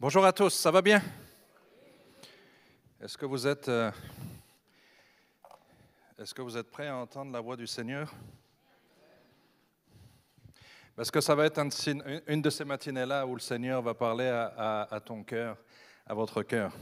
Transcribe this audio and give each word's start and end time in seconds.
Bonjour 0.00 0.24
à 0.24 0.32
tous, 0.32 0.50
ça 0.54 0.70
va 0.70 0.80
bien? 0.82 1.02
Est-ce 3.00 3.16
que 3.18 3.26
vous 3.26 3.46
êtes, 3.46 3.68
euh, 3.68 3.90
est-ce 6.18 6.34
que 6.34 6.42
vous 6.42 6.56
êtes 6.56 6.70
prêts 6.70 6.88
à 6.88 6.96
entendre 6.96 7.32
la 7.32 7.40
voix 7.40 7.56
du 7.56 7.66
Seigneur? 7.66 8.12
Parce 10.96 11.10
que 11.10 11.20
ça 11.20 11.34
va 11.34 11.46
être 11.46 11.58
un- 11.58 11.68
une 12.26 12.42
de 12.42 12.50
ces 12.50 12.64
matinées-là 12.64 13.26
où 13.26 13.34
le 13.34 13.40
Seigneur 13.40 13.82
va 13.82 13.94
parler 13.94 14.26
à, 14.26 14.52
à- 14.56 14.94
à 14.96 15.00
ton 15.00 15.22
cœur, 15.22 15.56
à 16.06 16.14
votre 16.14 16.42
cœur. 16.42 16.72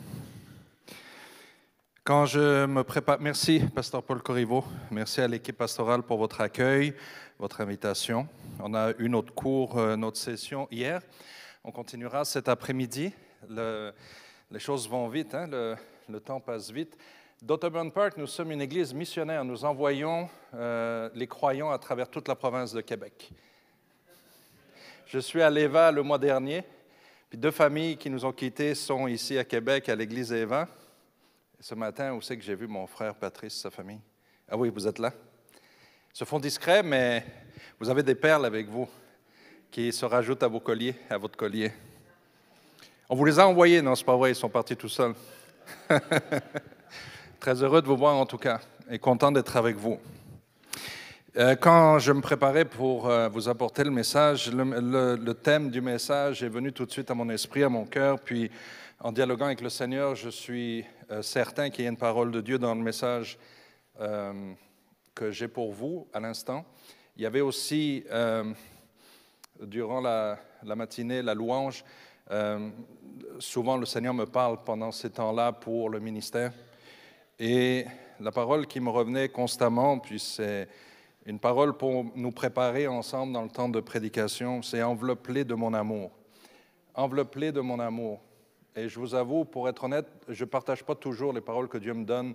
Quand 2.04 2.24
je 2.24 2.66
me 2.66 2.82
prépare, 2.84 3.18
merci 3.20 3.60
Pasteur 3.74 4.02
Paul 4.02 4.22
Corriveau, 4.22 4.64
merci 4.90 5.20
à 5.20 5.28
l'équipe 5.28 5.56
pastorale 5.56 6.02
pour 6.02 6.18
votre 6.18 6.40
accueil, 6.40 6.94
votre 7.38 7.60
invitation. 7.60 8.28
On 8.60 8.72
a 8.74 8.92
eu 8.98 9.08
notre 9.08 9.34
cours, 9.34 9.76
euh, 9.76 9.96
notre 9.96 10.16
session 10.18 10.68
hier. 10.70 11.02
On 11.68 11.72
continuera 11.72 12.24
cet 12.24 12.48
après-midi. 12.48 13.12
Le- 13.48 13.92
les 14.52 14.60
choses 14.60 14.88
vont 14.88 15.08
vite, 15.08 15.34
hein, 15.34 15.48
le, 15.48 16.20
temps 16.20 16.38
passe 16.38 16.70
vite. 16.70 16.96
D'Autauburn 17.42 17.90
Park, 17.90 18.16
nous 18.18 18.28
sommes 18.28 18.52
une 18.52 18.60
église 18.60 18.94
missionnaire. 18.94 19.44
Nous 19.44 19.64
envoyons 19.64 20.28
euh, 20.54 21.10
les 21.12 21.26
croyants 21.26 21.72
à 21.72 21.78
travers 21.80 22.08
toute 22.08 22.28
la 22.28 22.36
province 22.36 22.72
de 22.72 22.82
Québec. 22.82 23.32
Je 25.06 25.18
suis 25.18 25.42
à 25.42 25.50
l'Eva 25.50 25.90
le 25.90 26.04
mois 26.04 26.18
dernier, 26.18 26.62
puis 27.28 27.36
deux 27.36 27.50
familles 27.50 27.96
qui 27.96 28.10
nous 28.10 28.24
ont 28.24 28.32
quittés 28.32 28.76
sont 28.76 29.08
ici 29.08 29.36
à 29.36 29.42
Québec, 29.42 29.88
à 29.88 29.96
l'église 29.96 30.32
Eva. 30.32 30.68
Ce 31.58 31.74
matin, 31.74 32.12
où 32.14 32.20
c'est 32.20 32.36
que 32.36 32.44
j'ai 32.44 32.54
vu 32.54 32.68
mon 32.68 32.86
frère 32.86 33.16
Patrice, 33.16 33.54
sa 33.54 33.72
famille? 33.72 34.00
Ah 34.48 34.56
oui, 34.56 34.70
vous 34.72 34.86
êtes 34.86 35.00
là. 35.00 35.12
Ils 36.14 36.18
se 36.18 36.24
font 36.24 36.38
discrets, 36.38 36.84
mais 36.84 37.26
vous 37.80 37.90
avez 37.90 38.04
des 38.04 38.14
perles 38.14 38.46
avec 38.46 38.68
vous 38.68 38.88
qui 39.70 39.92
se 39.92 40.04
rajoutent 40.04 40.42
à 40.42 40.48
vos 40.48 40.60
colliers, 40.60 40.94
à 41.10 41.18
votre 41.18 41.36
collier. 41.36 41.72
On 43.08 43.14
vous 43.14 43.24
les 43.24 43.38
a 43.38 43.46
envoyés, 43.46 43.82
non, 43.82 43.94
c'est 43.94 44.04
pas 44.04 44.16
vrai, 44.16 44.32
ils 44.32 44.36
sont 44.36 44.48
partis 44.48 44.76
tout 44.76 44.88
seuls. 44.88 45.14
Très 47.40 47.62
heureux 47.62 47.82
de 47.82 47.86
vous 47.86 47.96
voir 47.96 48.16
en 48.16 48.26
tout 48.26 48.38
cas 48.38 48.60
et 48.90 48.98
content 48.98 49.32
d'être 49.32 49.56
avec 49.56 49.76
vous. 49.76 49.98
Euh, 51.36 51.54
Quand 51.54 51.98
je 51.98 52.12
me 52.12 52.20
préparais 52.20 52.64
pour 52.64 53.08
euh, 53.08 53.28
vous 53.28 53.48
apporter 53.48 53.84
le 53.84 53.90
message, 53.90 54.50
le, 54.50 55.32
thème 55.34 55.70
du 55.70 55.80
message 55.80 56.42
est 56.42 56.48
venu 56.48 56.72
tout 56.72 56.86
de 56.86 56.90
suite 56.90 57.10
à 57.10 57.14
mon 57.14 57.28
esprit, 57.28 57.62
à 57.62 57.68
mon 57.68 57.84
cœur, 57.84 58.20
puis 58.20 58.50
en 59.00 59.12
dialoguant 59.12 59.46
avec 59.46 59.60
le 59.60 59.68
Seigneur, 59.68 60.14
je 60.14 60.30
suis 60.30 60.84
euh, 61.10 61.22
certain 61.22 61.68
qu'il 61.68 61.84
y 61.84 61.86
a 61.86 61.90
une 61.90 61.96
parole 61.96 62.30
de 62.30 62.40
Dieu 62.40 62.58
dans 62.58 62.74
le 62.74 62.82
message 62.82 63.38
que 65.14 65.30
j'ai 65.30 65.48
pour 65.48 65.72
vous 65.72 66.06
à 66.12 66.20
l'instant. 66.20 66.66
Il 67.16 67.22
y 67.22 67.26
avait 67.26 67.40
aussi, 67.40 68.04
durant 69.62 70.00
la, 70.00 70.38
matinée, 70.62 71.22
la 71.22 71.34
louange. 71.34 71.84
Euh, 72.30 72.70
souvent, 73.38 73.76
le 73.76 73.86
Seigneur 73.86 74.14
me 74.14 74.26
parle 74.26 74.62
pendant 74.64 74.92
ces 74.92 75.10
temps-là 75.10 75.52
pour 75.52 75.90
le 75.90 76.00
ministère. 76.00 76.52
Et 77.38 77.84
la 78.20 78.32
parole 78.32 78.66
qui 78.66 78.80
me 78.80 78.90
revenait 78.90 79.28
constamment, 79.28 79.98
puis 79.98 80.18
c'est 80.18 80.68
une 81.26 81.38
parole 81.38 81.76
pour 81.76 82.04
nous 82.14 82.32
préparer 82.32 82.86
ensemble 82.86 83.32
dans 83.32 83.42
le 83.42 83.50
temps 83.50 83.68
de 83.68 83.80
prédication, 83.80 84.62
c'est 84.62 84.82
enveloppé 84.82 85.44
de 85.44 85.54
mon 85.54 85.74
amour. 85.74 86.10
Enveloppé 86.94 87.52
de 87.52 87.60
mon 87.60 87.80
amour. 87.80 88.20
Et 88.74 88.88
je 88.88 88.98
vous 88.98 89.14
avoue, 89.14 89.44
pour 89.44 89.68
être 89.68 89.84
honnête, 89.84 90.06
je 90.28 90.44
ne 90.44 90.48
partage 90.48 90.84
pas 90.84 90.94
toujours 90.94 91.32
les 91.32 91.40
paroles 91.40 91.68
que 91.68 91.78
Dieu 91.78 91.94
me 91.94 92.04
donne, 92.04 92.34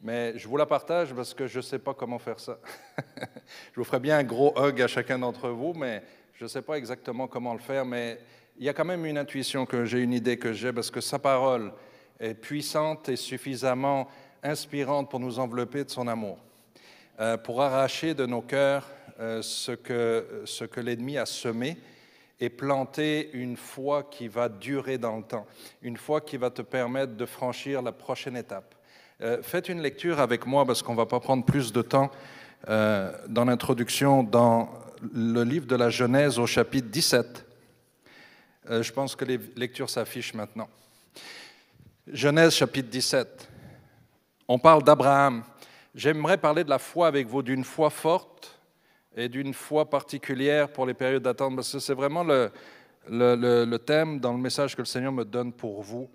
mais 0.00 0.38
je 0.38 0.46
vous 0.46 0.56
la 0.56 0.66
partage 0.66 1.12
parce 1.12 1.34
que 1.34 1.46
je 1.46 1.58
ne 1.58 1.62
sais 1.62 1.78
pas 1.78 1.94
comment 1.94 2.18
faire 2.18 2.38
ça. 2.38 2.58
je 3.72 3.80
vous 3.80 3.84
ferai 3.84 3.98
bien 3.98 4.18
un 4.18 4.24
gros 4.24 4.52
hug 4.56 4.80
à 4.80 4.86
chacun 4.86 5.18
d'entre 5.18 5.48
vous, 5.48 5.72
mais 5.74 6.02
je 6.38 6.44
ne 6.44 6.48
sais 6.48 6.62
pas 6.62 6.78
exactement 6.78 7.26
comment 7.26 7.52
le 7.52 7.58
faire, 7.58 7.84
mais 7.84 8.20
il 8.58 8.64
y 8.64 8.68
a 8.68 8.72
quand 8.72 8.84
même 8.84 9.04
une 9.04 9.18
intuition 9.18 9.66
que 9.66 9.84
j'ai, 9.84 9.98
une 9.98 10.12
idée 10.12 10.36
que 10.36 10.52
j'ai, 10.52 10.72
parce 10.72 10.88
que 10.88 11.00
sa 11.00 11.18
parole 11.18 11.72
est 12.20 12.34
puissante 12.34 13.08
et 13.08 13.16
suffisamment 13.16 14.06
inspirante 14.44 15.10
pour 15.10 15.18
nous 15.18 15.40
envelopper 15.40 15.82
de 15.82 15.90
son 15.90 16.06
amour, 16.06 16.38
euh, 17.18 17.36
pour 17.38 17.60
arracher 17.60 18.14
de 18.14 18.24
nos 18.24 18.40
cœurs 18.40 18.88
euh, 19.18 19.42
ce 19.42 19.72
que, 19.72 20.80
l'ennemi 20.80 21.18
a 21.18 21.26
semé 21.26 21.76
et 22.38 22.50
planter 22.50 23.30
une 23.32 23.56
foi 23.56 24.04
qui 24.04 24.28
va 24.28 24.48
durer 24.48 24.96
dans 24.96 25.16
le 25.16 25.24
temps, 25.24 25.46
une 25.82 25.96
foi 25.96 26.20
qui 26.20 26.36
va 26.36 26.50
te 26.50 26.62
permettre 26.62 27.16
de 27.16 27.26
franchir 27.26 27.82
la 27.82 27.90
prochaine 27.90 28.36
étape. 28.36 28.76
Euh, 29.22 29.42
faites 29.42 29.68
une 29.68 29.82
lecture 29.82 30.20
avec 30.20 30.46
moi 30.46 30.64
parce 30.64 30.84
qu'on 30.84 30.92
ne 30.92 30.98
va 30.98 31.06
pas 31.06 31.18
prendre 31.18 31.44
plus 31.44 31.72
de 31.72 31.82
temps 31.82 32.12
dans 32.66 33.44
l'introduction 33.44 34.24
le 35.02 35.42
livre 35.42 35.66
de 35.66 35.76
la 35.76 35.90
Genèse 35.90 36.38
au 36.38 36.46
chapitre 36.46 36.88
17. 36.88 37.46
Euh, 38.70 38.82
je 38.82 38.92
pense 38.92 39.16
que 39.16 39.24
les 39.24 39.38
lectures 39.56 39.90
s'affichent 39.90 40.34
maintenant. 40.34 40.68
Genèse 42.06 42.54
chapitre 42.54 42.88
17. 42.88 43.48
On 44.48 44.58
parle 44.58 44.82
d'Abraham. 44.82 45.44
J'aimerais 45.94 46.38
parler 46.38 46.64
de 46.64 46.70
la 46.70 46.78
foi 46.78 47.06
avec 47.06 47.26
vous, 47.26 47.42
d'une 47.42 47.64
foi 47.64 47.90
forte 47.90 48.58
et 49.16 49.28
d'une 49.28 49.52
foi 49.54 49.88
particulière 49.88 50.72
pour 50.72 50.86
les 50.86 50.94
périodes 50.94 51.22
d'attente, 51.22 51.56
parce 51.56 51.72
que 51.72 51.78
c'est 51.78 51.94
vraiment 51.94 52.22
le, 52.22 52.50
le- 53.08 53.76
thème 53.78 54.20
dans 54.20 54.32
le 54.32 54.38
message 54.38 54.74
que 54.76 54.82
le 54.82 54.86
Seigneur 54.86 55.12
me 55.12 55.24
donne 55.24 55.52
pour 55.52 55.82
vous. 55.82 56.08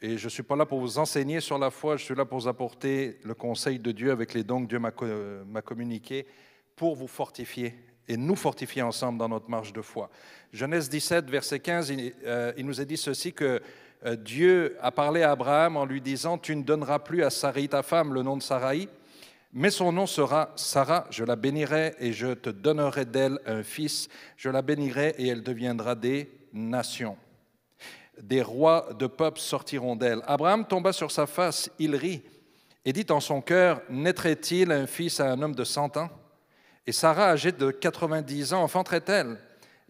Et 0.00 0.16
je 0.16 0.24
ne 0.24 0.30
suis 0.30 0.42
pas 0.42 0.56
là 0.56 0.64
pour 0.66 0.80
vous 0.80 0.98
enseigner 0.98 1.40
sur 1.40 1.58
la 1.58 1.70
foi, 1.70 1.96
je 1.96 2.04
suis 2.04 2.14
là 2.14 2.24
pour 2.24 2.38
vous 2.38 2.48
apporter 2.48 3.18
le 3.24 3.34
conseil 3.34 3.78
de 3.78 3.90
Dieu 3.92 4.10
avec 4.10 4.32
les 4.34 4.44
dons 4.44 4.62
que 4.64 4.68
Dieu 4.68 4.78
m'a 4.78 5.62
communiqués 5.62 6.26
pour 6.76 6.94
vous 6.94 7.08
fortifier 7.08 7.74
et 8.08 8.16
nous 8.16 8.36
fortifier 8.36 8.82
ensemble 8.82 9.18
dans 9.18 9.28
notre 9.28 9.50
marche 9.50 9.72
de 9.72 9.82
foi. 9.82 10.10
Genèse 10.52 10.88
17, 10.88 11.30
verset 11.30 11.60
15, 11.60 11.90
il, 11.90 12.14
euh, 12.24 12.52
il 12.56 12.66
nous 12.66 12.80
est 12.80 12.86
dit 12.86 12.96
ceci 12.96 13.32
que 13.32 13.60
euh, 14.06 14.16
Dieu 14.16 14.76
a 14.80 14.90
parlé 14.90 15.22
à 15.22 15.32
Abraham 15.32 15.76
en 15.76 15.84
lui 15.84 16.00
disant, 16.00 16.38
tu 16.38 16.54
ne 16.56 16.62
donneras 16.62 17.00
plus 17.00 17.22
à 17.22 17.30
Sarai 17.30 17.68
ta 17.68 17.82
femme 17.82 18.14
le 18.14 18.22
nom 18.22 18.36
de 18.36 18.42
Sarai, 18.42 18.88
mais 19.52 19.70
son 19.70 19.92
nom 19.92 20.06
sera 20.06 20.52
Sarah, 20.56 21.06
je 21.10 21.24
la 21.24 21.36
bénirai 21.36 21.94
et 21.98 22.12
je 22.12 22.34
te 22.34 22.50
donnerai 22.50 23.04
d'elle 23.04 23.38
un 23.46 23.62
fils, 23.62 24.08
je 24.36 24.50
la 24.50 24.62
bénirai 24.62 25.14
et 25.18 25.28
elle 25.28 25.42
deviendra 25.42 25.94
des 25.94 26.30
nations. 26.52 27.16
Des 28.20 28.42
rois 28.42 28.88
de 28.98 29.06
peuples 29.06 29.40
sortiront 29.40 29.96
d'elle. 29.96 30.22
Abraham 30.26 30.66
tomba 30.66 30.92
sur 30.92 31.10
sa 31.10 31.26
face, 31.26 31.70
il 31.78 31.94
rit 31.94 32.22
et 32.84 32.92
dit 32.92 33.06
en 33.10 33.20
son 33.20 33.40
cœur, 33.40 33.82
naîtrait-il 33.88 34.70
un 34.72 34.86
fils 34.86 35.20
à 35.20 35.30
un 35.30 35.42
homme 35.42 35.54
de 35.54 35.64
cent 35.64 35.96
ans? 35.96 36.10
Et 36.88 36.92
Sarah, 36.92 37.32
âgée 37.32 37.52
de 37.52 37.70
90 37.70 38.54
ans, 38.54 38.62
enfanterait-elle 38.62 39.36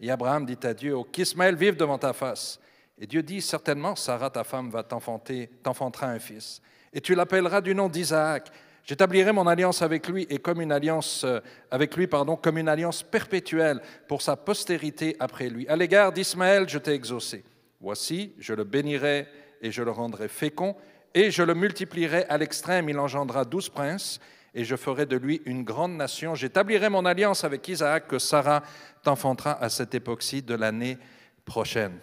Et 0.01 0.11
Abraham 0.11 0.45
dit 0.45 0.57
à 0.63 0.73
Dieu, 0.73 0.97
oh, 0.97 1.05
qu'Ismaël 1.05 1.55
vive 1.55 1.77
devant 1.77 1.97
ta 1.97 2.11
face. 2.11 2.59
Et 2.99 3.07
Dieu 3.07 3.23
dit, 3.23 3.41
certainement, 3.41 3.95
Sarah, 3.95 4.29
ta 4.29 4.43
femme, 4.43 4.69
va 4.69 4.83
t'enfanter, 4.83 5.49
t'enfantera 5.63 6.07
un 6.07 6.19
fils. 6.19 6.61
Et 6.91 6.99
tu 6.99 7.15
l'appelleras 7.15 7.61
du 7.61 7.73
nom 7.73 7.87
d'Isaac. 7.87 8.49
J'établirai 8.83 9.31
mon 9.31 9.47
alliance 9.47 9.81
avec 9.81 10.09
lui 10.09 10.27
et 10.29 10.39
comme 10.39 10.59
une 10.59 10.73
alliance 10.73 11.23
euh, 11.23 11.39
comme 12.41 12.57
une 12.57 12.67
alliance 12.67 13.01
perpétuelle 13.01 13.79
pour 14.09 14.21
sa 14.21 14.35
postérité 14.35 15.15
après 15.21 15.47
lui. 15.47 15.65
À 15.69 15.77
l'égard 15.77 16.11
d'Ismaël, 16.11 16.67
je 16.67 16.79
t'ai 16.79 16.91
exaucé. 16.91 17.45
Voici, 17.79 18.33
je 18.39 18.51
le 18.51 18.65
bénirai 18.65 19.25
et 19.61 19.71
je 19.71 19.83
le 19.83 19.91
rendrai 19.91 20.27
fécond 20.27 20.75
et 21.13 21.31
je 21.31 21.43
le 21.43 21.53
multiplierai 21.53 22.25
à 22.25 22.37
l'extrême. 22.37 22.89
Il 22.89 22.99
engendra 22.99 23.45
douze 23.45 23.69
princes 23.69 24.19
et 24.53 24.63
je 24.63 24.75
ferai 24.75 25.05
de 25.05 25.15
lui 25.17 25.41
une 25.45 25.63
grande 25.63 25.93
nation. 25.95 26.35
J'établirai 26.35 26.89
mon 26.89 27.05
alliance 27.05 27.43
avec 27.43 27.67
Isaac 27.67 28.07
que 28.07 28.19
Sarah 28.19 28.63
t'enfantera 29.03 29.61
à 29.61 29.69
cette 29.69 29.93
époque-ci 29.95 30.41
de 30.41 30.55
l'année 30.55 30.97
prochaine. 31.45 31.97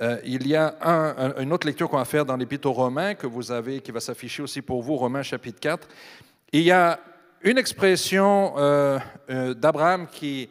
Euh, 0.00 0.20
il 0.24 0.46
y 0.46 0.54
a 0.54 0.76
un- 0.82 1.14
un- 1.36 1.42
une 1.42 1.52
autre 1.52 1.66
lecture 1.66 1.88
qu'on 1.88 1.96
va 1.96 2.04
faire 2.04 2.24
dans 2.24 2.36
l'Épître 2.36 2.68
aux 2.68 2.72
Romains 2.72 3.14
que 3.14 3.26
vous 3.26 3.50
avez, 3.50 3.80
qui 3.80 3.90
va 3.90 3.98
s'afficher 4.00 4.42
aussi 4.42 4.62
pour 4.62 4.82
vous, 4.82 4.96
Romains 4.96 5.22
chapitre 5.22 5.58
4. 5.58 5.88
Il 6.52 6.62
y 6.62 6.70
a 6.70 7.00
une 7.42 7.58
expression 7.58 8.54
euh, 8.58 8.98
euh, 9.30 9.54
d'Abraham 9.54 10.06
qui 10.06 10.48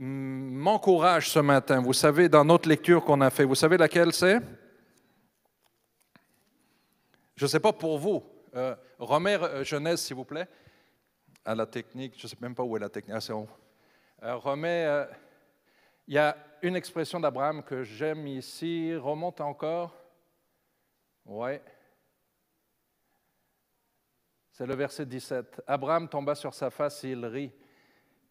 m'encourage 0.00 1.28
ce 1.30 1.38
matin. 1.38 1.80
Vous 1.80 1.92
savez, 1.92 2.28
dans 2.28 2.44
notre 2.44 2.68
lecture 2.68 3.04
qu'on 3.04 3.20
a 3.20 3.30
fait, 3.30 3.44
vous 3.44 3.54
savez 3.54 3.76
laquelle 3.76 4.12
c'est? 4.12 4.38
Je 7.36 7.44
ne 7.44 7.48
sais 7.48 7.60
pas 7.60 7.72
pour 7.72 7.98
vous. 7.98 8.22
Euh, 8.54 8.74
Romains 8.98 9.42
euh, 9.42 9.64
Genèse, 9.64 10.00
s'il 10.00 10.16
vous 10.16 10.24
plaît. 10.24 10.48
À 11.44 11.54
la 11.54 11.66
technique, 11.66 12.14
je 12.16 12.24
ne 12.24 12.28
sais 12.28 12.36
même 12.40 12.54
pas 12.54 12.62
où 12.62 12.76
est 12.76 12.80
la 12.80 12.88
technique. 12.88 13.16
Ah, 13.16 13.20
c'est 13.20 13.32
haut. 13.32 13.48
Euh, 14.22 14.38
euh, 14.44 15.06
il 16.06 16.14
y 16.14 16.18
a 16.18 16.36
une 16.62 16.76
expression 16.76 17.20
d'Abraham 17.20 17.62
que 17.62 17.84
j'aime 17.84 18.26
ici. 18.26 18.94
Remonte 18.96 19.40
encore. 19.40 19.94
Oui. 21.24 21.52
C'est 24.50 24.66
le 24.66 24.74
verset 24.74 25.06
17. 25.06 25.62
Abraham 25.66 26.08
tomba 26.08 26.34
sur 26.34 26.52
sa 26.52 26.70
face 26.70 27.04
et 27.04 27.10
il 27.10 27.24
rit. 27.24 27.52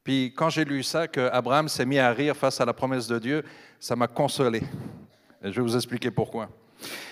Puis 0.04 0.34
quand 0.36 0.50
j'ai 0.50 0.66
lu 0.66 0.84
ça, 0.84 1.08
que 1.08 1.30
Abraham 1.32 1.70
s'est 1.70 1.86
mis 1.86 2.00
à 2.00 2.12
rire 2.12 2.36
face 2.36 2.60
à 2.60 2.66
la 2.66 2.74
promesse 2.74 3.08
de 3.08 3.20
Dieu, 3.20 3.44
ça 3.80 3.96
m'a 3.96 4.08
consolé. 4.08 4.62
Et 5.42 5.52
je 5.52 5.56
vais 5.56 5.62
vous 5.62 5.76
expliquer 5.76 6.12
pourquoi. 6.12 6.50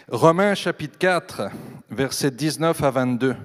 Romains 0.07 0.56
chapitre 0.56 0.97
4, 0.97 1.50
versets 1.89 2.31
19 2.31 2.83
à 2.83 2.91
22. 2.91 3.35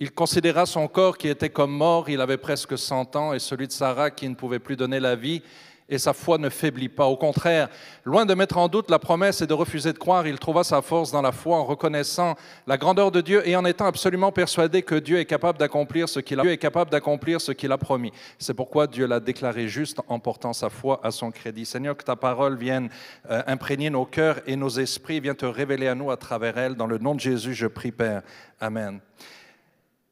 Il 0.00 0.12
considéra 0.12 0.64
son 0.64 0.86
corps 0.86 1.18
qui 1.18 1.26
était 1.26 1.50
comme 1.50 1.72
mort, 1.72 2.08
il 2.08 2.20
avait 2.20 2.36
presque 2.36 2.78
100 2.78 3.16
ans, 3.16 3.34
et 3.34 3.40
celui 3.40 3.66
de 3.66 3.72
Sarah 3.72 4.12
qui 4.12 4.28
ne 4.28 4.36
pouvait 4.36 4.60
plus 4.60 4.76
donner 4.76 5.00
la 5.00 5.16
vie, 5.16 5.42
et 5.88 5.98
sa 5.98 6.12
foi 6.12 6.38
ne 6.38 6.48
faiblit 6.48 6.88
pas. 6.88 7.06
Au 7.06 7.16
contraire, 7.16 7.68
loin 8.04 8.26
de 8.26 8.34
mettre 8.34 8.58
en 8.58 8.68
doute 8.68 8.90
la 8.90 8.98
promesse 8.98 9.40
et 9.40 9.46
de 9.46 9.54
refuser 9.54 9.92
de 9.92 9.98
croire, 9.98 10.26
il 10.26 10.38
trouva 10.38 10.64
sa 10.64 10.82
force 10.82 11.10
dans 11.10 11.22
la 11.22 11.32
foi 11.32 11.56
en 11.56 11.64
reconnaissant 11.64 12.36
la 12.66 12.76
grandeur 12.76 13.10
de 13.10 13.20
Dieu 13.20 13.46
et 13.48 13.56
en 13.56 13.64
étant 13.64 13.86
absolument 13.86 14.30
persuadé 14.30 14.82
que 14.82 14.94
Dieu 14.94 15.18
est 15.18 15.26
capable 15.26 15.58
d'accomplir 15.58 16.08
ce 16.08 16.20
qu'il 16.20 17.72
a, 17.72 17.78
promis. 17.78 18.12
C'est 18.38 18.54
pourquoi 18.54 18.86
Dieu 18.86 19.06
l'a 19.06 19.20
déclaré 19.20 19.68
juste 19.68 20.00
en 20.08 20.18
portant 20.18 20.52
sa 20.52 20.68
foi 20.68 21.00
à 21.02 21.10
son 21.10 21.30
crédit. 21.30 21.64
Seigneur, 21.64 21.96
que 21.96 22.04
ta 22.04 22.16
parole 22.16 22.58
vienne 22.58 22.90
euh, 23.30 23.42
imprégner 23.46 23.88
nos 23.88 24.04
cœurs 24.04 24.40
et 24.46 24.56
nos 24.56 24.68
esprits, 24.68 25.20
vienne 25.20 25.36
te 25.36 25.46
révéler 25.46 25.88
à 25.88 25.94
nous 25.94 26.10
à 26.10 26.16
travers 26.16 26.58
elle. 26.58 26.74
Dans 26.74 26.86
le 26.86 26.98
nom 26.98 27.14
de 27.14 27.20
Jésus, 27.20 27.54
je 27.54 27.66
prie, 27.66 27.92
Père. 27.92 28.22
Amen. 28.60 29.00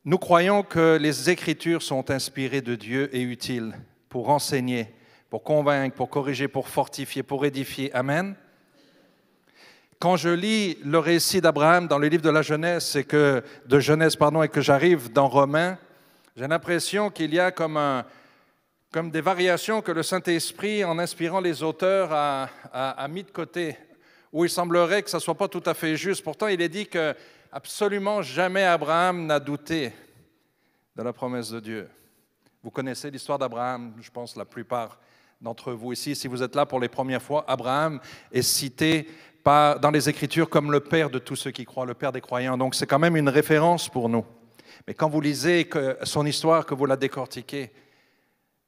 Nous 0.04 0.18
croyons 0.18 0.62
que 0.62 0.96
les 1.00 1.30
Écritures 1.30 1.82
sont 1.82 2.12
inspirées 2.12 2.60
de 2.60 2.76
Dieu 2.76 3.10
et 3.12 3.22
utiles 3.22 3.74
pour 4.08 4.30
enseigner, 4.30 4.86
pour 5.30 5.42
convaincre, 5.42 5.96
pour 5.96 6.08
corriger, 6.08 6.48
pour 6.48 6.68
fortifier, 6.68 7.22
pour 7.22 7.44
édifier. 7.44 7.92
Amen. 7.94 8.36
Quand 9.98 10.16
je 10.16 10.28
lis 10.28 10.78
le 10.84 10.98
récit 10.98 11.40
d'Abraham 11.40 11.88
dans 11.88 11.98
le 11.98 12.08
livre 12.08 12.22
de 12.22 12.30
la 12.30 12.42
Genèse, 12.42 12.96
et 12.96 13.04
que, 13.04 13.42
de 13.66 13.80
Genèse 13.80 14.14
pardon, 14.14 14.42
et 14.42 14.48
que 14.48 14.60
j'arrive 14.60 15.10
dans 15.10 15.28
Romains, 15.28 15.78
j'ai 16.36 16.46
l'impression 16.46 17.10
qu'il 17.10 17.32
y 17.32 17.40
a 17.40 17.50
comme, 17.50 18.04
des 19.10 19.20
variations 19.22 19.80
que 19.80 19.92
le 19.92 20.02
Saint-Esprit, 20.02 20.84
en 20.84 20.98
inspirant 20.98 21.40
les 21.40 21.62
auteurs, 21.62 22.12
a, 22.12 22.50
a, 22.72 23.08
mis 23.08 23.24
de 23.24 23.30
côté, 23.30 23.76
où 24.32 24.44
il 24.44 24.50
semblerait 24.50 25.02
que 25.02 25.08
ça 25.08 25.16
ne 25.16 25.22
soit 25.22 25.34
pas 25.34 25.48
tout 25.48 25.62
à 25.64 25.72
fait 25.72 25.96
juste. 25.96 26.22
Pourtant, 26.22 26.48
il 26.48 26.60
est 26.60 26.68
dit 26.68 26.86
que 26.86 27.14
absolument 27.50 28.20
jamais 28.20 28.64
Abraham 28.64 29.24
n'a 29.24 29.40
douté 29.40 29.92
de 30.94 31.02
la 31.02 31.12
promesse 31.14 31.50
de 31.50 31.60
Dieu. 31.60 31.88
Vous 32.62 32.70
connaissez 32.70 33.10
l'histoire 33.10 33.38
d'Abraham, 33.38 33.94
je 34.00 34.10
pense 34.10 34.36
la 34.36 34.44
plupart 34.44 34.98
d'entre 35.40 35.72
vous 35.72 35.92
ici. 35.92 36.14
Si 36.14 36.28
vous 36.28 36.42
êtes 36.42 36.54
là 36.54 36.66
pour 36.66 36.80
les 36.80 36.88
premières 36.88 37.22
fois, 37.22 37.44
Abraham 37.48 38.00
est 38.32 38.42
cité 38.42 39.08
dans 39.44 39.90
les 39.92 40.08
Écritures 40.08 40.48
comme 40.48 40.72
le 40.72 40.80
père 40.80 41.08
de 41.08 41.20
tous 41.20 41.36
ceux 41.36 41.52
qui 41.52 41.64
croient, 41.64 41.86
le 41.86 41.94
père 41.94 42.10
des 42.10 42.20
croyants. 42.20 42.58
Donc 42.58 42.74
c'est 42.74 42.86
quand 42.86 42.98
même 42.98 43.16
une 43.16 43.28
référence 43.28 43.88
pour 43.88 44.08
nous. 44.08 44.24
Mais 44.86 44.94
quand 44.94 45.08
vous 45.08 45.20
lisez 45.20 45.68
son 46.02 46.26
histoire, 46.26 46.66
que 46.66 46.74
vous 46.74 46.86
la 46.86 46.96
décortiquez, 46.96 47.72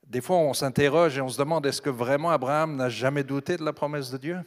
des 0.06 0.20
fois 0.20 0.36
on 0.36 0.54
s'interroge 0.54 1.18
et 1.18 1.20
on 1.20 1.28
se 1.28 1.38
demande 1.38 1.66
est-ce 1.66 1.82
que 1.82 1.90
vraiment 1.90 2.30
Abraham 2.30 2.76
n'a 2.76 2.88
jamais 2.88 3.24
douté 3.24 3.56
de 3.56 3.64
la 3.64 3.72
promesse 3.72 4.10
de 4.10 4.18
Dieu? 4.18 4.38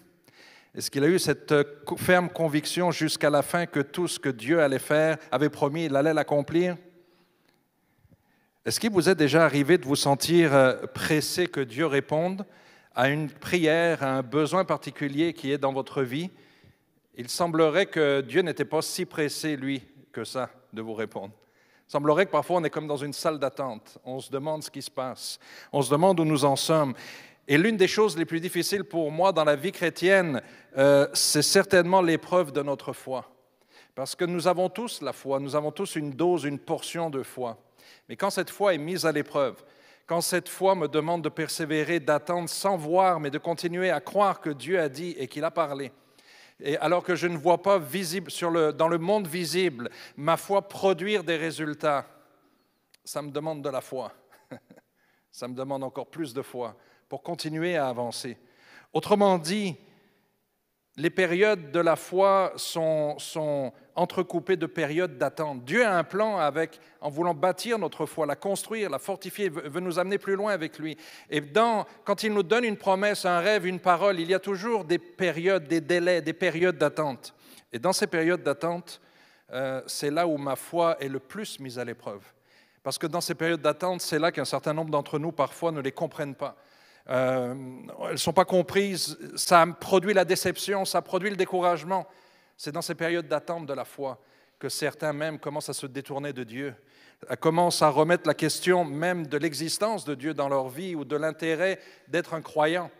Est-ce 0.74 0.90
qu'il 0.90 1.04
a 1.04 1.08
eu 1.08 1.20
cette 1.20 1.52
euh, 1.52 1.64
ferme 1.98 2.30
conviction 2.30 2.92
jusqu'à 2.92 3.30
la 3.30 3.42
fin 3.42 3.66
que 3.66 3.82
tout 3.82 4.08
ce 4.08 4.18
que 4.18 4.30
Dieu 4.30 4.62
allait 4.62 4.80
faire, 4.80 5.18
avait 5.30 5.50
promis, 5.50 5.86
il 5.86 5.96
allait 5.98 6.14
l'accomplir? 6.14 6.78
Est-ce 8.64 8.80
qu'il 8.80 8.92
vous 8.92 9.10
est 9.10 9.16
déjà 9.16 9.44
arrivé 9.44 9.80
de 9.80 9.86
vous 9.86 9.96
sentir 9.96 10.54
euh, 10.54 10.76
pressé 10.94 11.48
que 11.48 11.62
Dieu 11.62 11.88
réponde 11.88 12.46
à 12.94 13.10
une 13.10 13.28
prière, 13.28 14.04
à 14.04 14.18
un 14.18 14.22
besoin 14.22 14.66
particulier 14.66 15.34
qui 15.34 15.52
est 15.52 15.58
dans 15.58 15.74
votre 15.74 16.04
vie? 16.04 16.30
Il 17.16 17.28
semblerait 17.28 17.88
que 17.88 18.22
Dieu 18.22 18.44
n'était 18.44 18.64
pas 18.64 18.84
si 18.84 19.06
pressé, 19.06 19.56
lui, 19.56 19.82
que 20.12 20.24
ça, 20.24 20.52
de 20.74 20.82
vous 20.84 20.94
répondre. 20.94 21.34
Il 21.88 21.92
semblerait 21.92 22.28
que 22.28 22.32
parfois 22.32 22.58
on 22.58 22.64
est 22.64 22.70
comme 22.70 22.86
dans 22.86 22.98
une 22.98 23.14
salle 23.14 23.40
d'attente. 23.40 23.98
On 24.06 24.20
se 24.20 24.30
demande 24.30 24.62
ce 24.62 24.70
qui 24.70 24.84
se 24.84 24.92
passe. 24.92 25.40
On 25.74 25.82
se 25.82 25.90
demande 25.90 26.20
où 26.20 26.24
nous 26.24 26.46
en 26.46 26.56
sommes. 26.56 26.94
Et 27.48 27.58
l'une 27.58 27.78
des 27.78 27.88
choses 27.88 28.16
les 28.16 28.26
plus 28.26 28.42
difficiles 28.42 28.84
pour 28.84 29.12
moi 29.12 29.32
dans 29.32 29.44
la 29.44 29.56
vie 29.56 29.72
chrétienne, 29.72 30.40
euh, 30.78 31.08
c'est 31.14 31.42
certainement 31.42 32.04
l'épreuve 32.04 32.52
de 32.52 32.62
notre 32.62 32.94
foi. 32.94 33.26
Parce 33.96 34.14
que 34.16 34.24
nous 34.24 34.48
avons 34.48 34.70
tous 34.70 35.02
la 35.02 35.14
foi, 35.14 35.40
nous 35.40 35.56
avons 35.56 35.72
tous 35.72 35.96
une 35.96 36.12
dose, 36.12 36.44
une 36.44 36.60
portion 36.60 37.10
de 37.10 37.24
foi. 37.24 37.58
Mais 38.08 38.16
quand 38.16 38.30
cette 38.30 38.50
foi 38.50 38.74
est 38.74 38.78
mise 38.78 39.06
à 39.06 39.12
l'épreuve, 39.12 39.64
quand 40.06 40.22
cette 40.22 40.50
foi 40.50 40.76
me 40.76 40.88
demande 40.88 41.24
de 41.24 41.30
persévérer, 41.30 42.00
d'attendre 42.00 42.50
sans 42.50 42.78
voir, 42.78 43.20
mais 43.20 43.30
de 43.30 43.38
continuer 43.38 43.90
à 43.90 44.02
croire 44.02 44.42
que 44.42 44.50
Dieu 44.50 44.80
a 44.80 44.90
dit 44.90 45.16
et 45.18 45.28
qu'il 45.28 45.44
a 45.44 45.52
parlé, 45.52 45.92
et 46.60 46.78
alors 46.78 47.04
que 47.04 47.16
je 47.16 47.28
ne 47.28 47.38
vois 47.38 47.62
pas 47.62 47.80
visible 47.80 48.32
dans 48.74 48.88
le 48.88 48.98
monde 48.98 49.28
visible 49.28 49.90
ma 50.16 50.38
foi 50.38 50.68
produire 50.68 51.24
des 51.24 51.38
résultats, 51.38 52.06
ça 53.04 53.22
me 53.22 53.32
demande 53.32 53.64
de 53.64 53.70
la 53.70 53.82
foi. 53.82 54.12
ça 55.32 55.48
me 55.48 55.56
demande 55.56 55.84
encore 55.84 56.08
plus 56.08 56.34
de 56.34 56.42
foi 56.42 56.76
pour 57.10 57.24
continuer 57.24 57.78
à 57.78 57.88
avancer. 57.88 58.38
Autrement 58.94 59.38
dit, 59.38 59.76
les 60.98 61.10
périodes 61.10 61.72
de 61.72 61.80
la 61.80 61.96
foi 61.96 62.52
sont, 62.58 63.18
sont 63.18 63.72
entrecoupées 63.96 64.58
de 64.58 64.66
périodes 64.66 65.18
d'attente. 65.18 65.64
Dieu 65.64 65.86
a 65.86 65.98
un 65.98 66.04
plan 66.04 66.38
avec, 66.38 66.80
en 67.00 67.10
voulant 67.10 67.34
bâtir 67.34 67.80
notre 67.80 68.06
foi, 68.06 68.26
la 68.26 68.36
construire, 68.36 68.90
la 68.90 69.00
fortifier, 69.00 69.50
veut 69.50 69.80
nous 69.80 70.00
amener 70.00 70.18
plus 70.18 70.36
loin 70.36 70.52
avec 70.52 70.80
lui. 70.80 70.98
Et 71.30 71.42
quand 72.04 72.24
il 72.24 72.34
nous 72.34 72.44
donne 72.44 72.66
une 72.66 72.78
promesse, 72.78 73.26
un 73.26 73.40
rêve, 73.40 73.66
une 73.66 73.80
parole, 73.80 74.20
il 74.20 74.30
y 74.30 74.34
a 74.34 74.40
toujours 74.40 74.84
des 74.84 75.00
périodes, 75.00 75.68
des 75.68 75.82
délais, 75.82 76.22
des 76.22 76.34
périodes 76.34 76.78
d'attente. 76.78 77.34
Et 77.72 77.80
dans 77.80 77.94
ces 77.94 78.08
périodes 78.08 78.44
d'attente, 78.44 79.00
euh, 79.54 79.82
c'est 79.88 80.12
là 80.12 80.28
où 80.28 80.38
ma 80.38 80.56
foi 80.58 80.98
est 81.00 81.08
le 81.10 81.20
plus 81.20 81.60
mise 81.60 81.80
à 81.80 81.86
l'épreuve. 81.86 82.22
Parce 82.84 82.98
que 82.98 83.08
dans 83.08 83.22
ces 83.22 83.36
périodes 83.36 83.62
d'attente, 83.62 84.02
c'est 84.02 84.20
là 84.20 84.32
qu'un 84.32 84.46
certain 84.46 84.74
nombre 84.74 84.90
d'entre 84.90 85.20
nous, 85.20 85.32
parfois, 85.32 85.72
ne 85.72 85.82
les 85.82 85.92
comprennent 85.92 86.36
pas. 86.36 86.58
Euh, 87.10 87.54
elles 88.06 88.12
ne 88.12 88.18
sont 88.18 88.34
pas 88.34 88.46
comprises, 88.46 89.18
ça 89.36 89.66
produit 89.80 90.14
la 90.14 90.26
déception, 90.26 90.86
ça 90.86 91.02
produit 91.02 91.30
le 91.30 91.36
découragement. 91.36 92.08
C'est 92.58 92.72
dans 92.72 92.82
ces 92.82 92.96
périodes 92.96 93.28
d'attente 93.28 93.66
de 93.66 93.74
la 93.74 93.86
foi 93.86 94.20
que 94.60 94.70
certains 94.70 95.12
même 95.12 95.40
commencent 95.40 95.70
à 95.70 95.74
se 95.74 95.88
détourner 95.88 96.34
de 96.34 96.44
Dieu, 96.44 96.76
commencent 97.40 97.82
à 97.82 97.90
remettre 97.90 98.28
la 98.28 98.36
question 98.36 98.86
même 98.86 99.26
de 99.26 99.38
l'existence 99.38 100.06
de 100.06 100.14
Dieu 100.14 100.36
dans 100.36 100.48
leur 100.48 100.70
vie 100.70 100.94
ou 100.94 101.04
de 101.04 101.16
l'intérêt 101.16 101.80
d'être 102.08 102.36
un 102.36 102.42
croyant. 102.42 102.92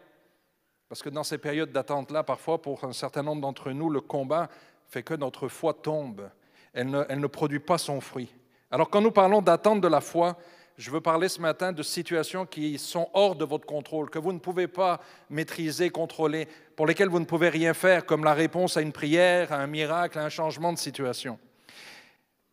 Parce 0.90 1.04
que 1.04 1.10
dans 1.10 1.24
ces 1.24 1.38
périodes 1.38 1.72
d'attente-là, 1.72 2.24
parfois, 2.24 2.62
pour 2.62 2.84
un 2.84 2.94
certain 2.94 3.22
nombre 3.22 3.42
d'entre 3.42 3.72
nous, 3.72 3.90
le 3.90 4.02
combat 4.02 4.50
fait 4.88 5.04
que 5.04 5.14
notre 5.14 5.48
foi 5.48 5.74
tombe. 5.74 6.30
Elle 6.74 6.90
ne, 6.90 7.04
elle 7.08 7.20
ne 7.20 7.28
produit 7.28 7.60
pas 7.60 7.78
son 7.78 8.02
fruit. 8.02 8.34
Alors 8.72 8.90
quand 8.90 9.02
nous 9.02 9.12
parlons 9.12 9.42
d'attente 9.42 9.82
de 9.82 9.88
la 9.88 10.02
foi, 10.02 10.38
je 10.82 10.90
veux 10.90 11.00
parler 11.00 11.30
ce 11.30 11.40
matin 11.40 11.72
de 11.72 11.84
situations 11.84 12.48
qui 12.48 12.80
sont 12.80 13.08
hors 13.14 13.36
de 13.36 13.46
votre 13.46 13.68
contrôle, 13.68 14.10
que 14.10 14.18
vous 14.18 14.34
ne 14.34 14.40
pouvez 14.40 14.68
pas 14.68 15.00
maîtriser, 15.30 15.92
contrôler, 15.92 16.48
pour 16.76 16.88
lesquelles 16.88 17.08
vous 17.08 17.20
ne 17.20 17.26
pouvez 17.26 17.50
rien 17.50 17.76
faire, 17.76 18.04
comme 18.04 18.24
la 18.24 18.34
réponse 18.34 18.78
à 18.78 18.82
une 18.82 18.92
prière, 18.92 19.52
à 19.54 19.58
un 19.58 19.68
miracle, 19.68 20.18
à 20.18 20.24
un 20.24 20.30
changement 20.30 20.74
de 20.74 20.80
situation. 20.80 21.38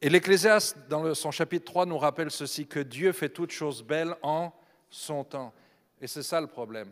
Et 0.03 0.11
l'Ecclésiaste, 0.11 0.77
dans 0.91 1.15
son 1.15 1.31
chapitre 1.31 1.65
3, 1.65 1.87
nous 1.87 1.97
rappelle 1.97 2.31
ceci, 2.31 2.67
que 2.67 2.81
Dieu 2.81 3.13
fait 3.13 3.31
toutes 3.31 3.51
choses 3.51 3.83
belles 3.83 4.15
en 4.21 4.53
son 4.91 5.25
temps. 5.25 5.55
Et 5.99 6.07
c'est 6.07 6.23
ça 6.23 6.39
le 6.39 6.49
problème. 6.49 6.91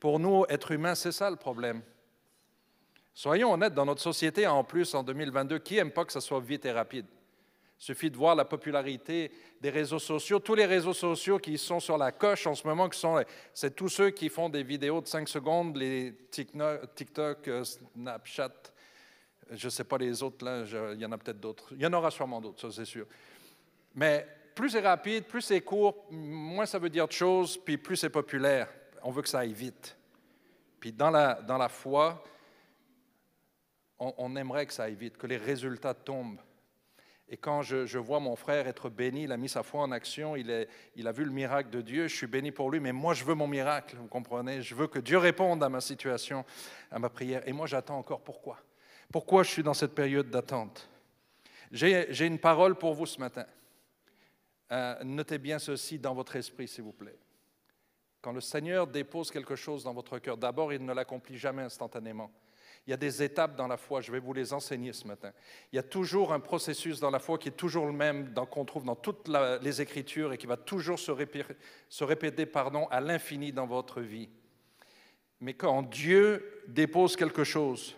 Pour 0.00 0.18
nous, 0.18 0.46
êtres 0.48 0.70
humains, 0.70 0.94
c'est 0.94 1.12
ça 1.12 1.28
le 1.28 1.36
problème. 1.36 1.82
Soyons 3.12 3.52
honnêtes, 3.52 3.74
dans 3.74 3.84
notre 3.84 4.00
société, 4.00 4.46
en 4.46 4.64
plus, 4.64 4.94
en 4.94 5.02
2022, 5.02 5.58
qui 5.58 5.74
n'aime 5.74 5.90
pas 5.90 6.06
que 6.06 6.12
ça 6.12 6.22
soit 6.22 6.40
vite 6.40 6.64
et 6.64 6.72
rapide? 6.72 7.04
Il 7.82 7.86
suffit 7.86 8.12
de 8.12 8.16
voir 8.16 8.36
la 8.36 8.44
popularité 8.44 9.32
des 9.60 9.70
réseaux 9.70 9.98
sociaux. 9.98 10.38
Tous 10.38 10.54
les 10.54 10.66
réseaux 10.66 10.92
sociaux 10.92 11.40
qui 11.40 11.58
sont 11.58 11.80
sur 11.80 11.98
la 11.98 12.12
coche 12.12 12.46
en 12.46 12.54
ce 12.54 12.64
moment, 12.64 12.88
c'est 13.52 13.74
tous 13.74 13.88
ceux 13.88 14.10
qui 14.10 14.28
font 14.28 14.48
des 14.48 14.62
vidéos 14.62 15.00
de 15.00 15.08
5 15.08 15.28
secondes, 15.28 15.76
les 15.76 16.14
TikTok, 16.30 17.48
euh, 17.48 17.64
Snapchat, 17.64 18.52
je 19.50 19.66
ne 19.66 19.70
sais 19.70 19.82
pas 19.82 19.98
les 19.98 20.22
autres, 20.22 20.44
là, 20.44 20.62
il 20.94 21.00
y 21.00 21.04
en 21.04 21.10
a 21.10 21.18
peut-être 21.18 21.40
d'autres. 21.40 21.70
Il 21.72 21.82
y 21.82 21.86
en 21.86 21.92
aura 21.92 22.12
sûrement 22.12 22.40
d'autres, 22.40 22.60
ça 22.60 22.70
c'est 22.70 22.84
sûr. 22.84 23.04
Mais 23.96 24.28
plus 24.54 24.70
c'est 24.70 24.80
rapide, 24.80 25.24
plus 25.24 25.42
c'est 25.42 25.62
court, 25.62 26.06
moins 26.08 26.66
ça 26.66 26.78
veut 26.78 26.88
dire 26.88 27.08
de 27.08 27.12
choses, 27.12 27.58
puis 27.58 27.78
plus 27.78 27.96
c'est 27.96 28.10
populaire. 28.10 28.68
On 29.02 29.10
veut 29.10 29.22
que 29.22 29.28
ça 29.28 29.40
aille 29.40 29.54
vite. 29.54 29.96
Puis 30.78 30.92
dans 30.92 31.10
la, 31.10 31.42
dans 31.42 31.58
la 31.58 31.68
foi, 31.68 32.22
on 33.98 34.36
aimerait 34.36 34.66
que 34.66 34.72
ça 34.72 34.84
aille 34.84 34.94
vite, 34.94 35.16
que 35.16 35.26
les 35.26 35.36
résultats 35.36 35.94
tombent. 35.94 36.38
Et 37.32 37.38
quand 37.38 37.62
je, 37.62 37.96
vois 37.96 38.20
mon 38.20 38.36
frère 38.36 38.68
être 38.68 38.90
béni, 38.90 39.22
il 39.22 39.32
a 39.32 39.38
mis 39.38 39.48
sa 39.48 39.62
foi 39.62 39.80
en 39.80 39.90
action, 39.90 40.36
il, 40.36 40.50
a 40.50 41.12
vu 41.12 41.24
le 41.24 41.30
miracle 41.30 41.70
de 41.70 41.80
Dieu, 41.80 42.06
je 42.06 42.14
suis 42.14 42.26
béni 42.26 42.52
pour 42.52 42.70
lui, 42.70 42.78
mais 42.78 42.92
moi 42.92 43.14
je 43.14 43.24
veux 43.24 43.34
mon 43.34 43.46
miracle, 43.46 43.96
vous 43.96 44.06
comprenez? 44.06 44.60
Je 44.60 44.74
veux 44.74 44.86
que 44.86 44.98
Dieu 44.98 45.16
réponde 45.16 45.62
à 45.62 45.70
ma 45.70 45.80
situation, 45.80 46.44
à 46.90 46.98
ma 46.98 47.08
prière. 47.08 47.42
Et 47.48 47.54
moi 47.54 47.66
j'attends 47.66 47.96
encore 47.96 48.20
pourquoi? 48.20 48.58
Pourquoi 49.10 49.44
je 49.44 49.50
suis 49.50 49.62
dans 49.62 49.72
cette 49.72 49.94
période 49.94 50.28
d'attente? 50.28 50.90
J'ai 51.70 52.26
une 52.26 52.38
parole 52.38 52.74
pour 52.74 52.92
vous 52.92 53.06
ce 53.06 53.18
matin. 53.18 53.46
Euh, 54.70 55.02
notez 55.02 55.38
bien 55.38 55.58
ceci 55.58 55.98
dans 55.98 56.12
votre 56.12 56.36
esprit, 56.36 56.68
s'il 56.68 56.84
vous 56.84 56.92
plaît. 56.92 57.16
Quand 58.20 58.32
le 58.32 58.42
Seigneur 58.42 58.86
dépose 58.86 59.30
quelque 59.30 59.56
chose 59.56 59.84
dans 59.84 59.94
votre 59.94 60.18
cœur, 60.18 60.36
d'abord, 60.36 60.70
il 60.70 60.84
ne 60.84 60.92
l'accomplit 60.92 61.38
jamais 61.38 61.62
instantanément. 61.62 62.30
Il 62.86 62.90
y 62.90 62.92
a 62.92 62.96
des 62.96 63.22
étapes 63.22 63.54
dans 63.54 63.68
la 63.68 63.76
foi, 63.76 64.00
je 64.00 64.10
vais 64.10 64.18
vous 64.18 64.32
les 64.32 64.52
enseigner 64.52 64.92
ce 64.92 65.06
matin. 65.06 65.32
Il 65.72 65.76
y 65.76 65.78
a 65.78 65.84
toujours 65.84 66.32
un 66.32 66.40
processus 66.40 66.98
dans 66.98 67.10
la 67.10 67.20
foi 67.20 67.38
qui 67.38 67.48
est 67.48 67.52
toujours 67.52 67.86
le 67.86 67.92
même, 67.92 68.34
qu'on 68.50 68.64
trouve 68.64 68.84
dans 68.84 68.96
toutes 68.96 69.30
les 69.62 69.80
Écritures 69.80 70.32
et 70.32 70.38
qui 70.38 70.46
va 70.46 70.56
toujours 70.56 70.98
se 70.98 71.12
répéter, 72.04 72.46
pardon, 72.46 72.86
à 72.90 73.00
l'infini 73.00 73.52
dans 73.52 73.66
votre 73.66 74.00
vie. 74.00 74.28
Mais 75.40 75.54
quand 75.54 75.82
Dieu 75.82 76.62
dépose 76.66 77.14
quelque 77.14 77.44
chose 77.44 77.96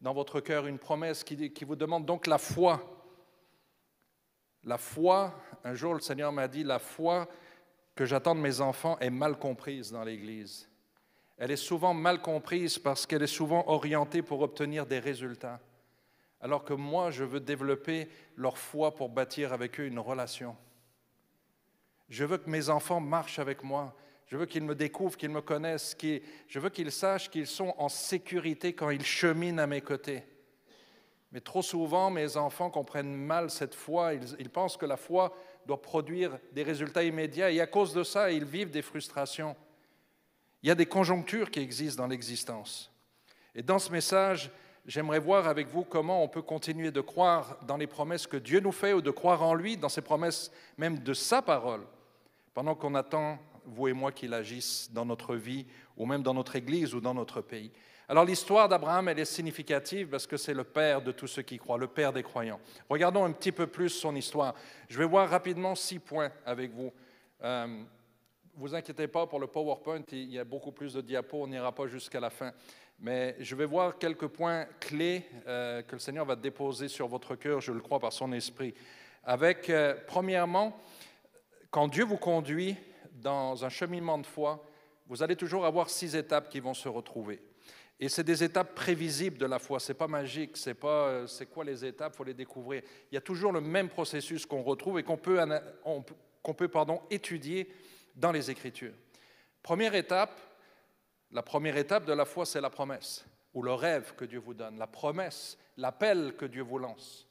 dans 0.00 0.14
votre 0.14 0.40
cœur, 0.40 0.66
une 0.66 0.78
promesse 0.78 1.24
qui, 1.24 1.52
qui 1.52 1.64
vous 1.64 1.76
demande 1.76 2.06
donc 2.06 2.26
la 2.26 2.38
foi, 2.38 3.02
La 4.64 4.78
foi, 4.78 5.34
un 5.64 5.74
jour 5.74 5.94
le 5.94 6.00
Seigneur 6.00 6.32
m'a 6.32 6.46
dit, 6.46 6.62
la 6.62 6.78
foi 6.78 7.28
que 7.94 8.04
j'attends 8.04 8.34
de 8.34 8.40
mes 8.40 8.60
enfants 8.60 8.96
est 9.00 9.10
mal 9.10 9.36
comprise 9.38 9.90
dans 9.90 10.04
l'Église. 10.04 10.68
Elle 11.42 11.50
est 11.50 11.56
souvent 11.56 11.92
mal 11.92 12.22
comprise 12.22 12.78
parce 12.78 13.04
qu'elle 13.04 13.24
est 13.24 13.26
souvent 13.26 13.64
orientée 13.66 14.22
pour 14.22 14.42
obtenir 14.42 14.86
des 14.86 15.00
résultats. 15.00 15.58
Alors 16.40 16.62
que 16.62 16.72
moi, 16.72 17.10
je 17.10 17.24
veux 17.24 17.40
développer 17.40 18.06
leur 18.36 18.56
foi 18.56 18.94
pour 18.94 19.08
bâtir 19.08 19.52
avec 19.52 19.80
eux 19.80 19.86
une 19.86 19.98
relation. 19.98 20.56
Je 22.08 22.24
veux 22.24 22.38
que 22.38 22.48
mes 22.48 22.68
enfants 22.68 23.00
marchent 23.00 23.40
avec 23.40 23.64
moi. 23.64 23.92
Je 24.28 24.36
veux 24.36 24.46
qu'ils 24.46 24.62
me 24.62 24.76
découvrent, 24.76 25.16
qu'ils 25.16 25.30
me 25.30 25.40
connaissent. 25.40 25.96
Je 26.46 26.60
veux 26.60 26.70
qu'ils 26.70 26.92
sachent 26.92 27.28
qu'ils 27.28 27.48
sont 27.48 27.74
en 27.76 27.88
sécurité 27.88 28.72
quand 28.72 28.90
ils 28.90 29.04
cheminent 29.04 29.58
à 29.58 29.66
mes 29.66 29.80
côtés. 29.80 30.22
Mais 31.32 31.40
trop 31.40 31.62
souvent, 31.62 32.08
mes 32.08 32.36
enfants 32.36 32.70
comprennent 32.70 33.16
mal 33.16 33.50
cette 33.50 33.74
foi. 33.74 34.14
Ils, 34.14 34.48
pensent 34.48 34.76
que 34.76 34.86
la 34.86 34.96
foi 34.96 35.36
doit 35.66 35.82
produire 35.82 36.38
des 36.52 36.62
résultats 36.62 37.02
immédiats 37.02 37.50
et 37.50 37.60
à 37.60 37.66
cause 37.66 37.92
de 37.94 38.04
ça, 38.04 38.30
ils 38.30 38.44
vivent 38.44 38.70
des 38.70 38.82
frustrations. 38.82 39.56
Il 40.62 40.68
y 40.68 40.70
a 40.70 40.74
des 40.74 40.86
conjonctures 40.86 41.50
qui 41.50 41.60
existent 41.60 42.02
dans 42.02 42.08
l'existence. 42.08 42.90
Et 43.54 43.62
dans 43.62 43.78
ce 43.78 43.90
message, 43.90 44.50
j'aimerais 44.86 45.18
voir 45.18 45.48
avec 45.48 45.68
vous 45.68 45.84
comment 45.84 46.22
on 46.22 46.28
peut 46.28 46.42
continuer 46.42 46.90
de 46.90 47.00
croire 47.00 47.58
dans 47.66 47.76
les 47.76 47.86
promesses 47.86 48.26
que 48.26 48.36
Dieu 48.36 48.60
nous 48.60 48.72
fait 48.72 48.92
ou 48.92 49.00
de 49.00 49.10
croire 49.10 49.42
en 49.42 49.54
lui, 49.54 49.76
dans 49.76 49.88
ses 49.88 50.02
promesses 50.02 50.50
même 50.78 51.00
de 51.00 51.14
sa 51.14 51.42
parole, 51.42 51.82
pendant 52.54 52.74
qu'on 52.74 52.94
attend, 52.94 53.38
vous 53.64 53.88
et 53.88 53.92
moi, 53.92 54.12
qu'il 54.12 54.34
agisse 54.34 54.90
dans 54.92 55.04
notre 55.04 55.36
vie 55.36 55.66
ou 55.96 56.06
même 56.06 56.22
dans 56.22 56.34
notre 56.34 56.56
Église 56.56 56.94
ou 56.94 57.00
dans 57.00 57.14
notre 57.14 57.40
pays. 57.40 57.72
Alors 58.08 58.24
l'histoire 58.24 58.68
d'Abraham, 58.68 59.08
elle 59.08 59.20
est 59.20 59.24
significative 59.24 60.08
parce 60.08 60.26
que 60.26 60.36
c'est 60.36 60.54
le 60.54 60.64
père 60.64 61.02
de 61.02 61.12
tous 61.12 61.28
ceux 61.28 61.42
qui 61.42 61.58
croient, 61.58 61.78
le 61.78 61.86
père 61.86 62.12
des 62.12 62.22
croyants. 62.22 62.60
Regardons 62.90 63.24
un 63.24 63.32
petit 63.32 63.52
peu 63.52 63.66
plus 63.66 63.88
son 63.88 64.14
histoire. 64.14 64.54
Je 64.88 64.98
vais 64.98 65.06
voir 65.06 65.30
rapidement 65.30 65.74
six 65.74 65.98
points 65.98 66.30
avec 66.44 66.72
vous. 66.72 66.92
Euh, 67.42 67.82
vous 68.54 68.74
inquiétez 68.74 69.08
pas 69.08 69.26
pour 69.26 69.40
le 69.40 69.46
PowerPoint, 69.46 70.02
il 70.12 70.30
y 70.32 70.38
a 70.38 70.44
beaucoup 70.44 70.72
plus 70.72 70.94
de 70.94 71.00
diapos, 71.00 71.42
on 71.42 71.46
n'ira 71.46 71.72
pas 71.72 71.86
jusqu'à 71.86 72.20
la 72.20 72.30
fin. 72.30 72.52
Mais 72.98 73.34
je 73.40 73.56
vais 73.56 73.64
voir 73.64 73.98
quelques 73.98 74.28
points 74.28 74.66
clés 74.78 75.24
euh, 75.46 75.82
que 75.82 75.92
le 75.92 75.98
Seigneur 75.98 76.24
va 76.24 76.36
déposer 76.36 76.88
sur 76.88 77.08
votre 77.08 77.34
cœur, 77.34 77.60
je 77.60 77.72
le 77.72 77.80
crois, 77.80 77.98
par 77.98 78.12
son 78.12 78.32
esprit. 78.32 78.74
Avec, 79.24 79.70
euh, 79.70 79.94
premièrement, 80.06 80.78
quand 81.70 81.88
Dieu 81.88 82.04
vous 82.04 82.18
conduit 82.18 82.76
dans 83.12 83.64
un 83.64 83.68
cheminement 83.68 84.18
de 84.18 84.26
foi, 84.26 84.64
vous 85.06 85.22
allez 85.22 85.36
toujours 85.36 85.64
avoir 85.64 85.90
six 85.90 86.14
étapes 86.14 86.48
qui 86.48 86.60
vont 86.60 86.74
se 86.74 86.88
retrouver. 86.88 87.40
Et 87.98 88.08
c'est 88.08 88.24
des 88.24 88.42
étapes 88.44 88.74
prévisibles 88.74 89.38
de 89.38 89.46
la 89.46 89.58
foi. 89.58 89.78
C'est 89.78 89.94
pas 89.94 90.08
magique. 90.08 90.56
C'est 90.56 90.74
pas 90.74 91.06
euh, 91.06 91.26
c'est 91.26 91.46
quoi 91.46 91.64
les 91.64 91.84
étapes. 91.84 92.16
Faut 92.16 92.24
les 92.24 92.34
découvrir. 92.34 92.82
Il 93.10 93.14
y 93.14 93.18
a 93.18 93.20
toujours 93.20 93.52
le 93.52 93.60
même 93.60 93.88
processus 93.88 94.44
qu'on 94.44 94.62
retrouve 94.62 94.98
et 94.98 95.02
qu'on 95.02 95.16
peut 95.16 95.40
peut 96.56 96.68
pardon 96.68 97.00
étudier 97.10 97.68
dans 98.14 98.32
les 98.32 98.50
Écritures. 98.50 98.94
Première 99.62 99.94
étape. 99.94 100.38
La 101.30 101.42
première 101.42 101.78
étape 101.78 102.04
de 102.04 102.12
la 102.12 102.26
foi, 102.26 102.44
c'est 102.44 102.60
la 102.60 102.68
promesse 102.68 103.24
ou 103.54 103.62
le 103.62 103.72
rêve 103.72 104.14
que 104.16 104.24
Dieu 104.24 104.38
vous 104.38 104.54
donne, 104.54 104.78
la 104.78 104.86
promesse, 104.86 105.58
l'appel 105.76 106.34
que 106.36 106.46
Dieu 106.46 106.62
vous 106.62 106.78
lance. 106.78 107.26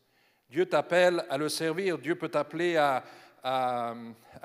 Dieu 0.50 0.66
t'appelle 0.66 1.26
à 1.30 1.38
le 1.38 1.50
servir. 1.50 1.98
Dieu 1.98 2.16
peut 2.16 2.30
t'appeler 2.30 2.78
à, 2.78 3.04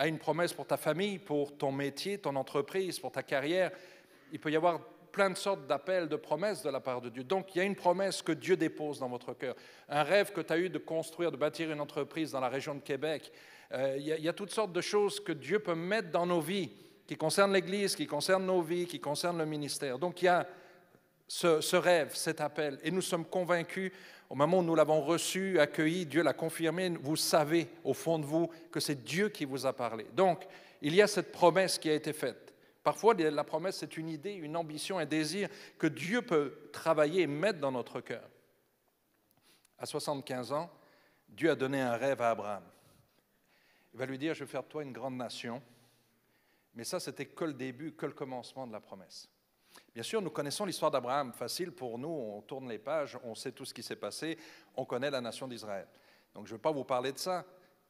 une 0.05 0.19
promesse 0.19 0.53
pour 0.53 0.67
ta 0.67 0.77
famille, 0.77 1.19
pour 1.19 1.59
ton 1.59 1.73
métier, 1.73 2.19
ton 2.19 2.37
entreprise, 2.37 2.99
pour 2.99 3.13
ta 3.13 3.23
carrière. 3.23 3.71
Il 4.33 4.41
peut 4.41 4.51
y 4.51 4.57
avoir 4.57 4.81
plein 5.17 5.31
de 5.31 5.39
sortes 5.39 5.67
d'appels, 5.67 6.09
de 6.09 6.17
promesses 6.17 6.63
de 6.63 6.69
la 6.69 6.79
part 6.79 7.01
de 7.01 7.09
Dieu. 7.09 7.25
Donc 7.25 7.55
il 7.55 7.59
y 7.59 7.61
a 7.63 7.65
une 7.65 7.75
promesse 7.75 8.21
que 8.21 8.33
Dieu 8.33 8.55
dépose 8.55 8.99
dans 8.99 9.09
votre 9.09 9.33
cœur, 9.33 9.55
un 9.89 10.03
rêve 10.03 10.31
que 10.31 10.43
tu 10.43 10.53
as 10.53 10.59
eu 10.59 10.69
de 10.69 10.77
construire, 10.77 11.33
de 11.33 11.39
bâtir 11.39 11.73
une 11.73 11.81
entreprise 11.81 12.33
dans 12.33 12.41
la 12.41 12.51
région 12.51 12.75
de 12.75 12.81
Québec. 12.81 13.33
Euh, 13.73 13.97
il, 13.99 14.05
y 14.05 14.29
a, 14.29 14.33
toutes 14.35 14.51
sortes 14.51 14.75
de 14.75 14.83
choses 14.83 15.19
que 15.19 15.33
Dieu 15.33 15.59
peut 15.59 15.75
mettre 15.75 16.11
dans 16.11 16.27
nos 16.27 16.43
vies, 16.43 16.71
qui 17.07 17.17
concernent 17.17 17.55
l'Église, 17.55 17.97
qui 17.97 18.07
concernent 18.07 18.45
nos 18.45 18.61
vies, 18.61 18.87
qui 18.87 19.01
concernent 19.01 19.39
le 19.39 19.47
ministère. 19.47 19.99
Donc 19.99 20.21
il 20.21 20.27
y 20.27 20.29
a 20.29 20.47
ce, 21.27 21.63
ce 21.63 21.77
rêve, 21.77 22.15
cet 22.15 22.43
appel, 22.43 22.79
et 22.83 22.91
nous 22.91 23.01
sommes 23.01 23.25
convaincus, 23.25 23.93
au 24.29 24.35
moment 24.35 24.59
où 24.59 24.63
nous 24.63 24.75
l'avons 24.75 25.01
reçu, 25.01 25.59
accueilli, 25.59 26.05
Dieu 26.05 26.23
l'a 26.23 26.35
confirmé, 26.35 26.91
vous 27.01 27.17
savez 27.17 27.69
au 27.85 27.95
fond 27.95 28.19
de 28.19 28.27
vous 28.27 28.51
que 28.71 28.81
c'est 28.81 29.03
Dieu 29.03 29.31
qui 29.31 29.47
vous 29.47 29.65
a 29.65 29.73
parlé. 29.73 30.05
Donc 30.13 30.47
il 30.83 30.95
y 30.95 31.01
a 31.01 31.07
cette 31.07 31.33
promesse 31.33 31.79
qui 31.79 31.89
a 31.89 31.95
été 31.95 32.13
faite. 32.13 32.46
Parfois, 32.87 33.15
la 33.15 33.43
promesse, 33.43 33.79
c'est 33.79 33.97
une 33.97 34.09
idée, 34.09 34.35
une 34.35 34.57
ambition, 34.57 34.99
un 34.99 35.07
désir 35.07 35.49
que 35.77 35.89
Dieu 35.89 36.23
peut 36.23 36.71
travailler 36.73 37.23
et 37.23 37.27
mettre 37.27 37.59
dans 37.59 37.73
notre 37.73 38.01
cœur. 38.01 38.23
À 39.77 39.87
75 39.87 40.53
ans, 40.53 40.71
Dieu 41.29 41.51
a 41.51 41.57
donné 41.57 41.81
un 41.81 41.97
rêve 41.97 42.23
à 42.23 42.31
Abraham. 42.31 42.63
Il 43.93 43.99
va 43.99 44.07
lui 44.07 44.19
dire, 44.19 44.35
je 44.35 44.45
vais 44.45 44.49
faire 44.49 44.63
de 44.63 44.69
toi 44.69 44.85
une 44.85 44.93
grande 44.93 45.17
nation. 45.17 45.61
Mais 46.77 46.85
ça, 46.85 47.01
c'était 47.01 47.27
que 47.27 47.45
le 47.47 47.55
début, 47.55 47.91
que 47.91 48.07
le 48.07 48.13
commencement 48.13 48.69
de 48.69 48.73
la 48.73 48.79
promesse. 48.79 49.29
Bien 49.93 50.05
sûr, 50.05 50.23
nous 50.23 50.31
connaissons 50.31 50.65
l'histoire 50.65 50.93
d'Abraham. 50.93 51.33
Facile 51.33 51.73
pour 51.73 51.99
nous, 51.99 52.09
on 52.09 52.41
tourne 52.43 52.69
les 52.69 52.79
pages, 52.79 53.19
on 53.25 53.35
sait 53.35 53.51
tout 53.51 53.65
ce 53.65 53.75
qui 53.75 53.83
s'est 53.83 53.97
passé, 53.97 54.39
on 54.77 54.85
connaît 54.85 55.11
la 55.11 55.21
nation 55.21 55.49
d'Israël. 55.49 55.89
Donc 56.35 56.47
je 56.47 56.53
ne 56.53 56.57
vais 56.57 56.63
pas 56.63 56.71
vous 56.71 56.85
parler 56.85 57.11
de 57.11 57.19
ça, 57.19 57.45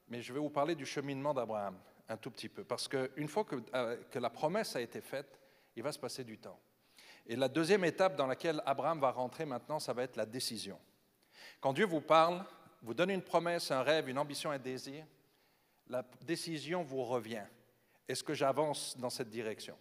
mais 0.09 0.23
je 0.23 0.33
vais 0.33 0.41
vous 0.41 0.49
parler 0.49 0.75
du 0.75 0.87
cheminement 0.87 1.35
d'Abraham 1.35 1.77
un 2.09 2.17
tout 2.17 2.31
petit 2.31 2.49
peu, 2.49 2.65
parce 2.65 2.89
qu'une 2.89 3.29
fois 3.29 3.45
euh, 3.75 3.97
que, 4.11 4.19
la 4.19 4.31
promesse 4.31 4.77
a 4.77 4.81
été 4.81 5.01
faite, 5.01 5.41
il 5.75 5.83
va 5.83 5.93
se 5.93 5.99
passer 5.99 6.25
du 6.25 6.39
temps. 6.39 6.59
Et 7.27 7.37
la 7.37 7.49
deuxième 7.49 7.85
étape 7.85 8.17
dans 8.17 8.27
laquelle 8.27 8.63
Abraham 8.65 9.01
va 9.01 9.11
rentrer 9.11 9.45
maintenant, 9.45 9.81
ça 9.81 9.93
va 9.93 10.05
être 10.05 10.17
la 10.17 10.27
décision. 10.27 10.79
Quand 11.61 11.73
Dieu 11.73 11.87
vous 11.87 12.01
parle, 12.01 12.45
vous 12.83 12.95
donne 12.95 13.11
une 13.11 13.23
promesse, 13.23 13.71
un 13.71 13.83
rêve, 13.83 14.09
une 14.09 14.19
ambition, 14.19 14.51
un 14.51 14.59
désir, 14.59 15.05
la 15.89 16.05
décision 16.23 16.83
vous 16.83 17.05
revient. 17.05 17.45
Est-ce 18.09 18.23
que 18.23 18.35
j'avance 18.35 18.97
dans 18.99 19.11
cette 19.11 19.31
direction? 19.31 19.77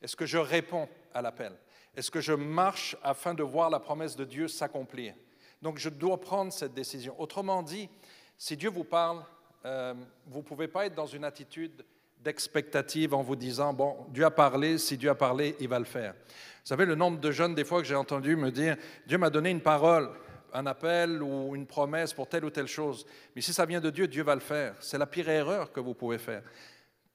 Est-ce 0.00 0.16
que 0.16 0.26
je 0.26 0.38
réponds 0.38 0.88
à 1.12 1.22
l'appel? 1.22 1.56
Est-ce 1.96 2.10
que 2.10 2.20
je 2.20 2.32
marche 2.32 2.96
afin 3.02 3.34
de 3.34 3.42
voir 3.42 3.70
la 3.70 3.80
promesse 3.80 4.16
de 4.16 4.24
Dieu 4.24 4.48
s'accomplir? 4.48 5.14
Donc 5.62 5.78
je 5.78 5.88
dois 5.88 6.20
prendre 6.20 6.52
cette 6.52 6.74
décision. 6.74 7.18
Autrement 7.20 7.62
dit, 7.62 7.88
si 8.36 8.56
Dieu 8.56 8.70
vous 8.70 8.84
parle, 8.84 9.24
euh, 9.64 9.94
vous 10.26 10.38
ne 10.38 10.44
pouvez 10.44 10.68
pas 10.68 10.86
être 10.86 10.94
dans 10.94 11.06
une 11.06 11.24
attitude 11.24 11.84
d'expectative 12.20 13.14
en 13.14 13.22
vous 13.22 13.36
disant, 13.36 13.72
bon, 13.72 13.96
Dieu 14.08 14.24
a 14.24 14.30
parlé, 14.30 14.78
si 14.78 14.96
Dieu 14.96 15.10
a 15.10 15.14
parlé, 15.14 15.56
il 15.60 15.68
va 15.68 15.78
le 15.78 15.84
faire. 15.84 16.14
Vous 16.14 16.68
savez, 16.68 16.86
le 16.86 16.94
nombre 16.94 17.20
de 17.20 17.30
jeunes, 17.30 17.54
des 17.54 17.64
fois, 17.64 17.80
que 17.80 17.86
j'ai 17.86 17.94
entendu 17.94 18.36
me 18.36 18.50
dire, 18.50 18.76
Dieu 19.06 19.18
m'a 19.18 19.30
donné 19.30 19.50
une 19.50 19.60
parole, 19.60 20.10
un 20.52 20.66
appel 20.66 21.22
ou 21.22 21.54
une 21.54 21.66
promesse 21.66 22.12
pour 22.12 22.28
telle 22.28 22.44
ou 22.44 22.50
telle 22.50 22.66
chose. 22.66 23.06
Mais 23.34 23.42
si 23.42 23.52
ça 23.52 23.66
vient 23.66 23.80
de 23.80 23.90
Dieu, 23.90 24.06
Dieu 24.06 24.22
va 24.22 24.34
le 24.34 24.40
faire. 24.40 24.74
C'est 24.80 24.98
la 24.98 25.06
pire 25.06 25.28
erreur 25.28 25.72
que 25.72 25.80
vous 25.80 25.94
pouvez 25.94 26.18
faire. 26.18 26.42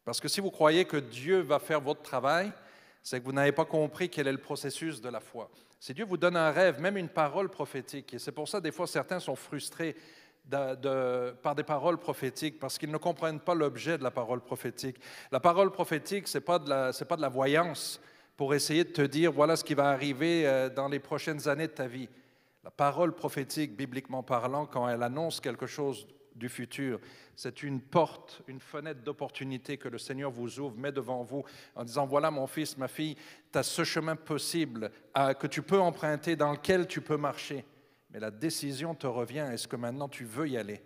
Parce 0.05 0.19
que 0.19 0.27
si 0.27 0.41
vous 0.41 0.51
croyez 0.51 0.85
que 0.85 0.97
Dieu 0.97 1.39
va 1.39 1.59
faire 1.59 1.81
votre 1.81 2.01
travail, 2.01 2.51
c'est 3.01 3.19
que 3.19 3.25
vous 3.25 3.31
n'avez 3.31 3.51
pas 3.51 3.65
compris 3.65 4.09
quel 4.09 4.27
est 4.27 4.31
le 4.31 4.39
processus 4.39 5.01
de 5.01 5.09
la 5.09 5.19
foi. 5.19 5.49
Si 5.79 5.93
Dieu 5.93 6.05
vous 6.05 6.17
donne 6.17 6.35
un 6.35 6.51
rêve, 6.51 6.81
même 6.81 6.97
une 6.97 7.09
parole 7.09 7.49
prophétique, 7.49 8.13
et 8.13 8.19
c'est 8.19 8.33
pour 8.33 8.49
ça 8.49 8.59
des 8.59 8.71
fois 8.71 8.85
certains 8.85 9.19
sont 9.19 9.35
frustrés 9.35 9.95
par 10.49 11.55
des 11.55 11.63
paroles 11.63 11.97
prophétiques 11.97 12.59
parce 12.59 12.77
qu'ils 12.77 12.91
ne 12.91 12.97
comprennent 12.97 13.39
pas 13.39 13.55
l'objet 13.55 13.97
de 13.97 14.03
la 14.03 14.11
parole 14.11 14.41
prophétique. 14.41 14.97
La 15.31 15.39
parole 15.39 15.71
prophétique, 15.71 16.27
ce 16.27 16.37
n'est 16.37 16.43
pas, 16.43 16.59
de 16.59 16.69
la, 16.69 16.91
pas 17.07 17.15
de 17.15 17.21
la 17.21 17.29
voyance 17.29 18.01
pour 18.35 18.53
essayer 18.53 18.83
de 18.83 18.91
te 18.91 19.01
dire 19.01 19.31
voilà 19.31 19.55
ce 19.55 19.63
qui 19.63 19.73
va 19.73 19.89
arriver 19.89 20.47
euh, 20.47 20.69
dans 20.69 20.87
les 20.87 20.99
prochaines 20.99 21.47
années 21.47 21.67
de 21.67 21.73
ta 21.73 21.87
vie. 21.87 22.09
La 22.63 22.71
parole 22.71 23.13
prophétique, 23.13 23.75
bibliquement 23.75 24.23
parlant, 24.23 24.65
quand 24.65 24.87
elle 24.87 25.03
annonce 25.03 25.39
quelque 25.39 25.65
chose 25.67 26.07
du 26.35 26.49
futur, 26.49 26.99
c'est 27.35 27.63
une 27.63 27.81
porte, 27.81 28.41
une 28.47 28.59
fenêtre 28.59 29.01
d'opportunité 29.01 29.77
que 29.77 29.87
le 29.87 29.97
Seigneur 29.97 30.31
vous 30.31 30.59
ouvre, 30.59 30.75
met 30.77 30.91
devant 30.91 31.23
vous, 31.23 31.43
en 31.75 31.83
disant, 31.83 32.05
voilà 32.05 32.31
mon 32.31 32.47
fils, 32.47 32.77
ma 32.77 32.87
fille, 32.87 33.15
tu 33.51 33.57
as 33.57 33.63
ce 33.63 33.83
chemin 33.83 34.15
possible 34.15 34.91
que 35.39 35.47
tu 35.47 35.61
peux 35.61 35.79
emprunter, 35.79 36.35
dans 36.35 36.51
lequel 36.51 36.87
tu 36.87 37.01
peux 37.01 37.17
marcher. 37.17 37.65
Mais 38.11 38.19
la 38.19 38.31
décision 38.31 38.95
te 38.95 39.07
revient. 39.07 39.47
Est-ce 39.53 39.67
que 39.67 39.75
maintenant 39.75 40.09
tu 40.09 40.25
veux 40.25 40.47
y 40.47 40.57
aller? 40.57 40.81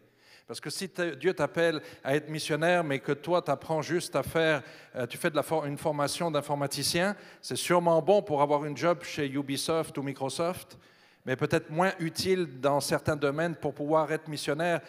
Parce 0.46 0.60
que 0.60 0.70
si 0.70 0.90
Dieu 1.20 1.34
t'appelle 1.34 1.82
à 2.04 2.16
être 2.16 2.30
missionnaire, 2.30 2.84
mais 2.84 3.00
que 3.00 3.14
toi, 3.14 3.42
tu 3.42 3.50
apprends 3.50 3.82
juste 3.82 4.16
à 4.16 4.24
faire, 4.24 4.62
euh, 4.96 5.08
tu 5.08 5.18
fais 5.18 5.30
de 5.30 5.36
la 5.36 5.44
une 5.66 5.78
formation 5.78 6.30
d'informaticien, 6.30 7.16
c'est 7.42 7.56
sûrement 7.56 8.02
bon 8.02 8.22
pour 8.22 8.42
avoir 8.42 8.66
une 8.66 8.76
job 8.76 9.04
chez 9.04 9.26
Ubisoft 9.28 9.98
ou 9.98 10.04
Microsoft, 10.04 10.78
mais 11.26 11.38
peut-être 11.38 11.70
moins 11.70 11.94
utile 12.00 12.60
dans 12.60 12.82
certains 12.82 13.16
domaines 13.16 13.56
pour 13.56 13.74
pouvoir 13.74 14.12
être 14.12 14.28
missionnaire 14.28 14.82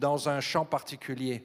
dans 0.00 0.30
un 0.30 0.40
champ 0.40 0.64
particulier. 0.64 1.44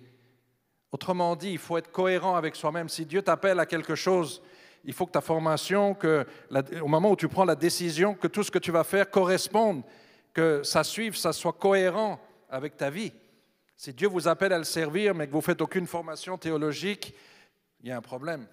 Autrement 0.93 1.35
dit, 1.35 1.51
il 1.51 1.57
faut 1.57 1.77
être 1.77 1.91
cohérent 1.91 2.37
avec 2.37 2.55
soi-même. 2.55 2.87
Si 2.87 3.05
Dieu 3.05 3.21
t'appelle 3.21 3.59
à 3.59 3.65
quelque 3.65 3.95
chose, 3.95 4.41
il 4.85 4.93
faut 4.93 5.05
que 5.05 5.11
ta 5.11 5.19
formation, 5.19 5.93
que 5.93 6.25
au 6.81 6.87
moment 6.87 7.11
où 7.11 7.17
tu 7.17 7.27
prends 7.27 7.43
la 7.43 7.55
décision, 7.55 8.13
que 8.13 8.27
tout 8.27 8.43
ce 8.43 8.51
que 8.51 8.59
tu 8.59 8.71
vas 8.71 8.85
faire 8.85 9.11
corresponde 9.11 9.83
que 10.37 10.61
ça 10.61 10.83
suive, 10.83 11.15
ça 11.15 11.33
soit 11.33 11.53
cohérent 11.53 12.19
avec 12.47 12.77
ta 12.77 12.91
vie. 12.91 13.11
Si 13.75 13.91
Dieu 13.91 14.07
vous 14.07 14.27
appelle 14.27 14.53
à 14.53 14.59
le 14.59 14.65
servir, 14.65 15.15
mais 15.15 15.25
que 15.25 15.31
vous 15.31 15.39
ne 15.39 15.43
faites 15.43 15.61
aucune 15.61 15.87
formation 15.87 16.37
théologique, 16.37 17.15
il 17.81 17.89
y 17.89 17.91
a 17.91 17.97
un 17.97 18.01
problème. 18.01 18.45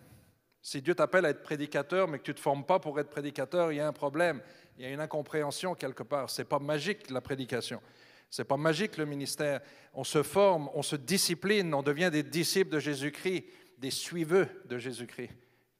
Si 0.62 0.80
Dieu 0.80 0.94
t'appelle 0.94 1.26
à 1.26 1.28
être 1.28 1.42
prédicateur, 1.42 2.08
mais 2.08 2.20
que 2.20 2.22
tu 2.22 2.30
ne 2.30 2.36
te 2.36 2.40
formes 2.40 2.64
pas 2.64 2.78
pour 2.78 2.98
être 2.98 3.10
prédicateur, 3.10 3.70
il 3.70 3.76
y 3.76 3.80
a 3.80 3.86
un 3.86 3.92
problème. 3.92 4.40
Il 4.78 4.84
y 4.84 4.86
a 4.86 4.90
une 4.92 5.00
incompréhension 5.00 5.74
quelque 5.74 6.02
part. 6.02 6.30
Ce 6.30 6.40
n'est 6.40 6.48
pas 6.48 6.58
magique 6.58 7.10
la 7.10 7.20
prédication. 7.20 7.82
C'est 8.30 8.44
pas 8.44 8.56
magique 8.56 8.96
le 8.96 9.04
ministère. 9.04 9.60
On 9.92 10.04
se 10.04 10.22
forme, 10.22 10.70
on 10.72 10.82
se 10.82 10.96
discipline, 10.96 11.74
on 11.74 11.82
devient 11.82 12.08
des 12.10 12.22
disciples 12.22 12.70
de 12.70 12.78
Jésus-Christ, 12.78 13.44
des 13.76 13.90
suiveux 13.90 14.48
de 14.64 14.78
Jésus-Christ. 14.78 15.32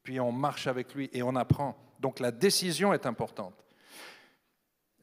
Puis 0.03 0.21
on 0.21 0.33
marche 0.33 0.67
avec 0.67 0.95
lui 0.95 1.09
et 1.15 1.23
on 1.23 1.35
apprend. 1.35 1.79
Donc 1.99 2.21
la 2.21 2.31
décision 2.31 2.93
est 2.93 3.07
importante. 3.07 3.64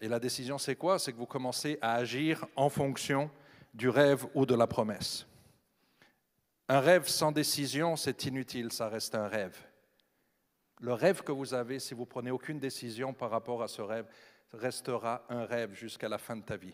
Et 0.02 0.08
la 0.08 0.20
décision, 0.20 0.58
c'est 0.58 0.76
quoi? 0.76 0.98
C'est 0.98 1.14
que 1.14 1.18
vous 1.18 1.28
commencez 1.28 1.78
à 1.80 1.94
agir 1.94 2.46
en 2.56 2.70
fonction 2.70 3.30
du 3.74 3.88
rêve 3.88 4.26
ou 4.34 4.48
de 4.48 4.56
la 4.56 4.66
promesse. 4.66 5.28
Un 6.68 6.80
rêve 6.80 7.08
sans 7.08 7.32
décision, 7.32 7.96
c'est 7.96 8.26
inutile, 8.26 8.72
ça 8.72 8.90
reste 8.90 9.14
un 9.14 9.28
rêve. 9.28 9.56
Le 10.80 10.94
rêve 10.94 11.22
que 11.22 11.32
vous 11.32 11.54
avez, 11.54 11.78
si 11.80 11.94
vous 11.94 12.08
prenez 12.08 12.32
aucune 12.32 12.60
décision 12.60 13.14
par 13.14 13.30
rapport 13.30 13.62
à 13.62 13.68
ce 13.68 13.84
rêve, 13.84 14.08
restera 14.52 15.24
un 15.30 15.46
rêve 15.46 15.74
jusqu'à 15.76 16.10
la 16.10 16.18
fin 16.18 16.36
de 16.36 16.42
ta 16.42 16.58
vie. 16.58 16.74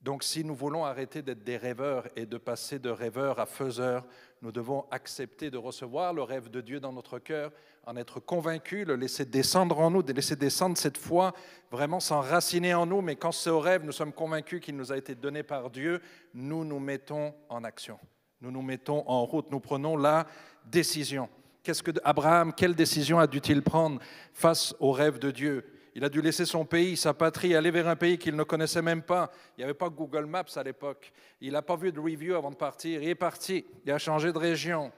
Donc 0.00 0.24
si 0.24 0.44
nous 0.44 0.54
voulons 0.54 0.84
arrêter 0.84 1.22
d'être 1.22 1.44
des 1.44 1.56
rêveurs 1.56 2.08
et 2.16 2.26
de 2.26 2.38
passer 2.38 2.78
de 2.78 2.90
rêveurs 2.90 3.38
à 3.38 3.46
faiseurs, 3.46 4.06
nous 4.42 4.52
devons 4.52 4.84
accepter 4.90 5.50
de 5.50 5.58
recevoir 5.58 6.12
le 6.12 6.22
rêve 6.22 6.50
de 6.50 6.60
Dieu 6.60 6.80
dans 6.80 6.92
notre 6.92 7.18
cœur, 7.18 7.52
en 7.86 7.96
être 7.96 8.20
convaincus, 8.20 8.86
le 8.86 8.96
laisser 8.96 9.24
descendre 9.24 9.78
en 9.80 9.90
nous, 9.90 10.02
de 10.02 10.12
laisser 10.12 10.36
descendre 10.36 10.76
cette 10.76 10.98
foi, 10.98 11.32
vraiment 11.70 12.00
s'enraciner 12.00 12.74
en 12.74 12.86
nous. 12.86 13.00
Mais 13.00 13.16
quand 13.16 13.32
c'est 13.32 13.50
au 13.50 13.60
rêve, 13.60 13.84
nous 13.84 13.92
sommes 13.92 14.12
convaincus 14.12 14.60
qu'il 14.60 14.76
nous 14.76 14.92
a 14.92 14.96
été 14.96 15.14
donné 15.14 15.42
par 15.42 15.70
Dieu, 15.70 16.00
nous 16.34 16.64
nous 16.64 16.78
mettons 16.78 17.34
en 17.48 17.64
action. 17.64 17.98
Nous 18.40 18.50
nous 18.50 18.62
mettons 18.62 19.02
en 19.08 19.24
route, 19.24 19.50
nous 19.50 19.60
prenons 19.60 19.96
la 19.96 20.26
décision. 20.64 21.28
Qu'est-ce 21.62 21.82
que 21.82 21.90
Abraham, 22.04 22.52
quelle 22.52 22.74
décision 22.74 23.18
a 23.18 23.26
dû-il 23.26 23.62
prendre 23.62 24.00
face 24.32 24.74
au 24.78 24.92
rêve 24.92 25.18
de 25.18 25.30
Dieu? 25.30 25.64
Il 25.98 26.04
a 26.04 26.08
dû 26.08 26.22
laisser 26.22 26.44
son 26.44 26.64
pays, 26.64 26.96
sa 26.96 27.12
patrie, 27.12 27.56
aller 27.56 27.72
vers 27.72 27.88
un 27.88 27.96
pays 27.96 28.18
qu'il 28.18 28.36
ne 28.36 28.44
connaissait 28.44 28.82
même 28.82 29.02
pas. 29.02 29.32
Il 29.56 29.62
n'y 29.62 29.64
avait 29.64 29.74
pas 29.74 29.88
Google 29.88 30.26
Maps 30.26 30.44
à 30.54 30.62
l'époque. 30.62 31.12
Il 31.40 31.54
n'a 31.54 31.62
pas 31.62 31.74
vu 31.74 31.90
de 31.90 31.98
review 31.98 32.36
avant 32.36 32.52
de 32.52 32.56
partir. 32.56 33.02
Il 33.02 33.08
est 33.08 33.16
parti. 33.16 33.66
Il 33.84 33.90
a 33.90 33.98
changé 33.98 34.32
de 34.32 34.38
région. 34.38 34.92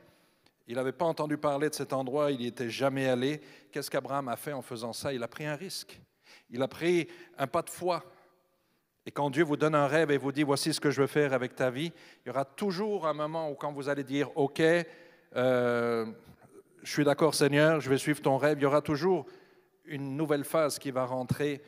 Il 0.69 0.75
n'avait 0.75 0.93
pas 0.93 1.07
entendu 1.07 1.39
parler 1.39 1.71
de 1.71 1.75
cet 1.75 1.95
endroit. 1.95 2.31
Il 2.31 2.41
n'y 2.41 2.49
était 2.49 2.69
jamais 2.69 3.09
allé. 3.09 3.41
Qu'est-ce 3.73 3.91
qu'Abraham 3.91 4.29
a 4.29 4.37
fait 4.37 4.53
en 4.53 4.61
faisant 4.61 4.93
ça? 4.93 5.15
Il 5.15 5.23
a 5.23 5.29
pris 5.29 5.47
un 5.47 5.57
risque. 5.57 5.99
Il 6.51 6.61
a 6.61 6.69
pris 6.69 7.09
un 7.39 7.47
pas 7.47 7.63
de 7.63 7.71
foi. 7.71 8.05
Et 9.07 9.11
quand 9.11 9.31
Dieu 9.31 9.45
vous 9.45 9.57
donne 9.57 9.75
un 9.75 9.87
rêve 9.87 10.11
et 10.11 10.19
vous 10.19 10.33
dit 10.33 10.43
voici 10.43 10.75
ce 10.75 10.81
que 10.81 10.91
je 10.91 11.01
veux 11.01 11.07
faire 11.07 11.33
avec 11.33 11.55
ta 11.55 11.71
vie, 11.71 11.95
il 12.27 12.29
y 12.29 12.31
aura 12.31 12.45
toujours 12.45 13.07
un 13.07 13.15
moment 13.15 13.51
où 13.51 13.55
quand 13.55 13.73
vous 13.73 13.89
allez 13.89 14.05
dire 14.05 14.37
OK, 14.37 14.61
euh, 15.35 16.05
je 16.83 16.93
suis 16.93 17.05
d'accord 17.05 17.35
Seigneur, 17.35 17.81
je 17.81 17.89
vais 17.89 17.97
suivre 17.97 18.21
ton 18.21 18.37
rêve, 18.37 18.59
il 18.59 18.65
y 18.65 18.67
aura 18.67 18.83
toujours 18.83 19.25
une 19.91 20.17
nouvelle 20.17 20.45
phase 20.45 20.79
qui 20.79 20.91
va 20.91 21.05
rentrer, 21.05 21.61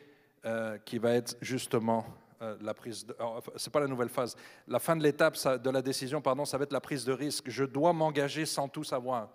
euh, 0.45 0.77
qui 0.79 0.97
va 0.97 1.13
être 1.13 1.37
justement 1.41 2.05
euh, 2.41 2.55
la 2.61 2.73
prise. 2.73 3.05
De, 3.05 3.15
c'est 3.57 3.71
pas 3.71 3.81
la 3.81 3.87
nouvelle 3.87 4.09
phase. 4.09 4.35
La 4.67 4.79
fin 4.79 4.95
de 4.95 5.03
l'étape 5.03 5.37
de 5.61 5.69
la 5.69 5.81
décision, 5.81 6.21
pardon, 6.21 6.45
ça 6.45 6.57
va 6.57 6.63
être 6.63 6.73
la 6.73 6.81
prise 6.81 7.05
de 7.05 7.11
risque. 7.11 7.49
Je 7.49 7.65
dois 7.65 7.93
m'engager 7.93 8.45
sans 8.45 8.67
tout 8.67 8.83
savoir. 8.83 9.29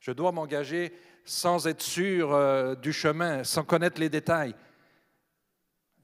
Je 0.00 0.10
dois 0.10 0.32
m'engager 0.32 0.92
sans 1.24 1.66
être 1.66 1.82
sûr 1.82 2.32
euh, 2.32 2.74
du 2.74 2.92
chemin, 2.92 3.44
sans 3.44 3.62
connaître 3.62 4.00
les 4.00 4.08
détails. 4.08 4.54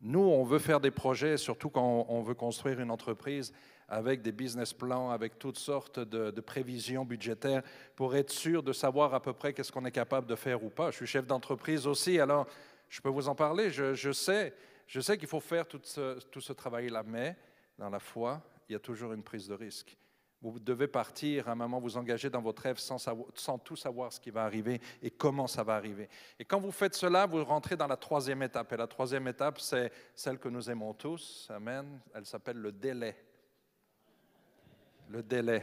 Nous, 0.03 0.21
on 0.21 0.45
veut 0.45 0.59
faire 0.59 0.79
des 0.79 0.91
projets, 0.91 1.39
surtout 1.39 1.71
quand 1.71 2.05
on 2.09 2.21
veut 2.21 2.35
construire 2.35 2.81
une 2.81 2.91
entreprise 2.91 3.53
avec 3.89 4.23
des 4.23 4.33
business 4.33 4.73
plans, 4.73 5.11
avec 5.11 5.39
toutes 5.39 5.59
sortes 5.59 6.01
de, 6.01 6.41
prévisions 6.41 7.05
budgétaires 7.05 7.63
pour 7.95 8.17
être 8.17 8.31
sûr 8.31 8.63
de 8.63 8.73
savoir 8.73 9.15
à 9.15 9.21
peu 9.21 9.33
près 9.33 9.53
qu'est-ce 9.53 9.73
qu'on 9.73 9.85
est 9.85 9.93
capable 9.93 10.27
de 10.27 10.35
faire 10.35 10.63
ou 10.65 10.71
pas. 10.71 10.91
Je 10.91 10.97
suis 10.97 11.07
chef 11.07 11.27
d'entreprise 11.27 11.87
aussi, 11.87 12.19
alors 12.19 12.47
je 12.89 13.01
peux 13.01 13.09
vous 13.09 13.29
en 13.29 13.35
parler. 13.35 13.71
Je, 13.71 14.13
sais, 14.13 14.55
je 14.87 15.01
sais 15.01 15.19
qu'il 15.19 15.29
faut 15.29 15.41
faire 15.41 15.67
tout 15.67 15.81
ce, 15.85 16.53
travail-là, 16.53 17.03
mais 17.07 17.37
dans 17.79 17.91
la 17.91 18.01
foi, 18.01 18.43
il 18.69 18.73
y 18.73 18.77
a 18.77 18.81
toujours 18.81 19.13
une 19.13 19.23
prise 19.23 19.49
de 19.49 19.55
risque. 19.55 19.97
Vous 20.43 20.61
devez 20.61 20.87
partir 20.87 21.49
à 21.49 21.53
un 21.53 21.55
moment, 21.55 21.81
vous 21.81 21.97
engager 21.97 22.29
dans 22.29 22.43
votre 22.43 22.63
rêve 22.63 22.79
sans, 22.79 23.59
tout 23.65 23.75
savoir 23.75 24.13
ce 24.13 24.21
qui 24.21 24.31
va 24.31 24.45
arriver 24.45 24.81
et 25.03 25.11
comment 25.11 25.47
ça 25.47 25.65
va 25.65 25.75
arriver. 25.75 26.09
Et 26.39 26.45
quand 26.45 26.61
vous 26.61 26.71
faites 26.71 26.95
cela, 26.95 27.27
vous 27.27 27.43
rentrez 27.43 27.75
dans 27.75 27.87
la 27.87 27.97
troisième 27.97 28.43
étape. 28.43 28.73
Et 28.73 28.77
la 28.77 28.87
troisième 28.87 29.27
étape, 29.29 29.59
c'est 29.59 29.91
celle 30.15 30.39
que 30.39 30.49
nous 30.49 30.71
aimons 30.71 30.93
tous. 30.93 31.49
Amen. 31.51 32.01
Elle 32.15 32.27
s'appelle 32.27 32.59
le 32.59 32.71
délai 32.71 33.17
le 35.09 35.23
délai. 35.23 35.63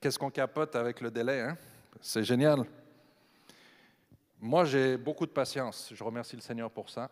Qu'est-ce 0.00 0.18
qu'on 0.18 0.30
capote 0.30 0.74
avec 0.76 1.00
le 1.00 1.10
délai? 1.10 1.40
Hein? 1.40 1.56
C'est 2.00 2.24
génial. 2.24 2.64
Moi, 4.40 4.64
j'ai 4.64 4.96
beaucoup 4.96 5.26
de 5.26 5.30
patience. 5.30 5.90
Je 5.92 6.04
remercie 6.04 6.36
le 6.36 6.42
Seigneur 6.42 6.70
pour 6.70 6.90
ça. 6.90 7.10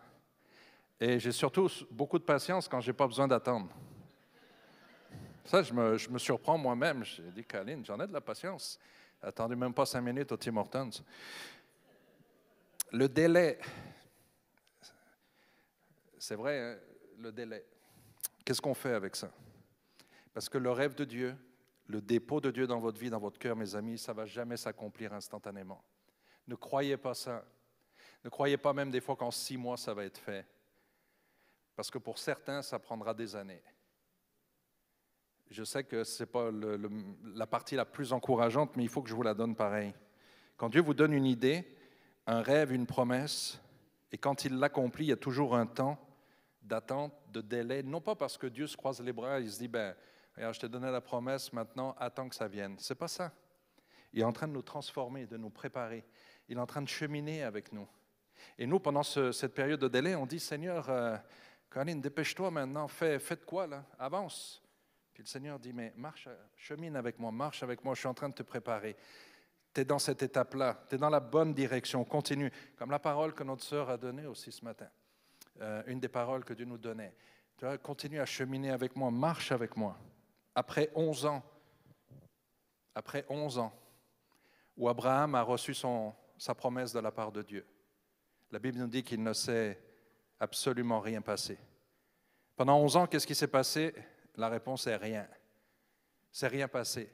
Et 0.99 1.19
j'ai 1.19 1.31
surtout 1.31 1.69
beaucoup 1.91 2.19
de 2.19 2.23
patience 2.23 2.67
quand 2.67 2.79
je 2.79 2.89
n'ai 2.89 2.93
pas 2.95 3.07
besoin 3.07 3.27
d'attendre. 3.27 3.69
Ça, 5.43 5.61
je 5.61 5.73
me, 5.73 6.17
surprends 6.17 6.57
moi-même. 6.57 7.03
J'ai 7.03 7.23
dit, 7.23 7.43
Caline, 7.43 7.83
j'en 7.85 7.99
ai 7.99 8.07
de 8.07 8.13
la 8.13 8.21
patience. 8.21 8.79
Attendez 9.21 9.55
même 9.55 9.73
pas 9.73 9.85
cinq 9.85 10.01
minutes 10.01 10.31
au 10.31 10.37
Tim 10.37 10.57
Hortons. 10.57 10.89
Le 12.91 13.09
délai, 13.09 13.59
c'est 16.17 16.35
vrai, 16.35 16.59
hein, 16.59 16.77
le 17.19 17.31
délai. 17.31 17.65
Qu'est-ce 18.43 18.61
qu'on 18.61 18.73
fait 18.73 18.93
avec 18.93 19.15
ça? 19.15 19.29
Parce 20.35 20.49
que 20.49 20.57
le 20.57 20.69
rêve 20.69 20.95
de 20.95 21.05
Dieu, 21.05 21.33
le 21.87 22.01
dépôt 22.01 22.41
de 22.41 22.51
Dieu 22.51 22.67
dans 22.67 22.77
votre 22.77 22.99
vie, 22.99 23.09
dans 23.09 23.21
votre 23.21 23.39
cœur, 23.39 23.55
mes 23.55 23.73
amis, 23.73 23.97
ça 23.97 24.11
ne 24.11 24.17
va 24.17 24.25
jamais 24.25 24.57
s'accomplir 24.57 25.13
instantanément. 25.13 25.81
Ne 26.49 26.55
croyez 26.55 26.97
pas 26.97 27.13
ça. 27.13 27.45
Ne 28.21 28.29
croyez 28.29 28.57
pas 28.57 28.73
même 28.73 28.91
des 28.91 28.99
fois 28.99 29.15
qu'en 29.15 29.31
six 29.31 29.55
mois, 29.55 29.77
ça 29.77 29.93
va 29.93 30.03
être 30.03 30.17
fait. 30.17 30.45
Parce 31.77 31.89
que 31.89 31.99
pour 31.99 32.17
certains, 32.17 32.61
ça 32.61 32.79
prendra 32.79 33.13
des 33.13 33.33
années. 33.37 33.63
Je 35.49 35.63
sais 35.63 35.85
que 35.85 36.03
ce 36.03 36.23
n'est 36.23 36.27
pas 36.27 36.49
la 36.51 37.47
partie 37.47 37.77
la 37.77 37.85
plus 37.85 38.11
encourageante, 38.11 38.75
mais 38.75 38.83
il 38.83 38.89
faut 38.89 39.01
que 39.01 39.09
je 39.09 39.15
vous 39.15 39.23
la 39.23 39.33
donne 39.33 39.55
pareil. 39.55 39.93
Quand 40.57 40.67
Dieu 40.67 40.81
vous 40.81 40.93
donne 40.93 41.13
une 41.13 41.25
idée, 41.25 41.65
un 42.27 42.41
rêve, 42.41 42.73
une 42.73 42.87
promesse, 42.87 43.57
et 44.11 44.17
quand 44.17 44.43
il 44.43 44.57
l'accomplit, 44.57 45.05
il 45.05 45.09
y 45.09 45.13
a 45.13 45.17
toujours 45.17 45.55
un 45.55 45.65
temps 45.65 45.97
d'attente, 46.61 47.13
de 47.31 47.39
délai, 47.39 47.83
non 47.83 48.01
pas 48.01 48.15
parce 48.15 48.37
que 48.37 48.47
Dieu 48.47 48.67
se 48.67 48.75
croise 48.75 48.99
les 48.99 49.13
bras, 49.13 49.39
il 49.39 49.49
se 49.49 49.59
dit, 49.59 49.69
ben, 49.69 49.95
je 50.37 50.59
t'ai 50.59 50.69
donné 50.69 50.91
la 50.91 51.01
promesse, 51.01 51.53
maintenant 51.53 51.95
attends 51.97 52.27
que 52.29 52.35
ça 52.35 52.47
vienne. 52.47 52.75
C'est 52.79 52.95
pas 52.95 53.07
ça. 53.07 53.31
Il 54.13 54.21
est 54.21 54.25
en 54.25 54.33
train 54.33 54.47
de 54.47 54.53
nous 54.53 54.61
transformer, 54.61 55.25
de 55.25 55.37
nous 55.37 55.49
préparer. 55.49 56.05
Il 56.47 56.57
est 56.57 56.61
en 56.61 56.65
train 56.65 56.81
de 56.81 56.87
cheminer 56.87 57.43
avec 57.43 57.71
nous. 57.71 57.87
Et 58.57 58.65
nous, 58.65 58.79
pendant 58.79 59.03
cette 59.03 59.53
période 59.53 59.79
de 59.79 59.87
délai, 59.87 60.15
on 60.15 60.25
dit 60.25 60.39
Seigneur, 60.39 60.89
euh, 60.89 61.17
dépêche-toi 61.95 62.51
maintenant, 62.51 62.87
fais, 62.87 63.17
de 63.17 63.45
quoi 63.45 63.67
là? 63.67 63.83
Avance. 63.97 64.61
Puis 65.13 65.23
le 65.23 65.27
Seigneur 65.27 65.59
dit 65.59 65.73
Mais 65.73 65.93
marche, 65.95 66.27
chemine 66.55 66.95
avec 66.95 67.19
moi, 67.19 67.31
marche 67.31 67.63
avec 67.63 67.83
moi, 67.83 67.93
je 67.93 67.99
suis 67.99 68.07
en 68.07 68.13
train 68.13 68.29
de 68.29 68.33
te 68.33 68.43
préparer. 68.43 68.95
Tu 69.73 69.81
es 69.81 69.85
dans 69.85 69.99
cette 69.99 70.23
étape-là, 70.23 70.85
tu 70.89 70.95
es 70.95 70.97
dans 70.97 71.09
la 71.09 71.19
bonne 71.19 71.53
direction, 71.53 72.03
continue. 72.03 72.51
Comme 72.77 72.91
la 72.91 72.99
parole 72.99 73.33
que 73.33 73.43
notre 73.43 73.63
sœur 73.63 73.89
a 73.89 73.97
donnée 73.97 74.25
aussi 74.25 74.51
ce 74.51 74.63
matin, 74.63 74.87
euh, 75.61 75.83
une 75.87 75.99
des 75.99 76.09
paroles 76.09 76.45
que 76.45 76.53
Dieu 76.53 76.65
nous 76.65 76.77
donnait. 76.77 77.13
Tu 77.57 77.65
vois, 77.65 77.77
continue 77.77 78.19
à 78.19 78.25
cheminer 78.25 78.71
avec 78.71 78.95
moi, 78.95 79.11
marche 79.11 79.51
avec 79.51 79.75
moi 79.75 79.97
après 80.55 80.89
11 80.95 81.25
ans, 81.25 81.43
après 82.95 83.25
11 83.29 83.59
ans, 83.59 83.73
où 84.77 84.89
Abraham 84.89 85.35
a 85.35 85.41
reçu 85.41 85.75
sa 86.37 86.55
promesse 86.55 86.93
de 86.93 86.99
la 86.99 87.11
part 87.11 87.31
de 87.31 87.41
Dieu. 87.41 87.65
La 88.51 88.59
Bible 88.59 88.79
nous 88.79 88.87
dit 88.87 89.03
qu'il 89.03 89.21
ne 89.21 89.33
s'est 89.33 89.79
absolument 90.39 91.01
rien 91.01 91.21
passé. 91.21 91.57
Pendant 92.55 92.79
11 92.79 92.97
ans, 92.97 93.07
qu'est-ce 93.07 93.27
qui 93.27 93.35
s'est 93.35 93.47
passé? 93.47 93.93
La 94.37 94.47
réponse 94.49 94.87
est 94.87 94.95
rien. 94.95 95.27
C'est 96.31 96.47
rien 96.47 96.67
passé. 96.67 97.11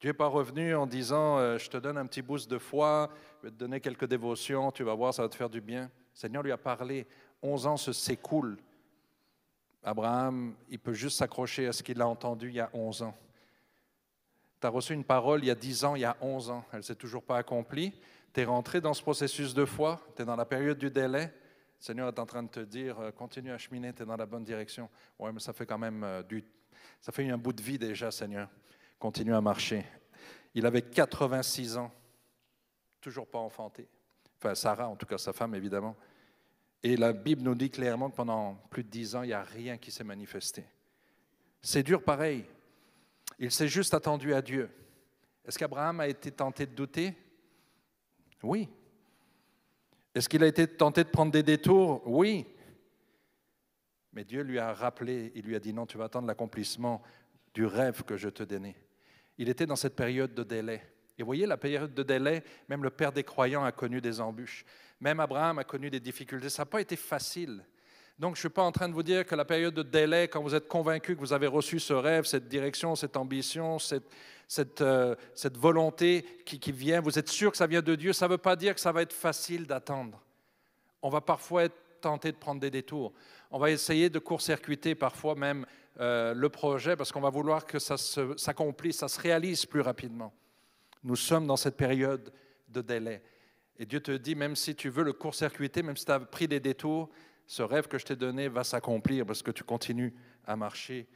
Dieu 0.00 0.10
n'est 0.10 0.14
pas 0.14 0.26
revenu 0.26 0.74
en 0.74 0.86
disant 0.86 1.38
euh, 1.38 1.58
Je 1.58 1.70
te 1.70 1.76
donne 1.76 1.98
un 1.98 2.06
petit 2.06 2.22
boost 2.22 2.50
de 2.50 2.58
foi, 2.58 3.10
je 3.38 3.46
vais 3.46 3.52
te 3.52 3.56
donner 3.56 3.80
quelques 3.80 4.06
dévotions, 4.06 4.72
tu 4.72 4.82
vas 4.82 4.94
voir, 4.94 5.14
ça 5.14 5.22
va 5.22 5.28
te 5.28 5.36
faire 5.36 5.50
du 5.50 5.60
bien. 5.60 5.90
Seigneur 6.12 6.42
lui 6.42 6.52
a 6.52 6.58
parlé. 6.58 7.06
11 7.42 7.66
ans 7.66 7.76
se 7.76 7.92
s'écoulent 7.92 8.58
Abraham, 9.82 10.54
il 10.68 10.78
peut 10.78 10.92
juste 10.92 11.18
s'accrocher 11.18 11.66
à 11.66 11.72
ce 11.72 11.82
qu'il 11.82 12.00
a 12.00 12.06
entendu 12.06 12.48
il 12.48 12.54
y 12.54 12.60
a 12.60 12.70
11 12.72 13.02
ans. 13.02 13.16
Tu 14.60 14.66
as 14.66 14.70
reçu 14.70 14.94
une 14.94 15.04
parole 15.04 15.42
il 15.42 15.46
y 15.46 15.50
a 15.50 15.56
10 15.56 15.84
ans, 15.84 15.96
il 15.96 16.02
y 16.02 16.04
a 16.04 16.16
11 16.20 16.50
ans, 16.50 16.64
elle 16.72 16.78
ne 16.78 16.82
s'est 16.82 16.94
toujours 16.94 17.24
pas 17.24 17.36
accomplie. 17.36 17.92
Tu 18.32 18.40
es 18.40 18.44
rentré 18.44 18.80
dans 18.80 18.94
ce 18.94 19.02
processus 19.02 19.54
de 19.54 19.64
foi, 19.64 20.00
tu 20.16 20.22
es 20.22 20.24
dans 20.24 20.36
la 20.36 20.44
période 20.44 20.78
du 20.78 20.90
délai. 20.90 21.32
Seigneur 21.80 22.06
est 22.06 22.18
en 22.20 22.26
train 22.26 22.44
de 22.44 22.48
te 22.48 22.60
dire, 22.60 23.00
euh, 23.00 23.10
continue 23.10 23.50
à 23.50 23.58
cheminer, 23.58 23.92
tu 23.92 24.04
es 24.04 24.06
dans 24.06 24.16
la 24.16 24.24
bonne 24.24 24.44
direction. 24.44 24.88
Oui, 25.18 25.30
mais 25.34 25.40
ça 25.40 25.52
fait 25.52 25.66
quand 25.66 25.78
même 25.78 26.04
euh, 26.04 26.22
du... 26.22 26.44
Ça 27.00 27.10
fait 27.10 27.28
un 27.28 27.36
bout 27.36 27.52
de 27.52 27.60
vie 27.60 27.76
déjà, 27.76 28.12
Seigneur. 28.12 28.48
Continue 29.00 29.34
à 29.34 29.40
marcher. 29.40 29.84
Il 30.54 30.64
avait 30.64 30.82
86 30.82 31.76
ans, 31.76 31.90
toujours 33.00 33.26
pas 33.26 33.40
enfanté. 33.40 33.88
Enfin, 34.38 34.54
Sarah, 34.54 34.88
en 34.88 34.94
tout 34.94 35.06
cas, 35.06 35.18
sa 35.18 35.32
femme, 35.32 35.56
évidemment. 35.56 35.96
Et 36.82 36.96
la 36.96 37.12
Bible 37.12 37.42
nous 37.42 37.54
dit 37.54 37.70
clairement 37.70 38.10
que 38.10 38.16
pendant 38.16 38.54
plus 38.70 38.82
de 38.82 38.88
dix 38.88 39.14
ans, 39.14 39.22
il 39.22 39.28
n'y 39.28 39.32
a 39.32 39.42
rien 39.42 39.78
qui 39.78 39.90
s'est 39.90 40.04
manifesté. 40.04 40.64
C'est 41.60 41.82
dur 41.82 42.02
pareil. 42.02 42.44
Il 43.38 43.52
s'est 43.52 43.68
juste 43.68 43.94
attendu 43.94 44.34
à 44.34 44.42
Dieu. 44.42 44.68
Est-ce 45.44 45.58
qu'Abraham 45.58 46.00
a 46.00 46.08
été 46.08 46.30
tenté 46.30 46.66
de 46.66 46.74
douter? 46.74 47.14
Oui. 48.42 48.68
Est-ce 50.14 50.28
qu'il 50.28 50.42
a 50.42 50.46
été 50.46 50.66
tenté 50.66 51.04
de 51.04 51.08
prendre 51.08 51.32
des 51.32 51.42
détours? 51.42 52.02
Oui. 52.06 52.46
Mais 54.12 54.24
Dieu 54.24 54.42
lui 54.42 54.58
a 54.58 54.74
rappelé, 54.74 55.32
il 55.34 55.44
lui 55.44 55.56
a 55.56 55.60
dit 55.60 55.72
non, 55.72 55.86
tu 55.86 55.96
vas 55.96 56.04
attendre 56.04 56.26
l'accomplissement 56.26 57.02
du 57.54 57.64
rêve 57.64 58.02
que 58.02 58.16
je 58.16 58.28
te 58.28 58.42
donnais. 58.42 58.76
Il 59.38 59.48
était 59.48 59.66
dans 59.66 59.76
cette 59.76 59.96
période 59.96 60.34
de 60.34 60.42
délai. 60.42 60.82
Et 61.16 61.22
vous 61.22 61.26
voyez, 61.26 61.46
la 61.46 61.56
période 61.56 61.94
de 61.94 62.02
délai, 62.02 62.42
même 62.68 62.82
le 62.82 62.90
Père 62.90 63.12
des 63.12 63.24
croyants 63.24 63.64
a 63.64 63.72
connu 63.72 64.00
des 64.00 64.20
embûches. 64.20 64.64
Même 65.02 65.18
Abraham 65.18 65.58
a 65.58 65.64
connu 65.64 65.90
des 65.90 65.98
difficultés. 65.98 66.48
Ça 66.48 66.62
n'a 66.62 66.66
pas 66.66 66.80
été 66.80 66.94
facile. 66.94 67.64
Donc, 68.20 68.36
je 68.36 68.38
ne 68.38 68.42
suis 68.42 68.48
pas 68.50 68.62
en 68.62 68.70
train 68.70 68.88
de 68.88 68.94
vous 68.94 69.02
dire 69.02 69.26
que 69.26 69.34
la 69.34 69.44
période 69.44 69.74
de 69.74 69.82
délai, 69.82 70.28
quand 70.28 70.40
vous 70.40 70.54
êtes 70.54 70.68
convaincu 70.68 71.16
que 71.16 71.20
vous 71.20 71.32
avez 71.32 71.48
reçu 71.48 71.80
ce 71.80 71.92
rêve, 71.92 72.24
cette 72.24 72.46
direction, 72.46 72.94
cette 72.94 73.16
ambition, 73.16 73.80
cette, 73.80 74.04
cette, 74.46 74.80
euh, 74.80 75.16
cette 75.34 75.56
volonté 75.56 76.24
qui, 76.46 76.60
qui, 76.60 76.70
vient, 76.70 77.00
vous 77.00 77.18
êtes 77.18 77.28
sûr 77.28 77.50
que 77.50 77.56
ça 77.56 77.66
vient 77.66 77.82
de 77.82 77.96
Dieu, 77.96 78.12
ça 78.12 78.26
ne 78.26 78.30
veut 78.30 78.38
pas 78.38 78.54
dire 78.54 78.76
que 78.76 78.80
ça 78.80 78.92
va 78.92 79.02
être 79.02 79.12
facile 79.12 79.66
d'attendre. 79.66 80.22
On 81.02 81.08
va 81.08 81.20
parfois 81.20 81.64
être 81.64 81.74
tenté 82.00 82.30
de 82.30 82.36
prendre 82.36 82.60
des 82.60 82.70
détours. 82.70 83.12
On 83.50 83.58
va 83.58 83.72
essayer 83.72 84.08
de 84.08 84.20
court-circuiter 84.20 84.94
parfois 84.94 85.34
même 85.34 85.66
euh, 85.98 86.32
le 86.32 86.48
projet 86.48 86.94
parce 86.94 87.10
qu'on 87.10 87.20
va 87.20 87.30
vouloir 87.30 87.66
que 87.66 87.80
ça 87.80 87.96
s'accomplisse, 87.96 88.98
ça 88.98 89.08
se 89.08 89.20
réalise 89.20 89.66
plus 89.66 89.80
rapidement. 89.80 90.32
Nous 91.02 91.16
sommes 91.16 91.48
dans 91.48 91.56
cette 91.56 91.76
période 91.76 92.32
de 92.68 92.82
délai. 92.82 93.20
Et 93.78 93.86
Dieu 93.86 94.00
te 94.00 94.12
dit, 94.12 94.34
même 94.34 94.56
si 94.56 94.74
tu 94.74 94.88
veux 94.88 95.02
le 95.02 95.12
court-circuiter, 95.12 95.82
même 95.82 95.96
si 95.96 96.04
tu 96.04 96.12
as 96.12 96.20
pris 96.20 96.46
des 96.46 96.60
détours, 96.60 97.08
ce 97.46 97.62
rêve 97.62 97.88
que 97.88 97.98
je 97.98 98.04
t'ai 98.04 98.16
donné 98.16 98.48
va 98.48 98.64
s'accomplir 98.64 99.26
parce 99.26 99.42
que 99.42 99.50
tu 99.50 99.64
continues 99.64 100.14
à 100.46 100.56
marcher 100.56 101.08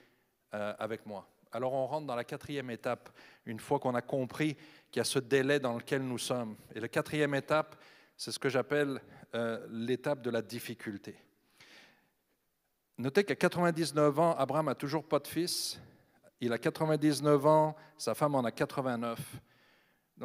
euh, 0.54 0.74
avec 0.78 1.06
moi. 1.06 1.28
Alors 1.52 1.72
on 1.72 1.86
rentre 1.86 2.06
dans 2.06 2.16
la 2.16 2.24
quatrième 2.24 2.70
étape, 2.70 3.10
une 3.46 3.60
fois 3.60 3.78
qu'on 3.78 3.94
a 3.94 4.02
compris 4.02 4.56
qu'il 4.90 5.00
y 5.00 5.00
a 5.00 5.04
ce 5.04 5.18
délai 5.18 5.60
dans 5.60 5.74
lequel 5.74 6.02
nous 6.02 6.18
sommes. 6.18 6.56
Et 6.74 6.80
la 6.80 6.88
quatrième 6.88 7.34
étape, 7.34 7.76
c'est 8.16 8.32
ce 8.32 8.38
que 8.38 8.48
j'appelle 8.48 9.00
euh, 9.34 9.66
l'étape 9.70 10.22
de 10.22 10.30
la 10.30 10.42
difficulté. 10.42 11.16
Notez 12.98 13.24
qu'à 13.24 13.36
99 13.36 14.18
ans, 14.18 14.34
Abraham 14.36 14.66
n'a 14.66 14.74
toujours 14.74 15.06
pas 15.06 15.18
de 15.18 15.26
fils. 15.26 15.80
Il 16.40 16.52
a 16.52 16.58
99 16.58 17.46
ans, 17.46 17.76
sa 17.96 18.14
femme 18.14 18.34
en 18.34 18.44
a 18.44 18.50
89. 18.50 19.18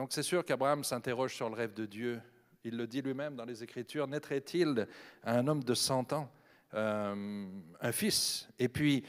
Donc 0.01 0.13
c'est 0.13 0.23
sûr 0.23 0.43
qu'Abraham 0.43 0.83
s'interroge 0.83 1.35
sur 1.35 1.47
le 1.47 1.55
rêve 1.55 1.75
de 1.75 1.85
Dieu. 1.85 2.19
Il 2.63 2.75
le 2.75 2.87
dit 2.87 3.03
lui-même 3.03 3.35
dans 3.35 3.45
les 3.45 3.63
Écritures, 3.63 4.07
naîtrait-il 4.07 4.87
un 5.23 5.47
homme 5.47 5.63
de 5.63 5.75
100 5.75 6.13
ans 6.13 6.27
euh, 6.73 7.47
un 7.79 7.91
fils? 7.91 8.49
Et 8.57 8.67
puis, 8.67 9.05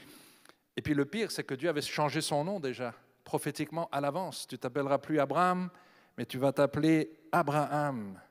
et 0.77 0.83
puis 0.83 0.93
le 0.93 1.05
pire, 1.05 1.31
c'est 1.31 1.43
que 1.45 1.55
Dieu 1.55 1.67
avait 1.67 1.81
changé 1.81 2.21
son 2.21 2.43
nom 2.43 2.59
déjà, 2.59 2.93
prophétiquement 3.23 3.89
à 3.91 4.01
l'avance. 4.01 4.45
Tu 4.45 4.59
t'appelleras 4.59 4.99
plus 4.99 5.19
Abraham, 5.19 5.71
mais 6.15 6.27
tu 6.27 6.37
vas 6.37 6.53
t'appeler 6.53 7.09
Abraham, 7.31 8.21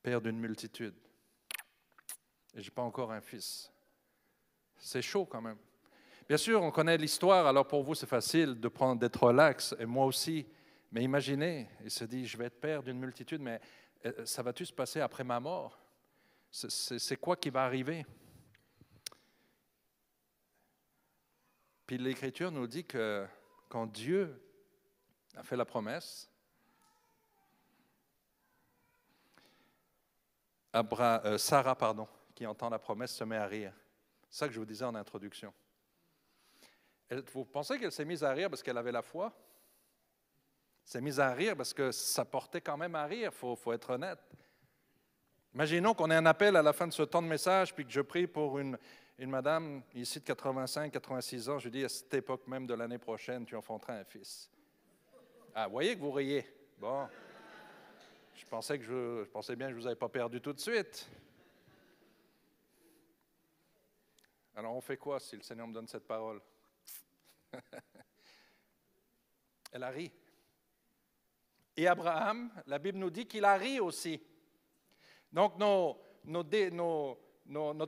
père 0.00 0.20
d'une 0.20 0.38
multitude. 0.38 0.94
Et 2.54 2.62
je 2.62 2.68
n'ai 2.68 2.72
pas 2.72 2.82
encore 2.82 3.10
un 3.10 3.20
fils. 3.20 3.72
C'est 4.76 5.02
chaud 5.02 5.26
quand 5.26 5.42
même. 5.42 5.58
Bien 6.28 6.36
sûr, 6.36 6.60
on 6.60 6.72
connaît 6.72 6.96
l'histoire, 6.96 7.46
alors 7.46 7.68
pour 7.68 7.84
vous, 7.84 7.94
c'est 7.94 8.06
facile 8.06 8.58
de 8.58 8.68
prendre 8.68 9.00
d'être 9.00 9.22
relax, 9.22 9.76
et 9.78 9.86
moi 9.86 10.06
aussi. 10.06 10.44
Mais 10.90 11.04
imaginez, 11.04 11.68
il 11.84 11.90
se 11.90 12.04
dit, 12.04 12.26
je 12.26 12.36
vais 12.36 12.46
être 12.46 12.60
père 12.60 12.82
d'une 12.82 12.98
multitude, 12.98 13.40
mais 13.40 13.60
euh, 14.04 14.24
ça 14.24 14.42
va-tu 14.42 14.66
se 14.66 14.72
passer 14.72 15.00
après 15.00 15.22
ma 15.22 15.38
mort? 15.38 15.78
C'est 16.50 17.16
quoi 17.16 17.36
qui 17.36 17.50
va 17.50 17.64
arriver? 17.64 18.04
Puis 21.86 21.98
l'Écriture 21.98 22.50
nous 22.50 22.66
dit 22.66 22.84
que 22.84 23.26
quand 23.68 23.86
Dieu 23.86 24.42
a 25.36 25.44
fait 25.44 25.56
la 25.56 25.64
promesse, 25.64 26.28
euh, 30.74 31.38
Sarah, 31.38 31.76
pardon, 31.76 32.08
qui 32.34 32.46
entend 32.46 32.68
la 32.68 32.78
promesse, 32.78 33.14
se 33.14 33.22
met 33.22 33.36
à 33.36 33.46
rire. 33.46 33.72
C'est 34.28 34.38
ça 34.38 34.48
que 34.48 34.54
je 34.54 34.58
vous 34.58 34.66
disais 34.66 34.84
en 34.84 34.94
introduction. 34.94 35.52
Vous 37.32 37.44
pensez 37.44 37.78
qu'elle 37.78 37.92
s'est 37.92 38.04
mise 38.04 38.24
à 38.24 38.32
rire 38.32 38.50
parce 38.50 38.62
qu'elle 38.62 38.78
avait 38.78 38.92
la 38.92 39.02
foi? 39.02 39.32
Elle 40.84 40.90
s'est 40.90 41.00
mise 41.00 41.20
à 41.20 41.32
rire 41.32 41.56
parce 41.56 41.72
que 41.72 41.92
ça 41.92 42.24
portait 42.24 42.60
quand 42.60 42.76
même 42.76 42.94
à 42.94 43.04
rire, 43.04 43.30
il 43.32 43.56
faut, 43.56 43.72
être 43.72 43.90
honnête. 43.90 44.18
Imaginons 45.54 45.94
qu'on 45.94 46.10
ait 46.10 46.16
un 46.16 46.26
appel 46.26 46.56
à 46.56 46.62
la 46.62 46.72
fin 46.72 46.86
de 46.86 46.92
ce 46.92 47.02
temps 47.02 47.22
de 47.22 47.28
message, 47.28 47.74
puis 47.74 47.84
que 47.84 47.92
je 47.92 48.00
prie 48.00 48.26
pour 48.26 48.58
une, 48.58 48.76
une 49.18 49.30
madame 49.30 49.82
ici 49.94 50.18
de 50.18 50.24
85, 50.24 50.92
86 50.92 51.48
ans. 51.48 51.58
Je 51.58 51.68
dis 51.68 51.84
à 51.84 51.88
cette 51.88 52.12
époque 52.14 52.46
même 52.46 52.66
de 52.66 52.74
l'année 52.74 52.98
prochaine, 52.98 53.46
tu 53.46 53.56
enfanteras 53.56 53.94
un 53.94 54.04
fils. 54.04 54.50
Ah, 55.54 55.66
vous 55.66 55.72
voyez 55.72 55.94
que 55.94 56.00
vous 56.00 56.10
riez. 56.10 56.44
Bon. 56.78 57.08
Je 58.34 58.44
pensais, 58.44 58.78
que 58.78 58.84
je, 58.84 59.24
je 59.24 59.30
pensais 59.30 59.56
bien 59.56 59.68
que 59.68 59.72
je 59.72 59.76
ne 59.76 59.80
vous 59.80 59.86
avais 59.86 59.96
pas 59.96 60.08
perdu 60.08 60.40
tout 60.40 60.52
de 60.52 60.60
suite. 60.60 61.08
Alors 64.54 64.74
on 64.74 64.80
fait 64.80 64.96
quoi 64.96 65.20
si 65.20 65.36
le 65.36 65.42
Seigneur 65.42 65.66
me 65.66 65.72
donne 65.72 65.86
cette 65.86 66.06
parole? 66.06 66.40
Elle 69.72 69.82
a 69.82 69.90
ri. 69.90 70.10
Et 71.76 71.86
Abraham, 71.86 72.50
la 72.66 72.78
Bible 72.78 72.98
nous 72.98 73.10
dit 73.10 73.26
qu'il 73.26 73.44
a 73.44 73.56
ri 73.56 73.80
aussi. 73.80 74.20
Donc, 75.30 75.58
notre 75.58 77.18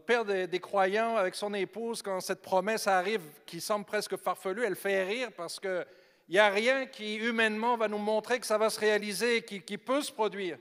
père 0.04 0.24
des, 0.24 0.61
croyants, 0.61 1.16
avec 1.16 1.35
son 1.35 1.54
épouse, 1.54 2.02
quand 2.02 2.20
cette 2.20 2.42
promesse 2.42 2.87
arrive, 2.87 3.22
qui 3.46 3.61
semble 3.61 3.87
presque 3.87 4.16
farfelue, 4.16 4.64
elle 4.64 4.76
fait 4.76 5.04
rire 5.04 5.31
parce 5.35 5.59
qu'il 5.59 5.87
n'y 6.28 6.38
a 6.38 6.50
rien 6.50 6.87
qui, 6.87 7.16
humainement, 7.16 7.78
va 7.78 7.88
nous 7.88 7.98
montrer 7.98 8.38
que 8.38 8.46
ça 8.46 8.59
va 8.59 8.68
se 8.68 8.78
réaliser, 8.78 9.42
qui, 9.42 9.62
qui 9.62 9.78
peut 9.78 10.02
se 10.02 10.12
produire. 10.12 10.59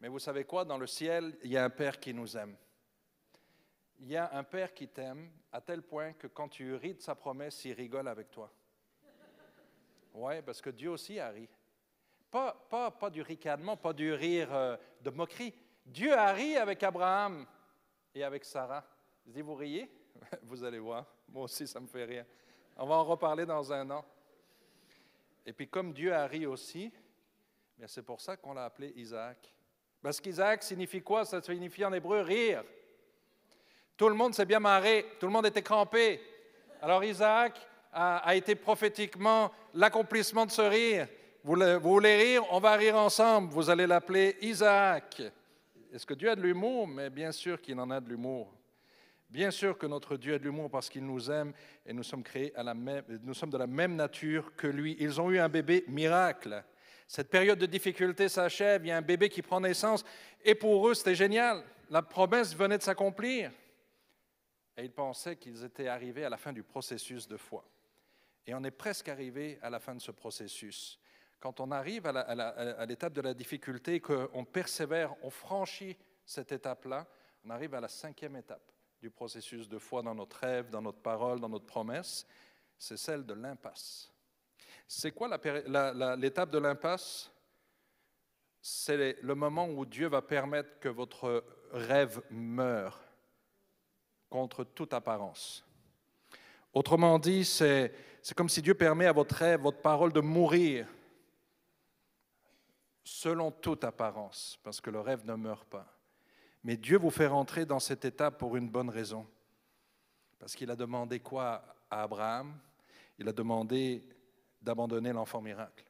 Mais 0.00 0.08
vous 0.08 0.20
savez 0.20 0.44
quoi? 0.44 0.64
Dans 0.64 0.78
le 0.78 0.86
ciel, 0.86 1.36
il 1.42 1.50
y 1.50 1.56
a 1.56 1.64
un 1.64 1.70
Père 1.70 1.98
qui 1.98 2.14
nous 2.14 2.36
aime. 2.36 2.56
Il 4.00 4.08
y 4.08 4.16
a 4.16 4.32
un 4.34 4.44
Père 4.44 4.74
qui 4.74 4.88
t'aime 4.88 5.30
à 5.52 5.60
tel 5.60 5.82
point 5.82 6.12
que 6.12 6.26
quand 6.26 6.48
tu 6.48 6.74
ris 6.74 6.94
de 6.94 7.00
sa 7.00 7.14
promesse, 7.14 7.64
il 7.64 7.72
rigole 7.72 8.08
avec 8.08 8.30
toi. 8.30 8.52
Oui, 10.14 10.40
parce 10.42 10.60
que 10.60 10.70
Dieu 10.70 10.90
aussi 10.90 11.18
a 11.18 11.30
ri. 11.30 11.48
Pas, 12.30 12.52
pas, 12.68 12.90
pas 12.90 13.10
du 13.10 13.22
ricanement, 13.22 13.76
pas 13.76 13.92
du 13.92 14.12
rire 14.12 14.54
euh, 14.54 14.76
de 15.00 15.10
moquerie. 15.10 15.54
Dieu 15.84 16.12
a 16.12 16.32
ri 16.32 16.56
avec 16.56 16.82
Abraham 16.82 17.46
et 18.14 18.24
avec 18.24 18.44
Sarah. 18.44 18.84
Je 19.26 19.40
vous 19.40 19.54
riez? 19.54 19.90
Vous 20.42 20.64
allez 20.64 20.78
voir. 20.78 21.06
Moi 21.28 21.44
aussi, 21.44 21.66
ça 21.66 21.80
me 21.80 21.86
fait 21.86 22.04
rire. 22.04 22.24
On 22.76 22.86
va 22.86 22.96
en 22.96 23.04
reparler 23.04 23.46
dans 23.46 23.72
un 23.72 23.90
an. 23.90 24.04
Et 25.44 25.52
puis, 25.52 25.68
comme 25.68 25.92
Dieu 25.92 26.12
a 26.12 26.26
ri 26.26 26.46
aussi, 26.46 26.92
c'est 27.86 28.02
pour 28.02 28.20
ça 28.20 28.36
qu'on 28.36 28.54
l'a 28.54 28.64
appelé 28.64 28.92
Isaac. 28.96 29.54
Parce 30.02 30.20
qu'Isaac 30.20 30.62
signifie 30.62 31.02
quoi? 31.02 31.24
Ça 31.24 31.40
signifie 31.42 31.84
en 31.84 31.92
hébreu 31.92 32.20
rire. 32.20 32.64
Tout 33.96 34.08
le 34.08 34.14
monde 34.14 34.34
s'est 34.34 34.44
bien 34.44 34.60
marré, 34.60 35.06
tout 35.18 35.26
le 35.26 35.32
monde 35.32 35.46
était 35.46 35.62
crampé. 35.62 36.20
Alors 36.82 37.02
Isaac 37.02 37.58
a, 37.92 38.34
été 38.34 38.54
prophétiquement 38.54 39.50
l'accomplissement 39.72 40.44
de 40.44 40.50
ce 40.50 40.62
rire. 40.62 41.08
Vous, 41.42 41.56
voulez 41.80 42.16
rire? 42.16 42.42
On 42.50 42.60
va 42.60 42.76
rire 42.76 42.96
ensemble. 42.96 43.52
Vous 43.52 43.70
allez 43.70 43.86
l'appeler 43.86 44.36
Isaac. 44.42 45.22
Est-ce 45.92 46.04
que 46.04 46.12
Dieu 46.12 46.30
a 46.30 46.36
de 46.36 46.42
l'humour? 46.42 46.86
Mais 46.86 47.08
bien 47.08 47.32
sûr 47.32 47.60
qu'il 47.60 47.78
en 47.80 47.90
a 47.90 48.00
de 48.00 48.10
l'humour. 48.10 48.52
Bien 49.30 49.50
sûr 49.50 49.78
que 49.78 49.86
notre 49.86 50.16
Dieu 50.16 50.34
a 50.34 50.38
de 50.38 50.44
l'humour 50.44 50.70
parce 50.70 50.90
qu'il 50.90 51.04
nous 51.06 51.30
aime 51.30 51.52
et 51.86 51.92
nous 51.94 52.02
sommes 52.02 52.22
créés 52.22 52.52
à 52.54 52.62
la 52.62 52.74
même, 52.74 53.02
nous 53.22 53.34
sommes 53.34 53.50
de 53.50 53.58
la 53.58 53.66
même 53.66 53.96
nature 53.96 54.54
que 54.56 54.66
lui. 54.66 54.96
Ils 55.00 55.20
ont 55.20 55.30
eu 55.30 55.38
un 55.38 55.48
bébé 55.48 55.84
miracle. 55.88 56.62
Cette 57.08 57.30
période 57.30 57.58
de 57.58 57.66
difficulté 57.66 58.28
s'achève, 58.28 58.84
il 58.84 58.88
y 58.88 58.92
a 58.92 58.96
un 58.98 59.02
bébé 59.02 59.28
qui 59.28 59.40
prend 59.40 59.60
naissance 59.60 60.04
et 60.44 60.54
pour 60.54 60.86
eux 60.86 60.94
c'était 60.94 61.14
génial. 61.14 61.62
La 61.88 62.02
promesse 62.02 62.54
venait 62.54 62.78
de 62.78 62.82
s'accomplir 62.82 63.50
et 64.76 64.84
ils 64.84 64.92
pensaient 64.92 65.36
qu'ils 65.36 65.64
étaient 65.64 65.88
arrivés 65.88 66.24
à 66.24 66.28
la 66.28 66.36
fin 66.36 66.52
du 66.52 66.62
processus 66.62 67.26
de 67.26 67.36
foi. 67.36 67.64
Et 68.46 68.54
on 68.54 68.62
est 68.62 68.70
presque 68.70 69.08
arrivé 69.08 69.58
à 69.62 69.70
la 69.70 69.80
fin 69.80 69.94
de 69.94 70.00
ce 70.00 70.10
processus. 70.10 71.00
Quand 71.40 71.60
on 71.60 71.70
arrive 71.70 72.06
à 72.06 72.86
l'étape 72.86 73.12
de 73.12 73.20
la 73.20 73.34
difficulté, 73.34 74.00
qu'on 74.00 74.44
persévère, 74.44 75.14
on 75.22 75.30
franchit 75.30 75.96
cette 76.24 76.52
étape-là, 76.52 77.06
on 77.44 77.50
arrive 77.50 77.74
à 77.74 77.80
la 77.80 77.88
cinquième 77.88 78.36
étape 78.36 78.72
du 79.00 79.10
processus 79.10 79.68
de 79.68 79.78
foi 79.78 80.02
dans 80.02 80.14
notre 80.14 80.38
rêve, 80.38 80.70
dans 80.70 80.82
notre 80.82 81.00
parole, 81.00 81.40
dans 81.40 81.48
notre 81.48 81.66
promesse, 81.66 82.26
c'est 82.78 82.96
celle 82.96 83.24
de 83.24 83.34
l'impasse. 83.34 84.10
C'est 84.86 85.12
quoi 85.12 85.28
l'étape 85.28 86.50
de 86.50 86.58
l'impasse? 86.58 87.30
C'est 88.60 89.20
le 89.22 89.34
moment 89.34 89.68
où 89.68 89.84
Dieu 89.84 90.08
va 90.08 90.22
permettre 90.22 90.78
que 90.80 90.88
votre 90.88 91.44
rêve 91.72 92.22
meure 92.30 93.05
contre 94.28 94.64
toute 94.64 94.92
apparence. 94.92 95.64
Autrement 96.72 97.18
dit, 97.18 97.44
c'est 97.44 97.92
comme 98.34 98.48
si 98.48 98.60
Dieu 98.60 98.74
permet 98.74 99.06
à 99.06 99.12
votre 99.12 99.34
rêve, 99.34 99.60
votre 99.60 99.80
parole 99.80 100.12
de 100.12 100.20
mourir 100.20 100.86
selon 103.02 103.50
toute 103.50 103.84
apparence, 103.84 104.58
parce 104.62 104.80
que 104.80 104.90
le 104.90 105.00
rêve 105.00 105.24
ne 105.24 105.34
meurt 105.34 105.64
pas. 105.68 105.86
Mais 106.64 106.76
Dieu 106.76 106.98
vous 106.98 107.10
fait 107.10 107.28
rentrer 107.28 107.64
dans 107.64 107.78
cette 107.78 108.04
étape 108.04 108.38
pour 108.38 108.56
une 108.56 108.68
bonne 108.68 108.90
raison. 108.90 109.26
Parce 110.38 110.54
qu'il 110.56 110.70
a 110.70 110.76
demandé 110.76 111.20
quoi 111.20 111.64
à 111.88 112.02
Abraham? 112.02 112.58
Il 113.18 113.28
a 113.28 113.32
demandé 113.32 114.04
d'abandonner 114.60 115.12
l'enfant 115.12 115.40
miracle. 115.40 115.84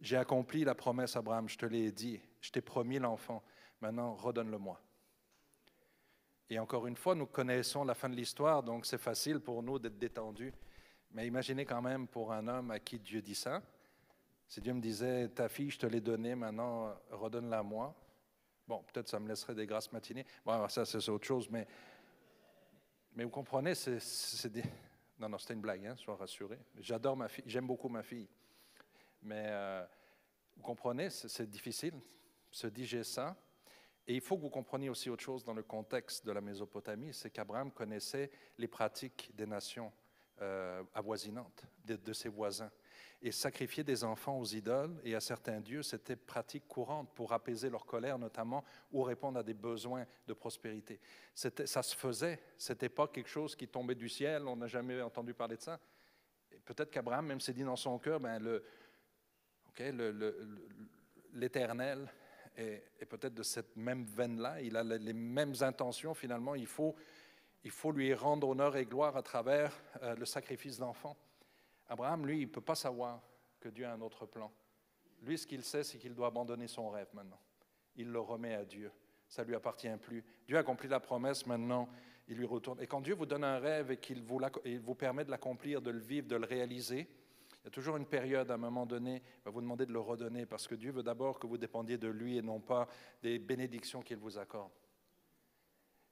J'ai 0.00 0.16
accompli 0.16 0.64
la 0.64 0.74
promesse, 0.74 1.14
Abraham, 1.16 1.48
je 1.48 1.56
te 1.56 1.66
l'ai 1.66 1.92
dit, 1.92 2.20
je 2.40 2.50
t'ai 2.50 2.60
promis 2.62 2.98
l'enfant, 2.98 3.42
maintenant 3.80 4.14
redonne-le-moi. 4.14 4.80
Et 6.48 6.58
encore 6.58 6.86
une 6.86 6.96
fois, 6.96 7.14
nous 7.14 7.26
connaissons 7.26 7.84
la 7.84 7.94
fin 7.94 8.08
de 8.08 8.14
l'histoire, 8.14 8.62
donc 8.62 8.86
c'est 8.86 8.98
facile 8.98 9.40
pour 9.40 9.62
nous 9.62 9.78
d'être 9.78 9.98
détendus. 9.98 10.52
Mais 11.10 11.26
imaginez 11.26 11.64
quand 11.64 11.82
même 11.82 12.06
pour 12.06 12.32
un 12.32 12.46
homme 12.46 12.70
à 12.70 12.78
qui 12.78 12.98
Dieu 12.98 13.20
dit 13.20 13.34
ça, 13.34 13.62
si 14.48 14.60
Dieu 14.60 14.72
me 14.72 14.80
disait, 14.80 15.28
ta 15.28 15.48
fille, 15.48 15.70
je 15.70 15.78
te 15.78 15.86
l'ai 15.86 16.00
donnée, 16.00 16.34
maintenant 16.34 16.94
redonne-la 17.10 17.58
à 17.58 17.62
moi, 17.62 17.94
bon, 18.68 18.82
peut-être 18.84 19.08
ça 19.08 19.18
me 19.18 19.28
laisserait 19.28 19.54
des 19.54 19.66
grâces 19.66 19.90
matinées. 19.92 20.24
Bon, 20.44 20.68
ça 20.68 20.84
c'est 20.84 21.08
autre 21.08 21.26
chose, 21.26 21.50
mais, 21.50 21.66
mais 23.14 23.24
vous 23.24 23.30
comprenez, 23.30 23.74
c'est. 23.74 23.98
Non, 25.18 25.30
non, 25.30 25.38
c'était 25.38 25.54
une 25.54 25.62
blague, 25.62 25.86
hein, 25.86 25.96
sois 25.96 26.16
rassuré. 26.16 26.58
J'adore 26.78 27.16
ma 27.16 27.28
fille, 27.28 27.44
j'aime 27.46 27.66
beaucoup 27.66 27.88
ma 27.88 28.02
fille. 28.02 28.28
Mais 29.22 29.46
euh, 29.48 29.84
vous 30.56 30.62
comprenez, 30.62 31.08
c'est 31.10 31.48
difficile, 31.48 31.94
se 32.50 32.66
diger 32.66 33.02
ça. 33.02 33.34
Et 34.08 34.14
il 34.14 34.20
faut 34.20 34.36
que 34.36 34.42
vous 34.42 34.50
compreniez 34.50 34.88
aussi 34.88 35.10
autre 35.10 35.22
chose 35.22 35.42
dans 35.44 35.54
le 35.54 35.62
contexte 35.62 36.24
de 36.24 36.32
la 36.32 36.40
Mésopotamie, 36.40 37.12
c'est 37.12 37.30
qu'Abraham 37.30 37.72
connaissait 37.72 38.30
les 38.56 38.68
pratiques 38.68 39.32
des 39.34 39.46
nations 39.46 39.92
euh, 40.42 40.82
avoisinantes, 40.94 41.64
de, 41.84 42.12
ses 42.12 42.28
voisins. 42.28 42.70
Et 43.22 43.32
sacrifier 43.32 43.82
des 43.82 44.04
enfants 44.04 44.38
aux 44.38 44.44
idoles 44.44 45.00
et 45.02 45.14
à 45.14 45.20
certains 45.20 45.60
dieux, 45.60 45.82
c'était 45.82 46.14
pratique 46.14 46.68
courante 46.68 47.08
pour 47.14 47.32
apaiser 47.32 47.70
leur 47.70 47.86
colère 47.86 48.18
notamment 48.18 48.62
ou 48.92 49.02
répondre 49.02 49.38
à 49.38 49.42
des 49.42 49.54
besoins 49.54 50.04
de 50.26 50.34
prospérité. 50.34 51.00
Ça 51.34 51.82
se 51.82 51.96
faisait, 51.96 52.38
ce 52.58 52.72
n'était 52.72 52.90
pas 52.90 53.08
quelque 53.08 53.30
chose 53.30 53.56
qui 53.56 53.66
tombait 53.66 53.94
du 53.94 54.10
ciel, 54.10 54.46
on 54.46 54.56
n'a 54.56 54.66
jamais 54.66 55.00
entendu 55.00 55.32
parler 55.32 55.56
de 55.56 55.62
ça. 55.62 55.80
Peut-être 56.66 56.90
qu'Abraham 56.90 57.26
même 57.26 57.40
s'est 57.40 57.54
dit 57.54 57.64
dans 57.64 57.76
son 57.76 57.98
cœur, 57.98 58.20
ben 58.20 58.38
le, 58.38 58.62
l'Éternel 61.32 62.06
et, 62.56 62.82
peut-être 63.06 63.34
de 63.34 63.42
cette 63.42 63.76
même 63.76 64.04
veine-là, 64.04 64.60
il 64.62 64.76
a 64.76 64.82
les 64.82 65.12
mêmes 65.12 65.54
intentions 65.60 66.14
finalement, 66.14 66.54
il 66.54 66.66
faut, 66.66 66.94
il 67.64 67.70
faut 67.70 67.92
lui 67.92 68.12
rendre 68.14 68.48
honneur 68.48 68.76
et 68.76 68.86
gloire 68.86 69.16
à 69.16 69.22
travers 69.22 69.72
euh, 70.02 70.14
le 70.16 70.24
sacrifice 70.24 70.78
d'enfants. 70.78 71.16
Abraham, 71.88 72.26
lui, 72.26 72.38
il 72.38 72.46
ne 72.46 72.52
peut 72.52 72.60
pas 72.60 72.74
savoir 72.74 73.22
que 73.60 73.68
Dieu 73.68 73.86
a 73.86 73.92
un 73.92 74.00
autre 74.00 74.26
plan. 74.26 74.50
Lui, 75.22 75.38
ce 75.38 75.46
qu'il 75.46 75.62
sait, 75.62 75.84
c'est 75.84 75.98
qu'il 75.98 76.14
doit 76.14 76.28
abandonner 76.28 76.66
son 76.66 76.90
rêve 76.90 77.08
maintenant. 77.12 77.40
Il 77.96 78.10
le 78.10 78.20
remet 78.20 78.54
à 78.54 78.64
Dieu. 78.64 78.90
Ça 79.28 79.42
ne 79.42 79.48
lui 79.48 79.54
appartient 79.54 79.88
plus. 80.00 80.24
Dieu 80.46 80.56
a 80.56 80.60
accompli 80.60 80.88
la 80.88 81.00
promesse, 81.00 81.46
maintenant, 81.46 81.88
il 82.28 82.36
lui 82.36 82.46
retourne. 82.46 82.80
Et 82.80 82.86
quand 82.86 83.00
Dieu 83.00 83.14
vous 83.14 83.26
donne 83.26 83.44
un 83.44 83.58
rêve 83.58 83.90
et 83.90 83.96
qu'il 83.98 84.22
vous, 84.22 84.40
vous 84.82 84.94
permet 84.94 85.24
de 85.24 85.30
l'accomplir, 85.30 85.82
de 85.82 85.90
le 85.90 85.98
vivre, 85.98 86.26
de 86.26 86.36
le 86.36 86.46
réaliser, 86.46 87.08
il 87.66 87.70
y 87.70 87.72
a 87.72 87.72
toujours 87.72 87.96
une 87.96 88.06
période, 88.06 88.48
à 88.52 88.54
un 88.54 88.58
moment 88.58 88.86
donné, 88.86 89.16
il 89.16 89.44
va 89.44 89.50
vous 89.50 89.60
demander 89.60 89.86
de 89.86 89.92
le 89.92 89.98
redonner 89.98 90.46
parce 90.46 90.68
que 90.68 90.76
Dieu 90.76 90.92
veut 90.92 91.02
d'abord 91.02 91.40
que 91.40 91.48
vous 91.48 91.58
dépendiez 91.58 91.98
de 91.98 92.06
lui 92.06 92.38
et 92.38 92.42
non 92.42 92.60
pas 92.60 92.86
des 93.24 93.40
bénédictions 93.40 94.02
qu'il 94.02 94.18
vous 94.18 94.38
accorde. 94.38 94.70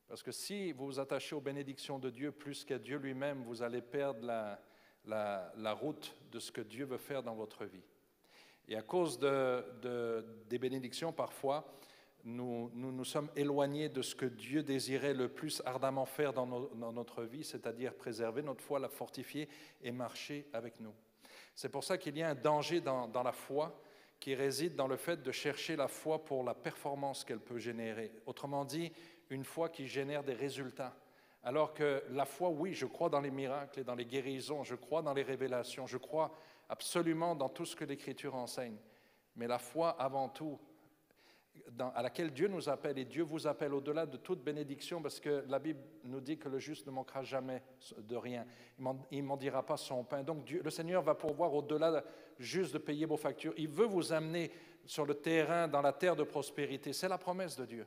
Parce 0.08 0.20
que 0.20 0.32
si 0.32 0.72
vous 0.72 0.86
vous 0.86 0.98
attachez 0.98 1.36
aux 1.36 1.40
bénédictions 1.40 2.00
de 2.00 2.10
Dieu 2.10 2.32
plus 2.32 2.64
qu'à 2.64 2.80
Dieu 2.80 2.98
lui-même, 2.98 3.44
vous 3.44 3.62
allez 3.62 3.82
perdre 3.82 4.26
la, 5.04 5.72
route 5.74 6.16
de 6.32 6.40
ce 6.40 6.50
que 6.50 6.60
Dieu 6.60 6.86
veut 6.86 6.98
faire 6.98 7.22
dans 7.22 7.36
votre 7.36 7.64
vie. 7.66 7.84
Et 8.66 8.74
à 8.74 8.82
cause 8.82 9.20
de, 9.20 10.24
des 10.48 10.58
bénédictions, 10.58 11.12
parfois, 11.12 11.72
nous, 12.24 12.68
nous, 12.74 13.04
sommes 13.04 13.30
éloignés 13.36 13.88
de 13.88 14.02
ce 14.02 14.16
que 14.16 14.26
Dieu 14.26 14.64
désirait 14.64 15.14
le 15.14 15.28
plus 15.28 15.62
ardemment 15.64 16.04
faire 16.04 16.32
dans 16.32 16.92
notre 16.92 17.22
vie, 17.22 17.44
c'est-à-dire 17.44 17.94
préserver 17.94 18.42
notre 18.42 18.64
foi, 18.64 18.80
la 18.80 18.88
fortifier 18.88 19.48
et 19.82 19.92
marcher 19.92 20.48
avec 20.52 20.80
nous. 20.80 20.94
C'est 21.54 21.68
pour 21.68 21.84
ça 21.84 21.98
qu'il 21.98 22.16
y 22.16 22.22
a 22.22 22.30
un 22.30 22.34
danger 22.34 22.80
dans, 22.80 23.22
la 23.22 23.32
foi 23.32 23.80
qui 24.18 24.34
réside 24.34 24.74
dans 24.74 24.88
le 24.88 24.96
fait 24.96 25.22
de 25.22 25.32
chercher 25.32 25.76
la 25.76 25.88
foi 25.88 26.24
pour 26.24 26.42
la 26.42 26.54
performance 26.54 27.24
qu'elle 27.24 27.40
peut 27.40 27.58
générer. 27.58 28.12
Autrement 28.26 28.64
dit, 28.64 28.92
une 29.30 29.44
foi 29.44 29.68
qui 29.68 29.86
génère 29.86 30.24
des 30.24 30.34
résultats. 30.34 30.96
Alors 31.42 31.74
que 31.74 32.02
la 32.10 32.24
foi, 32.24 32.48
oui, 32.48 32.72
je 32.72 32.86
crois 32.86 33.08
dans 33.08 33.20
les 33.20 33.30
miracles 33.30 33.80
et 33.80 33.84
dans 33.84 33.94
les 33.94 34.06
guérisons, 34.06 34.64
je 34.64 34.74
crois 34.74 35.02
dans 35.02 35.12
les 35.12 35.22
révélations, 35.22 35.86
je 35.86 35.98
crois 35.98 36.34
absolument 36.68 37.34
dans 37.34 37.50
tout 37.50 37.66
ce 37.66 37.76
que 37.76 37.84
l'Écriture 37.84 38.34
enseigne. 38.34 38.76
Mais 39.36 39.46
la 39.46 39.58
foi, 39.58 39.90
avant 39.90 40.28
tout, 40.28 40.58
à 41.94 42.02
laquelle 42.02 42.32
Dieu 42.32 42.48
nous 42.48 42.68
appelle, 42.68 42.98
et 42.98 43.04
Dieu 43.04 43.22
vous 43.22 43.46
appelle 43.46 43.74
au-delà 43.74 44.06
de 44.06 44.16
toute 44.16 44.42
bénédiction, 44.42 45.02
parce 45.02 45.20
que 45.20 45.44
la 45.48 45.58
Bible 45.58 45.80
nous 46.04 46.20
dit 46.20 46.38
que 46.38 46.48
le 46.48 46.58
juste 46.58 46.86
ne 46.86 46.92
manquera 46.92 47.22
jamais 47.22 47.62
de 47.98 48.16
rien. 48.16 48.46
Il 49.10 49.26
ne 49.26 49.36
dira 49.36 49.64
pas 49.64 49.76
son 49.76 50.04
pain. 50.04 50.22
Donc 50.22 50.48
le 50.50 50.70
Seigneur 50.70 51.02
va 51.02 51.14
pourvoir 51.14 51.52
au-delà 51.54 52.04
juste 52.38 52.74
de 52.74 52.78
payer 52.78 53.06
vos 53.06 53.16
factures. 53.16 53.54
Il 53.56 53.68
veut 53.68 53.86
vous 53.86 54.12
amener 54.12 54.50
sur 54.86 55.06
le 55.06 55.14
terrain, 55.14 55.66
dans 55.68 55.82
la 55.82 55.92
terre 55.92 56.16
de 56.16 56.24
prospérité. 56.24 56.92
C'est 56.92 57.08
la 57.08 57.18
promesse 57.18 57.56
de 57.56 57.64
Dieu. 57.64 57.86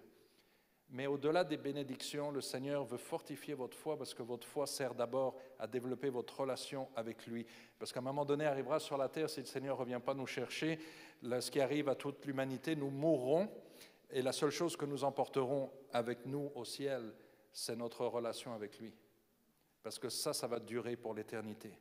Mais 0.90 1.06
au-delà 1.06 1.44
des 1.44 1.58
bénédictions, 1.58 2.32
le 2.32 2.40
Seigneur 2.40 2.86
veut 2.86 2.98
fortifier 2.98 3.54
votre 3.54 3.76
foi 3.76 3.98
parce 3.98 4.14
que 4.14 4.24
votre 4.24 4.48
foi 4.48 4.66
sert 4.66 4.96
d'abord 4.96 5.36
à 5.60 5.68
développer 5.68 6.10
votre 6.10 6.40
relation 6.40 6.88
avec 6.96 7.28
lui. 7.28 7.46
Parce 7.78 7.92
qu'à 7.92 8.00
un 8.00 8.04
moment 8.04 8.24
donné 8.24 8.46
arrivera 8.46 8.80
sur 8.80 8.98
la 8.98 9.10
terre, 9.10 9.30
si 9.30 9.42
le 9.42 9.46
Seigneur 9.46 9.76
ne 9.76 9.82
revient 9.82 10.00
pas 10.04 10.14
nous 10.14 10.26
chercher, 10.26 10.80
ce 11.22 11.52
qui 11.52 11.60
arrive 11.60 11.90
à 11.90 11.96
toute 11.96 12.26
l'humanité, 12.26 12.76
nous 12.76 12.90
mourrons 12.90 13.50
et 14.10 14.22
la 14.22 14.32
seule 14.32 14.52
chose 14.52 14.78
que 14.78 14.86
nous 14.86 15.04
emporterons 15.04 15.72
avec 15.92 16.26
nous 16.26 16.52
au 16.56 16.64
ciel, 16.64 17.14
c'est 17.52 17.76
notre 17.76 18.06
relation 18.06 18.54
avec 18.54 18.80
lui. 18.80 18.94
Parce 19.84 20.00
que 20.00 20.10
ça, 20.10 20.34
ça 20.34 20.48
va 20.48 20.60
durer 20.60 20.96
pour 20.96 21.14
l'éternité. 21.14 21.78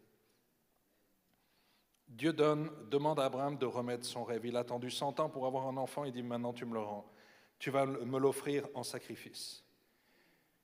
Dieu 2.09 2.33
demande 2.33 3.19
à 3.19 3.25
Abraham 3.25 3.59
de 3.59 3.67
remettre 3.67 4.05
son 4.05 4.25
rêve. 4.25 4.47
Il 4.47 4.57
a 4.57 4.61
attendu 4.61 4.91
100 4.91 5.21
ans 5.21 5.29
pour 5.29 5.47
avoir 5.47 5.67
un 5.67 5.77
enfant, 5.77 6.05
il 6.05 6.13
dit 6.13 6.23
maintenant 6.23 6.53
tu 6.53 6.65
me 6.65 6.75
le 6.75 6.81
rends 6.81 7.11
tu 7.59 7.71
vas 7.71 7.87
me 7.87 8.19
l'offrir 8.19 8.69
en 8.75 8.83
sacrifice. 8.83 9.65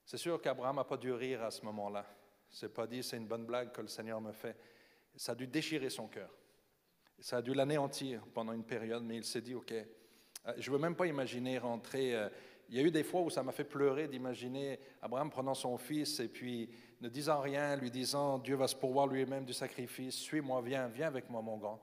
C'est 0.04 0.18
sûr 0.18 0.40
qu'Abraham 0.40 0.76
n'a 0.76 0.84
pas 0.84 0.96
dû 0.96 1.12
rire 1.12 1.42
à 1.42 1.50
ce 1.50 1.64
moment-là. 1.64 2.04
C'est 2.50 2.72
pas 2.72 2.86
dit 2.86 3.02
c'est 3.02 3.16
une 3.16 3.26
bonne 3.26 3.46
blague 3.46 3.72
que 3.72 3.80
le 3.80 3.88
Seigneur 3.88 4.20
me 4.20 4.32
fait. 4.32 4.56
Ça 5.16 5.32
a 5.32 5.34
dû 5.34 5.46
déchirer 5.46 5.90
son 5.90 6.08
cœur. 6.08 6.30
Ça 7.18 7.38
a 7.38 7.42
dû 7.42 7.54
l'anéantir 7.54 8.24
pendant 8.34 8.52
une 8.52 8.64
période, 8.64 9.02
mais 9.04 9.16
il 9.16 9.24
s'est 9.24 9.40
dit, 9.40 9.54
OK, 9.54 9.72
euh, 9.72 10.52
je 10.58 10.70
ne 10.70 10.76
veux 10.76 10.82
même 10.82 10.96
pas 10.96 11.06
imaginer 11.06 11.58
rentrer. 11.58 12.14
Euh, 12.14 12.28
il 12.68 12.76
y 12.76 12.80
a 12.80 12.82
eu 12.82 12.90
des 12.90 13.04
fois 13.04 13.20
où 13.20 13.30
ça 13.30 13.42
m'a 13.42 13.52
fait 13.52 13.64
pleurer 13.64 14.08
d'imaginer 14.08 14.80
Abraham 15.02 15.30
prenant 15.30 15.54
son 15.54 15.76
fils 15.76 16.20
et 16.20 16.28
puis 16.28 16.70
ne 17.00 17.08
disant 17.08 17.40
rien, 17.40 17.76
lui 17.76 17.90
disant, 17.90 18.38
Dieu 18.38 18.56
va 18.56 18.66
se 18.66 18.76
pourvoir 18.76 19.06
lui-même 19.06 19.44
du 19.44 19.52
sacrifice, 19.52 20.14
suis-moi, 20.14 20.62
viens, 20.62 20.88
viens 20.88 21.08
avec 21.08 21.28
moi, 21.28 21.42
mon 21.42 21.58
grand, 21.58 21.82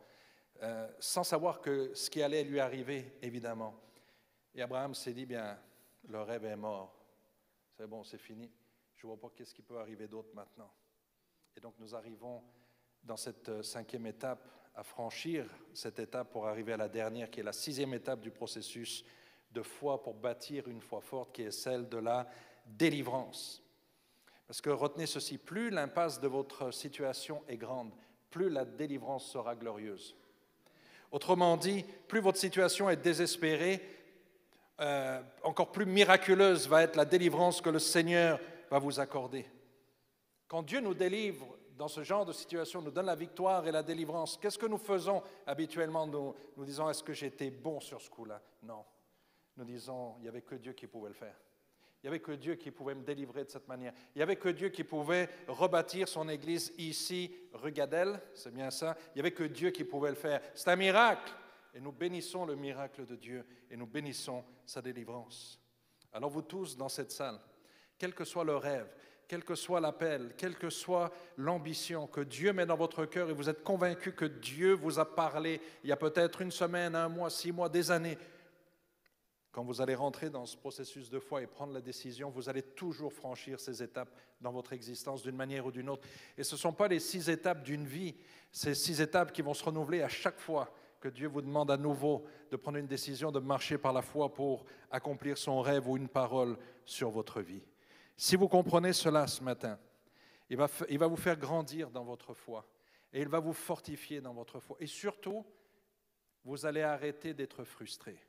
euh, 0.64 0.90
sans 1.00 1.24
savoir 1.24 1.62
que 1.62 1.94
ce 1.94 2.10
qui 2.10 2.22
allait 2.22 2.44
lui 2.44 2.60
arriver, 2.60 3.14
évidemment. 3.22 3.76
Et 4.56 4.62
Abraham 4.62 4.96
s'est 4.96 5.14
dit, 5.14 5.26
bien, 5.26 5.58
le 6.08 6.22
rêve 6.22 6.46
est 6.46 6.56
mort. 6.56 6.96
C'est 7.78 7.88
bon, 7.88 8.04
c'est 8.04 8.18
fini. 8.18 8.52
Je 8.96 9.06
ne 9.06 9.14
vois 9.14 9.20
pas 9.20 9.32
qu'est-ce 9.36 9.54
qui 9.54 9.62
peut 9.62 9.78
arriver 9.78 10.08
d'autre 10.08 10.30
maintenant. 10.34 10.72
Et 11.56 11.62
donc 11.62 11.76
nous 11.80 11.96
arrivons 11.96 12.44
dans 13.04 13.18
cette 13.18 13.62
cinquième 13.62 14.08
étape 14.08 14.59
à 14.80 14.84
franchir 14.84 15.46
cette 15.74 16.00
étape 16.00 16.32
pour 16.32 16.48
arriver 16.48 16.72
à 16.72 16.78
la 16.78 16.88
dernière, 16.88 17.30
qui 17.30 17.42
est 17.42 17.44
la 17.44 17.52
sixième 17.52 17.94
étape 17.94 18.22
du 18.22 18.32
processus 18.32 19.04
de 19.52 19.62
foi 19.62 20.02
pour 20.02 20.14
bâtir 20.14 20.70
une 20.70 20.80
foi 20.80 21.02
forte, 21.02 21.34
qui 21.34 21.42
est 21.42 21.52
celle 21.52 21.90
de 21.90 21.98
la 21.98 22.30
délivrance. 22.66 23.62
Parce 24.48 24.62
que 24.62 24.70
retenez 24.70 25.06
ceci, 25.06 25.38
plus 25.38 25.70
l'impasse 25.70 26.22
de 26.22 26.30
votre 26.30 26.72
situation 26.72 27.44
est 27.50 27.58
grande, 27.58 27.92
plus 28.32 28.50
la 28.50 28.64
délivrance 28.64 29.30
sera 29.30 29.54
glorieuse. 29.54 30.16
Autrement 31.12 31.58
dit, 31.58 31.84
plus 32.08 32.22
votre 32.22 32.38
situation 32.38 32.90
est 32.90 32.96
désespérée, 32.96 33.82
euh, 34.80 35.22
encore 35.44 35.74
plus 35.74 35.88
miraculeuse 35.88 36.70
va 36.70 36.84
être 36.84 36.96
la 36.96 37.04
délivrance 37.04 37.60
que 37.60 37.70
le 37.70 37.80
Seigneur 37.80 38.40
va 38.72 38.80
vous 38.80 39.02
accorder. 39.02 39.46
Quand 40.48 40.64
Dieu 40.64 40.80
nous 40.80 40.94
délivre 40.94 41.59
dans 41.80 41.88
ce 41.88 42.04
genre 42.04 42.26
de 42.26 42.34
situation, 42.34 42.82
nous 42.82 42.92
donne 42.92 43.06
la 43.06 43.16
victoire 43.16 43.66
et 43.66 43.72
la 43.72 43.82
délivrance, 43.82 44.36
qu'est-ce 44.36 44.58
que 44.58 44.66
nous 44.66 44.78
faisons 44.78 45.24
habituellement? 45.48 46.06
Nous, 46.06 46.36
nous 46.58 46.66
disons, 46.66 46.90
est-ce 46.90 47.02
que 47.02 47.14
j'étais 47.14 47.50
bon 47.52 47.80
sur 47.80 48.02
ce 48.02 48.10
coup-là? 48.10 48.42
Non. 48.64 48.84
Nous 49.56 49.64
disons, 49.64 50.16
il 50.18 50.24
n'y 50.24 50.28
avait 50.28 50.42
que 50.42 50.56
Dieu 50.56 50.74
qui 50.74 50.88
pouvait 50.88 51.08
le 51.08 51.16
faire. 51.16 51.38
Il 52.04 52.06
n'y 52.06 52.10
avait 52.10 52.20
que 52.20 52.34
Dieu 52.34 52.56
qui 52.56 52.70
pouvait 52.70 52.96
me 52.96 53.04
délivrer 53.04 53.46
de 53.46 53.50
cette 53.50 53.70
manière. 53.70 53.94
Il 54.14 54.18
n'y 54.18 54.24
avait 54.24 54.36
que 54.36 54.50
Dieu 54.50 54.68
qui 54.68 54.84
pouvait 54.84 55.30
rebâtir 55.48 56.10
son 56.10 56.28
Église 56.28 56.74
ici, 56.78 57.34
Regadel, 57.54 58.22
c'est 58.34 58.54
bien 58.54 58.72
ça. 58.72 58.98
Il 59.12 59.12
n'y 59.16 59.22
avait 59.22 59.32
que 59.32 59.46
Dieu 59.46 59.70
qui 59.70 59.86
pouvait 59.86 60.10
le 60.10 60.16
faire. 60.16 60.42
C'est 60.56 60.70
un 60.70 60.76
miracle. 60.76 61.34
Et 61.74 61.80
nous 61.80 61.94
bénissons 61.94 62.46
le 62.46 62.58
miracle 62.58 63.06
de 63.06 63.16
Dieu 63.16 63.46
et 63.72 63.78
nous 63.78 63.88
bénissons 63.88 64.44
sa 64.66 64.82
délivrance. 64.82 65.62
Alors 66.12 66.30
vous 66.30 66.42
tous 66.42 66.76
dans 66.76 66.90
cette 66.90 67.12
salle, 67.12 67.40
quel 67.98 68.14
que 68.14 68.26
soit 68.26 68.44
le 68.44 68.58
rêve, 68.58 68.94
quel 69.30 69.46
que 69.46 69.54
soit 69.54 69.80
l'appel, 69.80 70.34
quelle 70.36 70.58
que 70.58 70.72
soit 70.72 71.12
l'ambition 71.38 72.08
que 72.08 72.22
Dieu 72.22 72.52
met 72.52 72.66
dans 72.66 72.76
votre 72.76 73.06
cœur 73.06 73.30
et 73.30 73.34
vous 73.34 73.48
êtes 73.48 73.64
convaincu 73.64 74.12
que 74.12 74.26
Dieu 74.26 74.74
vous 74.74 74.98
a 74.98 75.06
parlé 75.06 75.62
il 75.84 75.90
y 75.90 75.94
a 75.94 75.98
peut-être 75.98 76.42
une 76.42 76.50
semaine, 76.52 76.96
un 76.96 77.10
mois, 77.10 77.30
six 77.30 77.52
mois, 77.52 77.70
des 77.70 77.92
années, 77.92 78.18
quand 79.52 79.64
vous 79.64 79.82
allez 79.82 79.94
rentrer 79.94 80.32
dans 80.32 80.48
ce 80.48 80.58
processus 80.58 81.12
de 81.12 81.20
foi 81.20 81.44
et 81.44 81.48
prendre 81.48 81.74
la 81.74 81.82
décision, 81.82 82.32
vous 82.32 82.50
allez 82.50 82.64
toujours 82.64 83.14
franchir 83.14 83.60
ces 83.60 83.84
étapes 83.84 84.10
dans 84.42 84.52
votre 84.52 84.74
existence 84.74 85.22
d'une 85.22 85.36
manière 85.36 85.68
ou 85.68 85.72
d'une 85.72 85.90
autre. 85.90 86.08
Et 86.36 86.44
ce 86.44 86.56
ne 86.56 86.60
sont 86.60 86.74
pas 86.74 86.88
les 86.88 87.00
six 87.00 87.30
étapes 87.30 87.62
d'une 87.62 87.86
vie, 87.86 88.16
ces 88.52 88.74
six 88.74 89.00
étapes 89.00 89.32
qui 89.32 89.44
vont 89.44 89.54
se 89.54 89.64
renouveler 89.64 90.02
à 90.02 90.10
chaque 90.10 90.40
fois 90.40 90.74
que 91.00 91.08
Dieu 91.08 91.28
vous 91.28 91.42
demande 91.42 91.70
à 91.70 91.78
nouveau 91.78 92.26
de 92.50 92.58
prendre 92.58 92.80
une 92.80 92.88
décision, 92.88 93.32
de 93.32 93.40
marcher 93.40 93.78
par 93.78 93.94
la 93.94 94.02
foi 94.02 94.34
pour 94.34 94.66
accomplir 94.90 95.38
son 95.38 95.62
rêve 95.62 95.88
ou 95.88 95.98
une 95.98 96.10
parole 96.10 96.58
sur 96.84 97.12
votre 97.12 97.42
vie. 97.42 97.62
Si 98.20 98.36
vous 98.36 98.50
comprenez 98.50 98.92
cela 98.92 99.28
ce 99.28 99.42
matin, 99.42 99.80
il 100.50 100.58
va, 100.58 100.68
vous 101.08 101.16
faire 101.16 101.38
grandir 101.38 101.90
dans 101.90 102.04
votre 102.04 102.34
foi 102.34 102.70
et 103.14 103.22
il 103.22 103.30
va 103.30 103.40
vous 103.40 103.54
fortifier 103.54 104.20
dans 104.20 104.34
votre 104.34 104.60
foi. 104.60 104.76
Et 104.82 104.88
surtout, 104.88 105.46
vous 106.44 106.66
allez 106.66 106.82
arrêter 106.82 107.34
d'être 107.34 107.64
frustré. 107.64 108.22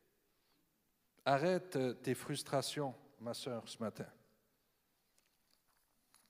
Arrête 1.25 1.75
euh, 1.75 1.93
tes 1.93 2.15
frustrations, 2.15 2.95
ma 3.19 3.35
soeur, 3.35 3.69
ce 3.69 3.79
matin. 3.79 4.07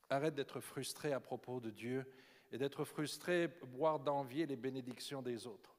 Arrête 0.09 0.35
d'être 0.35 0.61
frustré 0.61 1.13
à 1.13 1.21
propos 1.21 1.61
de 1.61 1.69
Dieu 1.69 2.11
et 2.51 2.57
d'être 2.57 2.87
frustré, 2.87 3.51
voire 3.75 4.01
d'envier 4.01 4.47
les 4.47 4.57
bénédictions 4.57 5.21
des 5.21 5.47
autres. 5.47 5.77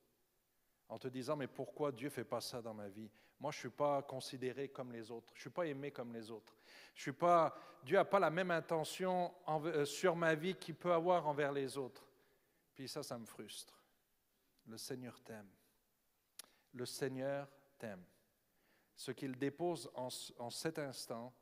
En 0.91 0.99
te 0.99 1.07
disant, 1.07 1.37
mais 1.37 1.47
pourquoi 1.47 1.93
Dieu 1.93 2.09
ne 2.09 2.13
fait 2.13 2.25
pas 2.25 2.41
ça 2.41 2.61
dans 2.61 2.73
ma 2.73 2.89
vie? 2.89 3.09
Moi, 3.39 3.49
je 3.51 3.57
ne 3.57 3.59
suis 3.61 3.69
pas 3.69 4.01
considéré 4.01 4.67
comme 4.67 4.91
les 4.91 5.09
autres. 5.09 5.31
Je 5.33 5.39
ne 5.39 5.41
suis 5.43 5.49
pas 5.49 5.65
aimé 5.65 5.89
comme 5.89 6.11
les 6.11 6.29
autres. 6.29 6.53
Je 6.93 7.03
suis 7.03 7.13
pas, 7.13 7.55
Dieu 7.85 7.95
n'a 7.95 8.03
pas 8.03 8.19
la 8.19 8.29
même 8.29 8.51
intention 8.51 9.33
euh, 9.47 9.85
sur 9.85 10.17
ma 10.17 10.35
vie 10.35 10.53
qu'il 10.55 10.75
peut 10.75 10.91
avoir 10.91 11.27
envers 11.27 11.53
les 11.53 11.77
autres. 11.77 12.05
Puis 12.75 12.89
ça, 12.89 13.03
ça 13.03 13.17
me 13.17 13.25
frustre. 13.25 13.81
Le 14.67 14.77
Seigneur 14.77 15.17
t'aime. 15.21 15.47
Le 16.73 16.85
Seigneur 16.85 17.47
t'aime. 17.77 18.03
Ce 18.93 19.11
qu'il 19.11 19.37
dépose 19.37 19.89
en, 19.95 20.09
en 20.39 20.49
cet 20.49 20.77
instant, 20.77 21.33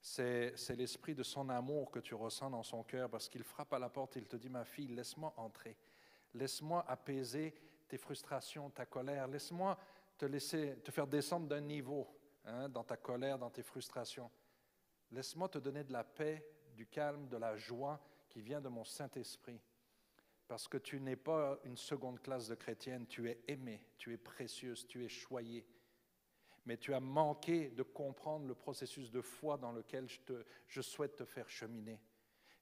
c'est 0.00 0.76
l'esprit 0.76 1.16
de 1.16 1.24
son 1.24 1.48
amour 1.48 1.90
que 1.90 1.98
tu 1.98 2.14
ressens 2.14 2.50
dans 2.50 2.62
son 2.62 2.84
cœur 2.84 3.10
parce 3.10 3.28
qu'il 3.28 3.42
frappe 3.42 3.72
à 3.72 3.80
la 3.80 3.88
porte, 3.88 4.14
il 4.14 4.28
te 4.28 4.36
dit, 4.36 4.50
ma 4.50 4.64
fille, 4.64 4.86
laisse-moi 4.86 5.34
entrer. 5.36 5.76
Laisse-moi 6.32 6.84
apaiser 6.86 7.54
tes 7.88 7.98
frustrations, 7.98 8.70
ta 8.70 8.86
colère. 8.86 9.26
Laisse-moi 9.28 9.78
te 10.18 10.26
laisser 10.26 10.76
te 10.84 10.90
faire 10.90 11.06
descendre 11.06 11.48
d'un 11.48 11.60
niveau 11.60 12.06
hein, 12.44 12.68
dans 12.68 12.84
ta 12.84 12.96
colère, 12.96 13.38
dans 13.38 13.50
tes 13.50 13.62
frustrations. 13.62 14.30
Laisse-moi 15.10 15.48
te 15.48 15.58
donner 15.58 15.84
de 15.84 15.92
la 15.92 16.04
paix, 16.04 16.46
du 16.74 16.86
calme, 16.86 17.28
de 17.28 17.36
la 17.36 17.56
joie 17.56 18.00
qui 18.28 18.40
vient 18.40 18.60
de 18.60 18.68
mon 18.68 18.84
Saint-Esprit. 18.84 19.60
Parce 20.48 20.68
que 20.68 20.78
tu 20.78 21.00
n'es 21.00 21.16
pas 21.16 21.58
une 21.64 21.76
seconde 21.76 22.20
classe 22.20 22.48
de 22.48 22.54
chrétienne, 22.54 23.06
tu 23.06 23.30
es 23.30 23.40
aimée, 23.48 23.86
tu 23.96 24.12
es 24.12 24.18
précieuse, 24.18 24.86
tu 24.86 25.04
es 25.04 25.08
choyée 25.08 25.66
mais 26.66 26.76
tu 26.76 26.94
as 26.94 27.00
manqué 27.00 27.70
de 27.70 27.82
comprendre 27.82 28.46
le 28.46 28.54
processus 28.54 29.10
de 29.10 29.20
foi 29.20 29.58
dans 29.58 29.72
lequel 29.72 30.08
je, 30.66 30.80
souhaite 30.80 31.16
te 31.16 31.24
faire 31.24 31.48
cheminer. 31.48 32.00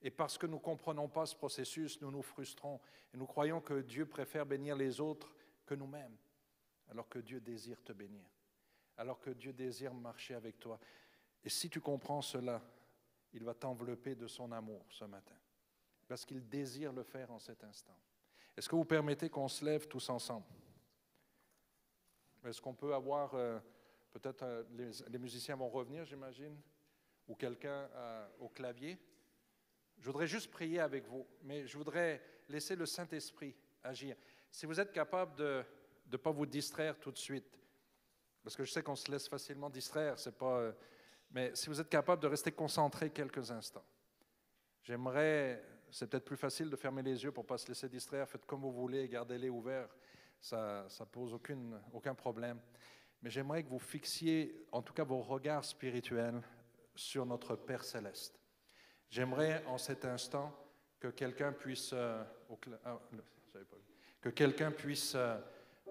Et 0.03 0.11
parce 0.11 0.37
que 0.37 0.47
nous 0.47 0.57
ne 0.57 0.63
comprenons 0.63 1.09
pas 1.09 1.27
ce 1.27 1.35
processus, 1.35 2.01
nous 2.01 2.11
nous 2.11 2.23
frustrons 2.23 2.81
et 3.15 3.17
nous 3.17 3.27
croyons 3.27 3.61
que 3.61 3.81
Dieu 3.81 4.07
préfère 4.07 4.45
bénir 4.45 4.77
les 4.77 5.01
autres 5.01 5.33
que 5.65 5.75
nous-mêmes, 5.75 6.17
alors 6.91 7.09
que 7.09 7.21
Dieu 7.21 7.41
désire 7.41 7.83
te 7.83 7.93
bénir, 7.93 8.29
alors 8.97 9.21
que 9.21 9.31
Dieu 9.31 9.53
désire 9.53 9.95
marcher 9.95 10.35
avec 10.35 10.59
toi. 10.59 10.79
Et 11.45 11.49
si 11.49 11.71
tu 11.71 11.81
comprends 11.81 12.23
cela, 12.23 12.61
il 13.33 13.45
va 13.45 13.55
t'envelopper 13.55 14.15
de 14.15 14.27
son 14.27 14.51
amour 14.53 14.85
ce 14.91 15.05
matin, 15.05 15.37
parce 16.09 16.25
qu'il 16.25 16.49
désire 16.49 16.93
le 16.93 17.05
faire 17.05 17.31
en 17.31 17.39
cet 17.39 17.63
instant. 17.65 17.97
Est-ce 18.57 18.69
que 18.69 18.77
vous 18.77 18.85
permettez 18.85 19.31
qu'on 19.31 19.49
se 19.49 19.65
lève 19.65 19.87
tous 19.87 20.11
ensemble? 20.11 20.47
Est-ce 22.45 22.61
qu'on 22.61 22.75
peut 22.75 22.95
avoir... 22.95 23.35
Euh, 23.35 23.59
Peut-être 24.13 24.43
euh, 24.43 24.63
les, 25.09 25.19
musiciens 25.19 25.57
vont 25.57 25.69
revenir, 25.69 26.05
j'imagine, 26.05 26.55
ou 27.27 27.35
quelqu'un 27.35 27.89
euh, 27.95 28.29
au 28.41 28.49
clavier? 28.49 28.99
Je 30.03 30.07
voudrais 30.07 30.27
juste 30.27 30.51
prier 30.51 30.81
avec 30.81 31.07
vous, 31.07 31.27
mais 31.45 31.67
je 31.67 31.79
voudrais 31.79 32.21
laisser 32.51 32.77
le 32.77 32.85
Saint-Esprit 32.85 33.55
agir. 33.83 34.17
Si 34.51 34.67
vous 34.67 34.79
êtes 34.79 34.93
capable 34.93 35.35
de 35.37 35.65
ne 36.11 36.17
pas 36.19 36.31
vous 36.31 36.45
distraire 36.45 36.99
tout 36.99 37.11
de 37.11 37.19
suite, 37.19 37.59
parce 38.43 38.55
que 38.55 38.65
je 38.65 38.71
sais 38.71 38.83
qu'on 38.83 38.97
se 38.97 39.11
laisse 39.11 39.29
facilement 39.29 39.71
distraire, 39.71 40.19
c'est 40.19 40.37
pas. 40.37 40.59
Euh, 40.59 40.73
mais 41.31 41.55
si 41.55 41.69
vous 41.69 41.81
êtes 41.81 41.89
capable 41.89 42.21
de 42.21 42.27
rester 42.27 42.53
concentré 42.53 43.11
quelques 43.11 43.51
instants, 43.51 43.87
j'aimerais. 44.83 45.65
C'est 45.91 46.09
peut-être 46.11 46.25
plus 46.25 46.37
facile 46.37 46.69
de 46.69 46.77
fermer 46.77 47.03
les 47.03 47.23
yeux 47.23 47.33
pour 47.33 47.45
ne 47.45 47.49
pas 47.49 47.59
se 47.59 47.69
laisser 47.69 47.89
distraire. 47.89 48.29
Faites 48.29 48.45
comme 48.47 48.61
vous 48.61 48.73
voulez, 48.73 49.09
gardez-les 49.09 49.51
ouverts. 49.51 49.89
Ça 50.41 50.87
ne 51.01 51.05
pose 51.05 51.35
aucun 51.93 52.15
problème 52.15 52.59
mais 53.23 53.31
j'aimerais 53.31 53.63
que 53.63 53.69
vous 53.69 53.79
fixiez 53.79 54.67
en 54.73 54.83
tout 54.83 54.93
cas 54.93 55.05
vos 55.05 55.21
regards 55.21 55.65
spirituels 55.65 56.43
sur 56.95 57.25
notre 57.25 57.55
Père 57.57 57.85
céleste. 57.85 58.42
J'aimerais 59.13 59.63
en 59.69 59.77
cet 59.77 60.07
instant 60.07 60.51
que 60.99 61.09
quelqu'un 61.09 61.53
puisse, 61.53 61.93
euh, 61.93 62.25
ah, 62.83 62.99
euh, 65.15 65.39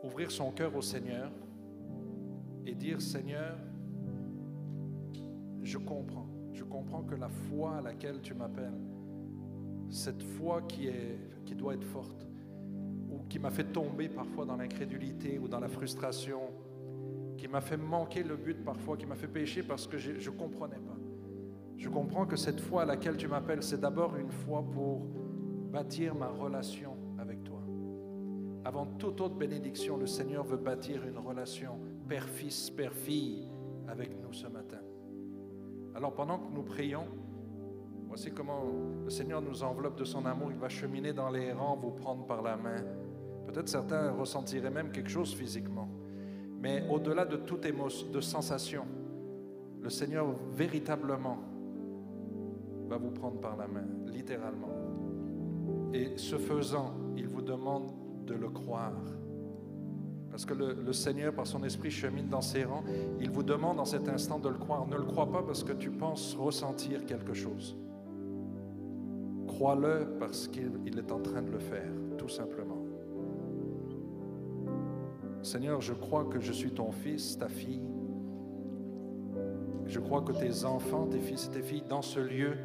ouvrir 0.02 0.32
son 0.32 0.52
cœur 0.52 0.76
au 0.76 0.82
Seigneur 0.82 1.32
et 2.66 2.74
dire 2.74 3.00
Seigneur, 3.00 3.56
je 5.62 5.78
comprends, 5.78 6.28
je 6.52 6.64
comprends 6.64 7.04
que 7.04 7.14
la 7.14 7.30
foi 7.30 7.78
à 7.78 7.82
laquelle 7.82 8.22
tu 8.22 8.34
m'appelles, 8.34 8.80
cette 9.92 10.24
foi 10.24 10.64
qui, 10.64 10.88
est, 10.88 11.20
qui 11.46 11.54
doit 11.54 11.76
être 11.76 11.86
forte, 11.86 12.26
ou 13.08 13.20
qui 13.30 13.38
m'a 13.38 13.52
fait 13.52 13.66
tomber 13.66 14.10
parfois 14.10 14.46
dans 14.46 14.56
l'incrédulité 14.56 15.38
ou 15.38 15.48
dans 15.48 15.60
la 15.60 15.70
frustration, 15.70 16.42
qui 17.38 17.48
m'a 17.48 17.62
fait 17.62 17.78
manquer 17.78 18.24
le 18.24 18.36
but 18.36 18.66
parfois, 18.66 18.98
qui 18.98 19.06
m'a 19.06 19.16
fait 19.16 19.28
pécher 19.28 19.62
parce 19.62 19.86
que 19.86 20.00
je 20.00 20.12
ne 20.12 20.36
comprenais 20.36 20.80
pas. 20.80 21.01
Je 21.82 21.90
comprends 21.90 22.28
que 22.28 22.36
cette 22.36 22.60
foi 22.60 22.84
à 22.84 22.86
laquelle 22.86 23.18
tu 23.18 23.28
m'appelles, 23.28 23.64
c'est 23.64 23.80
d'abord 23.80 24.16
une 24.16 24.30
foi 24.30 24.64
pour 24.72 25.00
bâtir 25.72 26.14
ma 26.14 26.28
relation 26.28 26.96
avec 27.18 27.44
toi. 27.44 27.60
Avant 28.64 28.86
toute 28.86 29.20
autre 29.20 29.34
bénédiction, 29.34 29.98
le 29.98 30.06
Seigneur 30.06 30.44
veut 30.44 30.58
bâtir 30.58 31.04
une 31.08 31.18
relation 31.18 31.80
père-fils, 32.08 32.70
père-fille 32.70 33.48
avec 33.88 34.12
nous 34.22 34.32
ce 34.32 34.46
matin. 34.46 34.78
Alors 35.96 36.14
pendant 36.14 36.38
que 36.38 36.54
nous 36.54 36.62
prions, 36.62 37.08
voici 38.08 38.30
comment 38.32 38.62
le 39.04 39.10
Seigneur 39.10 39.42
nous 39.42 39.64
enveloppe 39.64 39.98
de 39.98 40.06
son 40.06 40.24
amour. 40.28 40.52
Il 40.52 40.60
va 40.60 40.70
cheminer 40.70 41.14
dans 41.14 41.32
les 41.32 41.52
rangs, 41.52 41.78
vous 41.78 41.90
prendre 41.90 42.28
par 42.28 42.44
la 42.44 42.58
main. 42.58 42.84
Peut-être 43.48 43.70
certains 43.70 44.12
ressentiraient 44.12 44.70
même 44.70 44.92
quelque 44.92 45.10
chose 45.10 45.34
physiquement. 45.34 45.90
Mais 46.60 46.88
au-delà 46.92 47.26
de 47.26 47.38
toute 47.38 47.66
émotion, 47.66 48.08
de 48.12 48.22
sensation, 48.22 48.86
le 49.82 49.90
Seigneur 49.90 50.28
véritablement 50.54 51.40
va 52.92 52.98
vous 52.98 53.12
prendre 53.12 53.40
par 53.40 53.56
la 53.56 53.68
main, 53.68 53.86
littéralement. 54.08 54.68
Et 55.94 56.18
ce 56.18 56.36
faisant, 56.36 56.92
il 57.16 57.26
vous 57.26 57.42
demande 57.42 57.90
de 58.28 58.34
le 58.34 58.50
croire. 58.50 59.02
Parce 60.30 60.46
que 60.46 60.54
le, 60.54 60.92
Seigneur, 60.92 61.34
par 61.34 61.48
son 61.48 61.64
esprit, 61.64 61.90
chemine 61.90 62.28
dans 62.28 62.42
ses 62.42 62.66
rangs. 62.66 62.84
Il 63.22 63.30
vous 63.30 63.44
demande 63.44 63.80
en 63.80 63.86
cet 63.86 64.10
instant 64.10 64.40
de 64.40 64.50
le 64.50 64.58
croire. 64.58 64.88
Ne 64.88 64.98
le 64.98 65.04
crois 65.04 65.32
pas 65.32 65.42
parce 65.42 65.64
que 65.64 65.72
tu 65.72 65.90
penses 65.90 66.36
ressentir 66.36 67.06
quelque 67.06 67.34
chose. 67.34 67.78
Crois-le 69.48 70.18
parce 70.20 70.50
qu'il 70.50 70.98
est 70.98 71.12
en 71.14 71.20
train 71.20 71.42
de 71.42 71.52
le 71.52 71.60
faire, 71.60 71.92
tout 72.18 72.30
simplement. 72.30 72.84
Seigneur, 75.44 75.80
je 75.80 75.94
crois 75.94 76.26
que 76.26 76.42
je 76.42 76.52
suis 76.52 76.72
ton 76.72 76.92
fils, 76.92 77.38
ta 77.38 77.48
fille. 77.48 77.84
Je 79.86 80.00
crois 80.00 80.22
que 80.22 80.34
tes 80.34 80.66
enfants, 80.66 81.08
tes 81.08 81.20
fils 81.20 81.48
et 81.48 81.52
tes 81.52 81.62
filles, 81.62 81.84
dans 81.88 82.02
ce 82.02 82.20
lieu, 82.20 82.58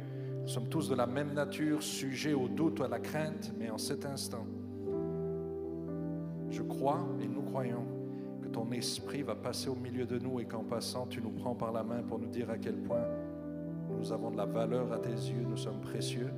sommes 0.53 0.69
tous 0.69 0.89
de 0.89 0.95
la 0.95 1.07
même 1.07 1.33
nature, 1.35 1.83
sujets 1.83 2.35
au 2.35 2.49
doute, 2.49 2.81
à 2.81 2.89
la 2.89 3.01
crainte, 3.01 3.53
mais 3.59 3.71
en 3.71 3.79
cet 3.79 4.07
instant, 4.07 4.47
je 6.51 6.63
crois 6.63 7.07
et 7.21 7.27
nous 7.27 7.43
croyons 7.43 7.85
que 8.43 8.49
ton 8.49 8.71
esprit 8.71 9.23
va 9.23 9.35
passer 9.35 9.69
au 9.69 9.75
milieu 9.75 10.07
de 10.07 10.19
nous 10.19 10.41
et 10.41 10.45
qu'en 10.45 10.63
passant, 10.63 11.07
tu 11.07 11.21
nous 11.21 11.31
prends 11.31 11.55
par 11.55 11.73
la 11.73 11.83
main 11.83 12.03
pour 12.03 12.19
nous 12.19 12.29
dire 12.29 12.49
à 12.51 12.59
quel 12.59 12.77
point 12.77 13.05
nous 13.99 14.13
avons 14.13 14.31
de 14.31 14.37
la 14.37 14.47
valeur 14.47 14.93
à 14.93 14.99
tes 14.99 15.11
yeux, 15.11 15.45
nous 15.49 15.57
sommes 15.57 15.81
précieux 15.81 16.31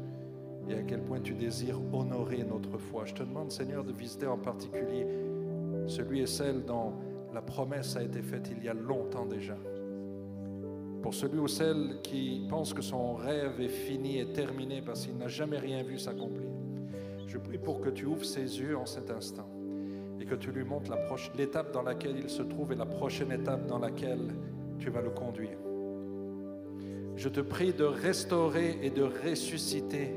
et 0.69 0.75
à 0.75 0.83
quel 0.83 1.03
point 1.03 1.21
tu 1.21 1.35
désires 1.35 1.81
honorer 1.93 2.45
notre 2.45 2.79
foi. 2.79 3.05
Je 3.05 3.15
te 3.15 3.23
demande, 3.23 3.51
Seigneur, 3.51 3.85
de 3.85 3.93
visiter 3.93 4.27
en 4.27 4.39
particulier 4.39 5.07
celui 5.87 6.21
et 6.21 6.27
celle 6.27 6.65
dont 6.65 6.93
la 7.33 7.43
promesse 7.43 7.97
a 7.97 8.03
été 8.03 8.23
faite 8.23 8.51
il 8.57 8.63
y 8.65 8.69
a 8.69 8.75
longtemps 8.75 9.27
déjà. 9.27 9.57
Pour 11.09 11.15
celui 11.15 11.39
ou 11.39 11.49
celle 11.49 12.03
qui 12.03 12.47
pense 12.51 12.75
que 12.75 12.83
son 12.83 13.15
rêve 13.15 13.63
est 13.63 13.69
fini 13.69 14.19
et 14.19 14.27
terminé 14.27 14.83
parce 14.83 15.07
qu'il 15.07 15.17
n'a 15.17 15.27
jamais 15.27 15.57
rien 15.57 15.83
vu 15.83 15.99
s'accomplir. 15.99 16.51
Je 17.27 17.39
prie 17.39 17.57
pour 17.57 17.81
que 17.81 17.89
tu 17.89 18.05
ouvres 18.05 18.27
ses 18.27 18.61
yeux 18.61 18.77
en 18.77 18.85
cet 18.85 19.11
instant 19.11 19.49
et 20.21 20.27
que 20.27 20.35
tu 20.35 20.53
lui 20.53 20.65
montres 20.65 20.93
l'étape 21.35 21.73
dans 21.73 21.81
laquelle 21.81 22.17
il 22.19 22.29
se 22.29 22.43
trouve 22.43 22.73
et 22.73 22.75
la 22.75 22.85
prochaine 22.85 23.33
étape 23.33 23.67
dans 23.67 23.79
laquelle 23.79 24.35
tu 24.79 24.91
vas 24.91 25.01
le 25.01 25.09
conduire. 25.09 25.57
Je 27.17 27.31
te 27.31 27.41
prie 27.41 27.73
de 27.73 27.85
restaurer 27.85 28.79
et 28.83 28.91
de 28.91 29.05
ressusciter 29.05 30.13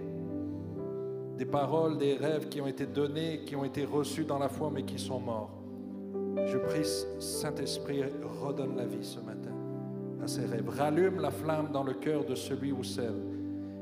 des 1.38 1.45
paroles, 1.45 1.99
des 1.99 2.15
rêves 2.15 2.49
qui 2.49 2.59
ont 2.59 2.68
été 2.68 2.86
donnés, 2.86 3.45
qui 3.45 3.55
ont 3.55 3.63
été 3.63 3.86
reçus 3.86 4.26
dans 4.26 4.39
la 4.39 4.49
foi, 4.49 4.70
mais 4.70 4.84
qui 4.84 4.99
sont 4.99 5.22
morts. 5.22 5.57
Je 6.47 6.57
prie, 6.57 6.84
Saint-Esprit, 7.18 8.03
redonne 8.41 8.76
la 8.76 8.86
vie 8.86 9.05
ce 9.05 9.22
matin 9.22 9.40
à. 10.24 10.72
Rallume 10.84 11.19
la 11.19 11.32
flamme 11.32 11.69
dans 11.72 11.84
le 11.84 11.93
cœur 11.93 12.26
de 12.26 12.36
celui 12.36 12.72
ou 12.72 12.84
celle 12.84 13.15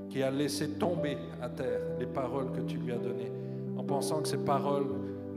qui 0.10 0.24
a 0.24 0.32
laissé 0.32 0.70
tomber 0.72 1.18
à 1.42 1.50
terre 1.50 1.82
les 2.00 2.08
paroles 2.08 2.52
que 2.52 2.62
tu 2.62 2.78
lui 2.78 2.92
as 2.92 2.98
données, 2.98 3.32
en 3.78 3.84
pensant 3.84 4.22
que 4.22 4.28
ces 4.28 4.38
paroles 4.38 4.88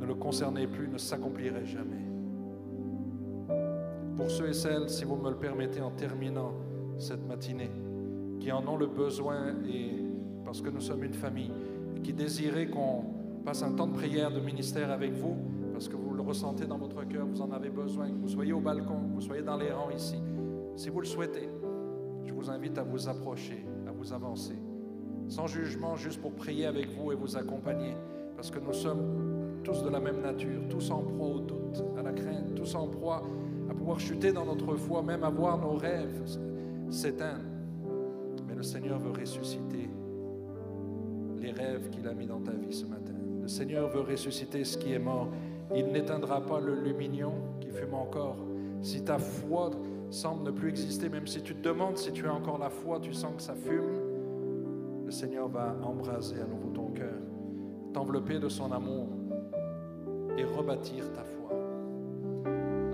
ne 0.01 0.07
le 0.07 0.15
concernaient 0.15 0.67
plus, 0.67 0.89
ne 0.89 0.99
s'accompliraient 0.99 1.67
jamais. 1.67 2.01
Pour 4.17 4.31
ceux 4.31 4.49
et 4.49 4.55
celles, 4.55 4.89
si 4.89 5.05
vous 5.05 5.17
me 5.17 5.31
le 5.31 5.37
permettez, 5.37 5.81
en 5.81 5.91
terminant 5.91 6.53
cette 6.99 7.27
matinée, 7.27 7.71
qui 8.41 8.51
en 8.51 8.67
ont 8.67 8.77
le 8.77 8.87
besoin 8.87 9.55
et 9.67 10.03
parce 10.45 10.61
que 10.61 10.71
nous 10.71 10.81
sommes 10.81 11.05
une 11.05 11.15
famille, 11.15 11.53
qui 12.03 12.13
désiraient 12.13 12.67
qu'on 12.67 13.05
passe 13.45 13.63
un 13.63 13.73
temps 13.73 13.87
de 13.87 13.95
prière, 13.95 14.31
de 14.31 14.41
ministère 14.41 14.91
avec 14.91 15.13
vous, 15.13 15.37
parce 15.73 15.89
que 15.89 15.97
vous 15.97 16.15
le 16.15 16.23
ressentez 16.23 16.67
dans 16.67 16.79
votre 16.79 17.07
cœur, 17.09 17.27
vous 17.27 17.41
en 17.41 17.53
avez 17.53 17.71
besoin, 17.71 18.09
que 18.09 18.17
vous 18.17 18.29
soyez 18.29 18.53
au 18.53 18.61
balcon, 18.61 19.09
que 19.09 19.15
vous 19.15 19.21
soyez 19.21 19.43
dans 19.43 19.57
les 19.57 19.71
rangs 19.71 19.91
ici. 19.91 20.17
Si 20.77 20.89
vous 20.89 21.01
le 21.01 21.07
souhaitez, 21.07 21.49
je 22.25 22.33
vous 22.33 22.51
invite 22.51 22.79
à 22.79 22.83
vous 22.83 23.09
approcher, 23.09 23.67
à 23.87 23.93
vous 23.93 24.13
avancer, 24.13 24.57
sans 25.29 25.47
jugement, 25.47 25.97
juste 25.97 26.21
pour 26.21 26.33
prier 26.33 26.67
avec 26.67 26.89
vous 26.91 27.13
et 27.13 27.15
vous 27.15 27.37
accompagner, 27.37 27.95
parce 28.37 28.51
que 28.51 28.59
nous 28.59 28.73
sommes 28.73 29.61
tous 29.63 29.83
de 29.83 29.91
la 29.91 30.01
même 30.01 30.21
nature, 30.21 30.63
tous 30.69 30.91
en 30.91 31.03
proie 31.03 31.29
au 31.29 31.41
doute, 31.41 31.85
à 31.99 32.03
la 32.03 32.13
crainte, 32.13 32.55
tous 32.55 32.75
en 32.75 32.89
proie 32.89 33.23
à 33.71 33.75
pouvoir 33.75 34.01
chuter 34.01 34.33
dans 34.33 34.45
notre 34.45 34.75
foi, 34.77 35.03
même 35.03 35.25
à 35.25 35.31
voir 35.31 35.59
nos 35.59 35.75
rêves 35.75 36.23
s'éteindre. 36.91 37.45
Mais 38.47 38.55
le 38.55 38.63
Seigneur 38.63 38.99
veut 38.99 39.13
ressusciter 39.13 39.89
les 41.39 41.53
rêves 41.53 41.91
qu'il 41.91 42.07
a 42.07 42.15
mis 42.15 42.27
dans 42.27 42.41
ta 42.41 42.53
vie 42.53 42.73
ce 42.73 42.87
matin. 42.87 43.13
Le 43.41 43.49
Seigneur 43.49 43.89
veut 43.89 44.01
ressusciter 44.03 44.65
ce 44.65 44.79
qui 44.79 44.93
est 44.93 44.99
mort. 44.99 45.29
Il 45.75 45.87
n'éteindra 45.89 46.41
pas 46.41 46.61
le 46.61 46.75
lumignon 46.75 47.35
qui 47.61 47.71
fume 47.71 47.95
encore. 47.95 48.37
Si 48.83 49.03
ta 49.05 49.19
foi 49.19 49.71
semble 50.13 50.45
ne 50.45 50.51
plus 50.51 50.69
exister, 50.69 51.09
même 51.09 51.27
si 51.27 51.43
tu 51.43 51.55
te 51.55 51.63
demandes 51.63 51.97
si 51.97 52.13
tu 52.13 52.27
as 52.27 52.35
encore 52.35 52.59
la 52.59 52.71
foi, 52.71 53.01
tu 53.01 53.13
sens 53.15 53.33
que 53.37 53.43
ça 53.43 53.55
fume, 53.55 55.05
le 55.07 55.11
Seigneur 55.11 55.49
va 55.49 55.75
embraser 55.83 56.41
à 56.41 56.47
nouveau 56.47 56.69
ton 56.69 56.91
cœur, 56.91 57.19
t'envelopper 57.93 58.39
de 58.39 58.49
son 58.49 58.71
amour 58.73 59.09
et 60.37 60.45
rebâtir 60.45 61.11
ta 61.13 61.25
foi. 61.25 61.51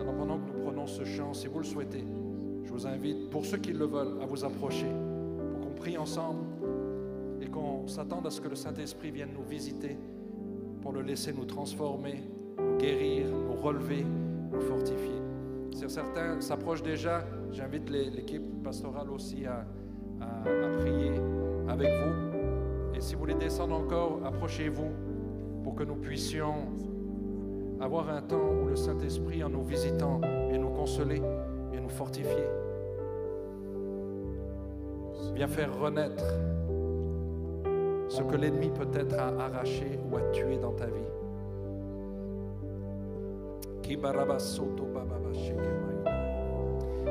Alors 0.01 0.15
pendant 0.15 0.39
que 0.39 0.53
nous 0.53 0.65
prenons 0.65 0.87
ce 0.87 1.05
chant, 1.05 1.35
si 1.35 1.49
vous 1.49 1.59
le 1.59 1.65
souhaitez, 1.65 2.05
je 2.65 2.73
vous 2.73 2.87
invite, 2.87 3.31
pour 3.31 3.45
ceux 3.45 3.59
qui 3.59 3.73
le 3.73 3.87
veulent, 3.87 4.23
à 4.23 4.27
vous 4.27 4.45
approcher, 4.45 4.89
pour 5.53 5.61
qu'on 5.61 5.75
prie 5.75 5.99
ensemble 5.99 6.45
et 7.41 7.47
qu'on 7.47 7.87
s'attende 7.89 8.27
à 8.27 8.31
ce 8.31 8.41
que 8.41 8.49
le 8.49 8.57
Saint-Esprit 8.57 9.11
vienne 9.11 9.31
nous 9.35 9.45
visiter 9.45 9.97
pour 10.83 10.93
le 10.93 11.03
laisser 11.03 11.33
nous 11.33 11.45
transformer, 11.45 12.23
nous 12.59 12.77
guérir, 12.79 13.27
nous 13.29 13.61
relever, 13.61 14.05
nous 14.53 14.61
fortifier. 14.61 15.28
Si 15.79 15.89
certains 15.89 16.41
s'approchent 16.41 16.83
déjà, 16.83 17.25
j'invite 17.53 17.89
l'équipe 17.89 18.65
pastorale 18.65 19.09
aussi 19.11 19.47
à, 19.47 19.65
à, 20.21 20.77
prier 20.81 21.13
avec 21.69 21.89
vous. 21.89 22.97
Et 22.97 23.01
si 23.01 23.15
vous 23.15 23.21
voulez 23.21 23.37
descendre 23.37 23.77
encore, 23.77 24.19
approchez-vous 24.25 24.91
pour 25.63 25.77
que 25.77 25.85
nous 25.85 25.95
puissions 25.95 26.67
avoir 27.81 28.11
un 28.11 28.23
temps 28.23 28.55
où 28.61 28.67
le 28.67 28.75
Saint-Esprit, 28.75 29.45
en 29.45 29.51
nous 29.51 29.63
visitant, 29.63 30.21
vient 30.49 30.59
nous 30.59 30.71
consoler, 30.71 31.23
vient 31.71 31.81
nous 31.81 31.89
fortifier, 31.89 32.49
vient 35.33 35.47
faire 35.47 35.79
renaître 35.79 36.25
ce 38.09 38.21
que 38.25 38.35
l'ennemi 38.35 38.73
peut-être 38.73 39.15
a 39.15 39.29
arraché 39.45 40.01
ou 40.11 40.17
a 40.17 40.23
tué 40.33 40.59
dans 40.59 40.73
ta 40.73 40.87
vie. 40.87 41.28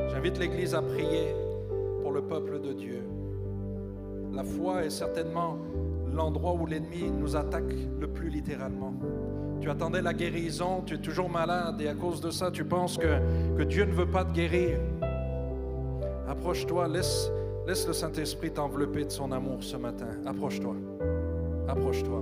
J'invite 0.10 0.40
l'Église 0.40 0.74
à 0.74 0.82
prier 0.82 1.36
pour 2.02 2.12
le 2.12 2.22
peuple 2.22 2.60
de 2.60 2.74
Dieu. 2.74 3.04
La 4.34 4.44
foi 4.44 4.86
est 4.86 4.90
certainement 4.90 5.58
l'endroit 6.14 6.54
où 6.54 6.66
l'ennemi 6.66 7.12
nous 7.12 7.36
attaque 7.36 7.74
le 8.00 8.08
plus 8.08 8.30
littéralement. 8.30 8.94
Tu 9.62 9.70
attendais 9.70 10.02
la 10.02 10.14
guérison, 10.14 10.82
tu 10.86 10.96
es 10.96 10.98
toujours 10.98 11.30
malade 11.30 11.82
et 11.82 11.88
à 11.88 11.94
cause 11.94 12.22
de 12.22 12.30
ça, 12.30 12.52
tu 12.52 12.64
penses 12.66 12.98
que, 12.98 13.20
que 13.58 13.64
Dieu 13.64 13.86
ne 13.86 13.94
veut 13.94 14.10
pas 14.10 14.26
te 14.26 14.34
guérir. 14.34 14.80
Approche-toi, 16.28 16.88
laisse, 16.88 17.32
laisse 17.68 17.88
le 17.88 17.94
Saint-Esprit 17.94 18.52
t'envelopper 18.52 19.06
de 19.06 19.12
son 19.12 19.32
amour 19.32 19.64
ce 19.64 19.78
matin. 19.78 20.10
Approche-toi. 20.26 20.76
Approche-toi. 21.68 22.22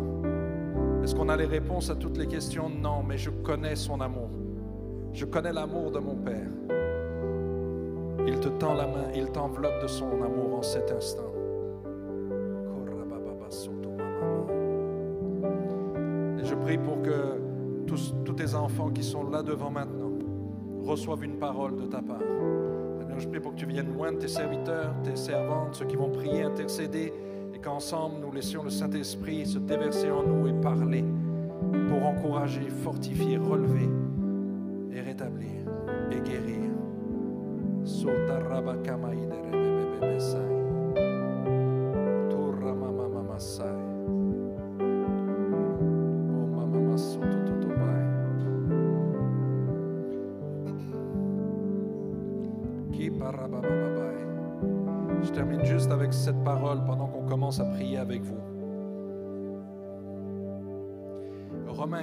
Est-ce 1.04 1.16
qu'on 1.16 1.30
a 1.30 1.38
les 1.38 1.46
réponses 1.46 1.90
à 1.90 1.96
toutes 1.96 2.18
les 2.18 2.28
questions? 2.28 2.70
Non, 2.70 3.04
mais 3.04 3.18
je 3.18 3.30
connais 3.30 3.76
son 3.76 4.02
amour. 4.02 4.30
Je 5.16 5.24
connais 5.24 5.54
l'amour 5.54 5.92
de 5.92 6.00
mon 6.00 6.16
Père. 6.16 6.50
Il 8.28 8.38
te 8.42 8.50
tend 8.50 8.74
la 8.74 8.86
main, 8.86 9.06
il 9.16 9.32
t'enveloppe 9.32 9.82
de 9.82 9.88
son 9.88 10.22
amour 10.22 10.58
en 10.58 10.62
cet 10.62 10.92
instant. 10.92 11.32
Et 16.38 16.44
je 16.44 16.54
prie 16.56 16.78
pour 16.78 17.02
que 17.02 17.40
tous, 17.88 18.14
tous 18.26 18.34
tes 18.34 18.56
enfants 18.56 18.90
qui 18.90 19.04
sont 19.04 19.30
là 19.30 19.42
devant 19.42 19.72
maintenant 19.72 20.12
reçoivent 20.84 21.24
une 21.24 21.38
parole 21.38 21.78
de 21.78 21.86
ta 21.86 22.02
part. 22.02 22.20
je 23.18 23.28
prie 23.30 23.40
pour 23.40 23.54
que 23.54 23.60
tu 23.60 23.68
viennes 23.68 23.94
loin 23.94 24.12
de 24.12 24.18
tes 24.18 24.28
serviteurs, 24.28 24.94
tes 25.02 25.16
servantes, 25.16 25.76
ceux 25.76 25.86
qui 25.86 25.96
vont 25.96 26.10
prier, 26.10 26.44
intercéder, 26.44 27.14
et 27.54 27.60
qu'ensemble 27.60 28.16
nous 28.20 28.34
laissions 28.34 28.64
le 28.64 28.70
Saint-Esprit 28.70 29.46
se 29.46 29.60
déverser 29.60 30.12
en 30.12 30.24
nous 30.24 30.50
et 30.50 30.54
parler 30.60 31.06
pour 31.88 32.06
encourager, 32.06 32.68
fortifier, 32.70 33.38
relever 33.38 33.88
rétablir 35.16 35.66
et 36.12 36.20
guérir. 36.22 36.56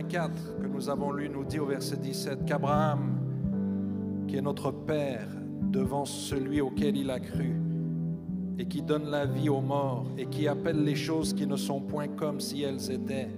que 0.09 0.67
nous 0.67 0.89
avons 0.89 1.13
lu 1.13 1.29
nous 1.29 1.45
dit 1.45 1.59
au 1.59 1.67
verset 1.67 1.97
17 1.97 2.45
qu'Abraham, 2.45 3.19
qui 4.27 4.37
est 4.37 4.43
notre 4.43 4.71
Père, 4.71 5.29
devant 5.71 6.05
celui 6.05 6.61
auquel 6.61 6.97
il 6.97 7.11
a 7.11 7.21
cru, 7.21 7.53
et 8.59 8.67
qui 8.67 8.83
donne 8.83 9.11
la 9.11 9.27
vie 9.27 9.49
aux 9.49 9.61
morts, 9.61 10.07
et 10.19 10.27
qui 10.27 10.49
appelle 10.49 10.85
les 10.85 10.95
choses 10.95 11.33
qui 11.33 11.47
ne 11.47 11.57
sont 11.57 11.81
point 11.81 12.09
comme 12.09 12.41
si 12.41 12.63
elles 12.63 12.91
étaient. 12.91 13.31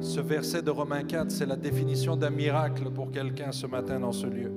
Ce 0.00 0.20
verset 0.20 0.62
de 0.62 0.70
Romains 0.70 1.04
4, 1.04 1.30
c'est 1.30 1.46
la 1.46 1.56
définition 1.56 2.16
d'un 2.16 2.30
miracle 2.30 2.90
pour 2.90 3.10
quelqu'un 3.10 3.52
ce 3.52 3.66
matin 3.66 4.00
dans 4.00 4.12
ce 4.12 4.26
lieu. 4.26 4.52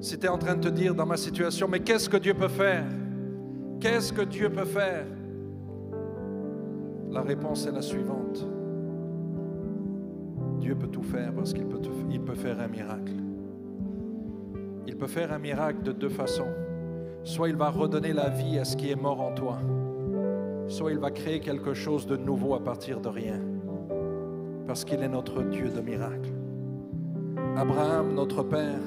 Si 0.00 0.18
tu 0.18 0.26
es 0.26 0.28
en 0.28 0.38
train 0.38 0.54
de 0.54 0.60
te 0.60 0.68
dire 0.68 0.94
dans 0.94 1.06
ma 1.06 1.16
situation, 1.16 1.66
mais 1.68 1.80
qu'est-ce 1.80 2.08
que 2.08 2.18
Dieu 2.18 2.34
peut 2.34 2.48
faire? 2.48 2.84
Qu'est-ce 3.80 4.12
que 4.12 4.22
Dieu 4.22 4.50
peut 4.50 4.64
faire? 4.64 5.06
La 7.16 7.22
réponse 7.22 7.66
est 7.66 7.72
la 7.72 7.80
suivante. 7.80 8.46
Dieu 10.58 10.74
peut 10.74 10.88
tout 10.88 11.02
faire 11.02 11.32
parce 11.32 11.54
qu'il 11.54 11.64
peut, 11.64 12.34
faire 12.34 12.60
un 12.60 12.68
miracle. 12.68 13.14
Il 14.86 14.98
peut 14.98 15.06
faire 15.06 15.32
un 15.32 15.38
miracle 15.38 15.82
de 15.82 15.92
deux 15.92 16.10
façons. 16.10 16.52
Soit 17.24 17.48
il 17.48 17.56
va 17.56 17.70
redonner 17.70 18.12
la 18.12 18.28
vie 18.28 18.58
à 18.58 18.66
ce 18.66 18.76
qui 18.76 18.90
est 18.90 19.00
mort 19.00 19.22
en 19.22 19.32
toi, 19.32 19.56
soit 20.68 20.92
il 20.92 20.98
va 20.98 21.10
créer 21.10 21.40
quelque 21.40 21.72
chose 21.72 22.06
de 22.06 22.18
nouveau 22.18 22.54
à 22.54 22.62
partir 22.62 23.00
de 23.00 23.08
rien, 23.08 23.40
parce 24.66 24.84
qu'il 24.84 25.02
est 25.02 25.08
notre 25.08 25.42
Dieu 25.42 25.70
de 25.70 25.80
miracle. 25.80 26.34
Abraham, 27.56 28.12
notre 28.12 28.42
Père, 28.42 28.82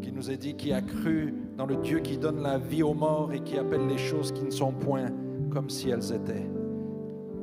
qui 0.00 0.12
nous 0.12 0.30
a 0.30 0.36
dit, 0.36 0.54
qui 0.54 0.72
a 0.72 0.80
cru 0.80 1.34
dans 1.58 1.66
le 1.66 1.76
Dieu 1.76 1.98
qui 1.98 2.16
donne 2.16 2.40
la 2.40 2.56
vie 2.56 2.82
aux 2.82 2.94
morts 2.94 3.34
et 3.34 3.40
qui 3.40 3.58
appelle 3.58 3.86
les 3.86 3.98
choses 3.98 4.32
qui 4.32 4.44
ne 4.44 4.50
sont 4.50 4.72
point 4.72 5.10
comme 5.50 5.68
si 5.68 5.90
elles 5.90 6.10
étaient. 6.10 6.55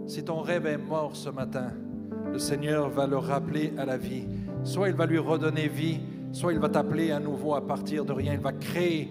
Si 0.05 0.23
ton 0.23 0.41
rêve 0.41 0.65
est 0.65 0.77
mort 0.77 1.15
ce 1.15 1.29
matin, 1.29 1.71
le 2.31 2.39
Seigneur 2.39 2.89
va 2.89 3.07
le 3.07 3.17
rappeler 3.17 3.73
à 3.77 3.85
la 3.85 3.97
vie. 3.97 4.25
Soit 4.63 4.89
il 4.89 4.95
va 4.95 5.05
lui 5.05 5.17
redonner 5.17 5.67
vie, 5.67 5.99
soit 6.31 6.53
il 6.53 6.59
va 6.59 6.69
t'appeler 6.69 7.11
à 7.11 7.19
nouveau 7.19 7.53
à 7.55 7.65
partir 7.65 8.05
de 8.05 8.11
rien. 8.11 8.33
Il 8.33 8.39
va 8.39 8.51
créer 8.51 9.09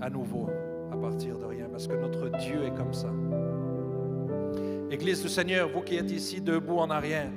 à 0.00 0.10
nouveau 0.10 0.48
à 0.92 0.96
partir 0.96 1.38
de 1.38 1.44
rien, 1.44 1.66
parce 1.70 1.86
que 1.86 1.94
notre 1.94 2.28
Dieu 2.38 2.64
est 2.64 2.74
comme 2.76 2.92
ça. 2.92 3.08
Église 4.90 5.22
du 5.22 5.28
Seigneur, 5.28 5.68
vous 5.72 5.82
qui 5.82 5.96
êtes 5.96 6.10
ici 6.10 6.40
debout 6.40 6.78
en 6.78 6.90
arrière, 6.90 7.30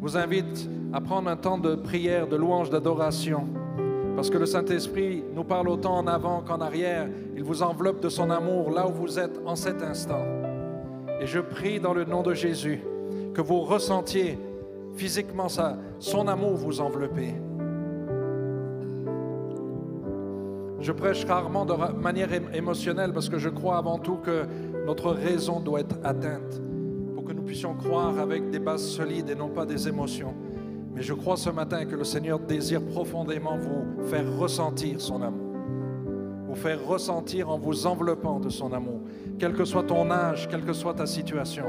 vous 0.00 0.16
invite 0.16 0.68
à 0.92 1.00
prendre 1.00 1.28
un 1.30 1.36
temps 1.36 1.58
de 1.58 1.74
prière, 1.74 2.28
de 2.28 2.36
louange, 2.36 2.70
d'adoration. 2.70 3.48
Parce 4.14 4.30
que 4.30 4.38
le 4.38 4.46
Saint-Esprit 4.46 5.24
nous 5.34 5.44
parle 5.44 5.68
autant 5.68 5.96
en 5.96 6.06
avant 6.06 6.40
qu'en 6.42 6.60
arrière. 6.60 7.08
Il 7.36 7.42
vous 7.42 7.62
enveloppe 7.62 8.00
de 8.00 8.08
son 8.08 8.30
amour 8.30 8.70
là 8.70 8.86
où 8.86 8.92
vous 8.92 9.18
êtes 9.18 9.40
en 9.44 9.56
cet 9.56 9.82
instant. 9.82 10.22
Et 11.20 11.26
je 11.26 11.40
prie 11.40 11.80
dans 11.80 11.94
le 11.94 12.04
nom 12.04 12.22
de 12.22 12.34
Jésus 12.34 12.82
que 13.34 13.40
vous 13.40 13.60
ressentiez 13.60 14.38
physiquement 14.96 15.48
ça, 15.48 15.76
son 15.98 16.28
amour 16.28 16.54
vous 16.54 16.80
envelopper. 16.80 17.34
Je 20.80 20.92
prêche 20.92 21.24
rarement 21.24 21.64
de 21.64 21.74
manière 21.98 22.28
émotionnelle 22.54 23.12
parce 23.12 23.28
que 23.28 23.38
je 23.38 23.48
crois 23.48 23.78
avant 23.78 23.98
tout 23.98 24.16
que 24.16 24.44
notre 24.86 25.10
raison 25.12 25.58
doit 25.60 25.80
être 25.80 25.96
atteinte 26.04 26.60
pour 27.14 27.24
que 27.24 27.32
nous 27.32 27.42
puissions 27.42 27.74
croire 27.74 28.18
avec 28.18 28.50
des 28.50 28.58
bases 28.58 28.86
solides 28.86 29.30
et 29.30 29.34
non 29.34 29.48
pas 29.48 29.64
des 29.64 29.88
émotions. 29.88 30.34
Mais 30.94 31.02
je 31.02 31.14
crois 31.14 31.36
ce 31.36 31.50
matin 31.50 31.86
que 31.86 31.96
le 31.96 32.04
Seigneur 32.04 32.38
désire 32.38 32.82
profondément 32.82 33.56
vous 33.56 34.06
faire 34.08 34.30
ressentir 34.36 35.00
son 35.00 35.22
amour. 35.22 35.43
Faire 36.54 36.86
ressentir 36.86 37.50
en 37.50 37.58
vous 37.58 37.86
enveloppant 37.86 38.38
de 38.38 38.48
son 38.48 38.72
amour, 38.72 39.00
quel 39.38 39.52
que 39.52 39.64
soit 39.64 39.82
ton 39.82 40.10
âge, 40.10 40.48
quelle 40.48 40.64
que 40.64 40.72
soit 40.72 40.94
ta 40.94 41.04
situation. 41.04 41.64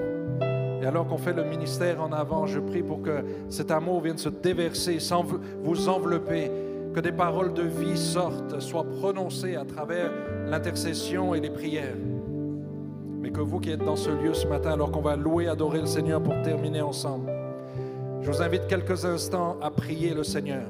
Et 0.82 0.86
alors 0.86 1.08
qu'on 1.08 1.18
fait 1.18 1.34
le 1.34 1.44
ministère 1.44 2.02
en 2.02 2.12
avant, 2.12 2.46
je 2.46 2.60
prie 2.60 2.84
pour 2.84 3.02
que 3.02 3.24
cet 3.50 3.72
amour 3.72 4.02
vienne 4.02 4.18
se 4.18 4.30
déverser, 4.30 5.00
sans 5.00 5.26
vous 5.64 5.90
envelopper, 5.90 6.52
que 6.94 7.00
des 7.00 7.12
paroles 7.12 7.54
de 7.54 7.64
vie 7.64 7.98
sortent, 7.98 8.60
soient 8.62 8.86
prononcées 8.86 9.56
à 9.56 9.66
travers 9.66 10.12
l'intercession 10.48 11.34
et 11.34 11.42
les 11.42 11.50
prières. 11.50 11.98
Mais 13.20 13.32
que 13.32 13.42
vous 13.42 13.60
qui 13.60 13.72
êtes 13.72 13.84
dans 13.84 13.96
ce 13.96 14.12
lieu 14.12 14.34
ce 14.34 14.48
matin, 14.48 14.74
alors 14.74 14.92
qu'on 14.92 15.02
va 15.02 15.16
louer, 15.16 15.48
adorer 15.48 15.82
le 15.82 15.88
Seigneur 15.88 16.22
pour 16.22 16.40
terminer 16.44 16.82
ensemble, 16.82 17.32
je 18.22 18.32
vous 18.32 18.42
invite 18.42 18.68
quelques 18.68 19.04
instants 19.04 19.58
à 19.62 19.72
prier 19.72 20.14
le 20.14 20.24
Seigneur 20.24 20.64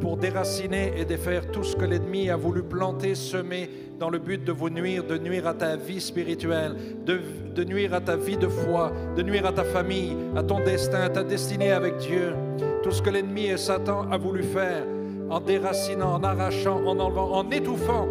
pour 0.00 0.16
déraciner 0.16 0.92
et 0.96 1.04
défaire 1.04 1.50
tout 1.50 1.64
ce 1.64 1.76
que 1.76 1.84
l'ennemi 1.84 2.30
a 2.30 2.36
voulu 2.36 2.62
planter, 2.62 3.14
semer 3.14 3.68
dans 3.98 4.10
le 4.10 4.18
but 4.18 4.44
de 4.44 4.52
vous 4.52 4.70
nuire, 4.70 5.04
de 5.04 5.16
nuire 5.18 5.46
à 5.46 5.54
ta 5.54 5.76
vie 5.76 6.00
spirituelle, 6.00 6.76
de, 7.04 7.64
nuire 7.64 7.94
à 7.94 8.00
ta 8.00 8.16
vie 8.16 8.36
de 8.36 8.48
foi, 8.48 8.92
de 9.16 9.22
nuire 9.22 9.46
à 9.46 9.52
ta 9.52 9.64
famille, 9.64 10.16
à 10.36 10.42
ton 10.42 10.60
destin, 10.60 11.00
à 11.00 11.08
ta 11.08 11.22
destinée 11.22 11.72
avec 11.72 11.96
Dieu. 11.98 12.34
Tout 12.82 12.90
ce 12.90 13.02
que 13.02 13.10
l'ennemi 13.10 13.46
et 13.46 13.56
Satan 13.56 14.10
a 14.10 14.18
voulu 14.18 14.42
faire 14.42 14.84
en 15.30 15.40
déracinant, 15.40 16.14
en 16.14 16.22
arrachant, 16.22 16.82
en 16.84 16.98
enlevant, 16.98 17.32
en 17.32 17.50
étouffant 17.50 18.06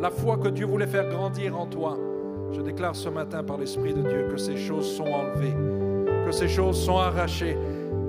la 0.00 0.10
foi 0.10 0.36
que 0.36 0.48
Dieu 0.48 0.66
voulait 0.66 0.86
faire 0.86 1.08
grandir 1.08 1.58
en 1.58 1.66
toi. 1.66 1.98
Je 2.52 2.60
déclare 2.60 2.96
ce 2.96 3.08
matin 3.08 3.42
par 3.42 3.58
l'Esprit 3.58 3.94
de 3.94 4.02
Dieu 4.02 4.28
que 4.30 4.36
ces 4.36 4.56
choses 4.56 4.96
sont 4.96 5.04
enlevées 5.04 5.54
que 6.30 6.32
ces 6.36 6.48
choses 6.48 6.80
sont 6.80 6.98
arrachées, 6.98 7.56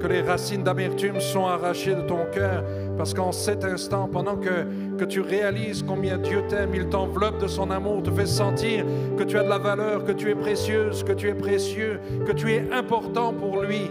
que 0.02 0.08
les 0.08 0.22
racines 0.22 0.64
d'amertume 0.64 1.20
sont 1.20 1.45
arrachées 1.45 1.95
de 1.95 2.02
ton 2.02 2.26
cœur, 2.34 2.64
parce 2.97 3.14
qu'en 3.14 3.32
cet 3.32 3.64
instant, 3.64 4.10
pendant 4.12 4.36
que, 4.36 5.06
tu 5.06 5.22
réalises 5.22 5.84
combien 5.84 6.18
Dieu 6.18 6.43
t'aime, 6.47 6.76
il 6.76 6.88
t'enveloppe 6.88 7.39
de 7.41 7.47
son 7.47 7.72
amour, 7.72 8.04
te 8.04 8.12
fait 8.12 8.28
sentir 8.28 8.86
que 9.18 9.24
tu 9.24 9.38
as 9.38 9.43
de 9.43 9.49
la 9.49 9.58
valeur, 9.58 10.04
que 10.04 10.12
tu 10.12 10.30
es 10.30 10.36
précieuse, 10.36 11.04
que 11.04 11.12
tu 11.12 11.28
es 11.28 11.34
précieux, 11.34 11.99
que 12.26 12.32
tu 12.32 12.52
es 12.52 12.72
important 12.72 13.34
pour 13.34 13.62
lui. 13.62 13.89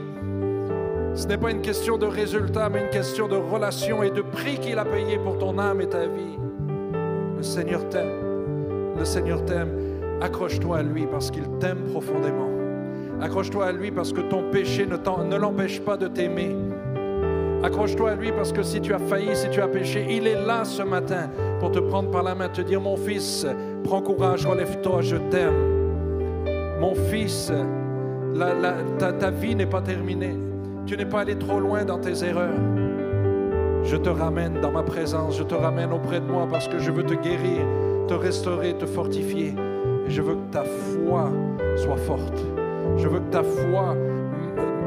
Ce 1.14 1.26
n'est 1.26 1.36
pas 1.36 1.50
une 1.50 1.62
question 1.62 1.98
de 1.98 2.06
résultat, 2.06 2.68
mais 2.68 2.82
une 2.82 2.90
question 2.90 3.26
de 3.26 3.36
relation 3.36 4.02
et 4.02 4.10
de 4.10 4.22
prix 4.22 4.58
qu'il 4.58 4.78
a 4.78 4.84
payé 4.84 5.18
pour 5.18 5.38
ton 5.38 5.58
âme 5.58 5.80
et 5.80 5.88
ta 5.88 6.06
vie. 6.06 6.38
Le 7.36 7.42
Seigneur 7.42 7.88
t'aime. 7.88 8.94
Le 8.96 9.04
Seigneur 9.04 9.44
t'aime. 9.44 9.72
Accroche-toi 10.20 10.78
à 10.78 10.82
lui 10.82 11.06
parce 11.06 11.30
qu'il 11.30 11.48
t'aime 11.58 11.84
profondément. 11.90 12.49
Accroche-toi 13.22 13.66
à 13.66 13.72
lui 13.72 13.90
parce 13.90 14.12
que 14.12 14.22
ton 14.22 14.50
péché 14.50 14.86
ne, 14.86 15.36
l'empêche 15.36 15.80
pas 15.80 15.96
de 15.96 16.08
t'aimer. 16.08 16.56
Accroche-toi 17.62 18.12
à 18.12 18.14
lui 18.14 18.32
parce 18.32 18.50
que 18.50 18.62
si 18.62 18.80
tu 18.80 18.94
as 18.94 18.98
failli, 18.98 19.36
si 19.36 19.50
tu 19.50 19.60
as 19.60 19.68
péché, 19.68 20.06
il 20.08 20.26
est 20.26 20.46
là 20.46 20.64
ce 20.64 20.82
matin 20.82 21.28
pour 21.58 21.70
te 21.70 21.78
prendre 21.78 22.10
par 22.10 22.22
la 22.22 22.34
main, 22.34 22.48
te 22.48 22.62
dire, 22.62 22.80
mon 22.80 22.96
fils, 22.96 23.46
prends 23.84 24.00
courage, 24.00 24.46
relève-toi, 24.46 25.02
je 25.02 25.16
t'aime. 25.16 25.52
Mon 26.80 26.94
fils, 26.94 27.52
ta, 28.98 29.12
ta 29.12 29.30
vie 29.30 29.54
n'est 29.54 29.66
pas 29.66 29.82
terminée. 29.82 30.38
Tu 30.86 30.96
n'es 30.96 31.04
pas 31.04 31.20
allé 31.20 31.36
trop 31.36 31.60
loin 31.60 31.84
dans 31.84 31.98
tes 31.98 32.24
erreurs. 32.24 32.58
Je 33.84 33.96
te 33.96 34.08
ramène 34.08 34.60
dans 34.62 34.72
ma 34.72 34.82
présence, 34.82 35.36
je 35.36 35.42
te 35.42 35.54
ramène 35.54 35.92
auprès 35.92 36.20
de 36.20 36.26
moi 36.26 36.46
parce 36.50 36.68
que 36.68 36.78
je 36.78 36.90
veux 36.90 37.04
te 37.04 37.14
guérir, 37.14 37.66
te 38.08 38.14
restaurer, 38.14 38.74
te 38.78 38.86
fortifier. 38.86 39.54
Et 40.06 40.10
je 40.10 40.22
veux 40.22 40.36
que 40.36 40.52
ta 40.52 40.64
foi 40.64 41.30
soit 41.76 41.98
forte. 41.98 42.59
Je 42.96 43.08
veux 43.08 43.20
que 43.20 43.30
ta 43.30 43.42
foi 43.42 43.96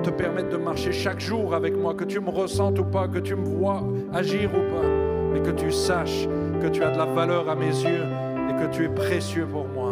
te 0.04 0.10
permette 0.10 0.49
de 0.49 0.58
marcher 0.58 0.91
chaque 0.91 1.20
jour 1.20 1.54
avec 1.54 1.76
moi, 1.76 1.93
que 1.93 2.04
tu 2.04 2.20
me 2.20 2.30
ressentes 2.30 2.80
ou 2.80 2.84
pas, 2.84 3.08
que 3.08 3.20
tu 3.20 3.36
me 3.36 3.45
vois 3.45 3.84
agir 4.14 4.49
ou 4.54 4.72
pas, 4.74 4.88
mais 5.34 5.41
que 5.41 5.51
tu 5.51 5.72
saches 5.72 6.28
que 6.62 6.68
tu 6.68 6.84
as 6.84 6.91
de 6.91 6.97
la 6.97 7.06
valeur 7.06 7.49
à 7.49 7.56
mes 7.56 7.68
yeux 7.68 8.06
et 8.49 8.62
que 8.62 8.72
tu 8.72 8.86
es 8.86 8.89
précieux 8.89 9.45
pour 9.45 9.68
moi. 9.68 9.91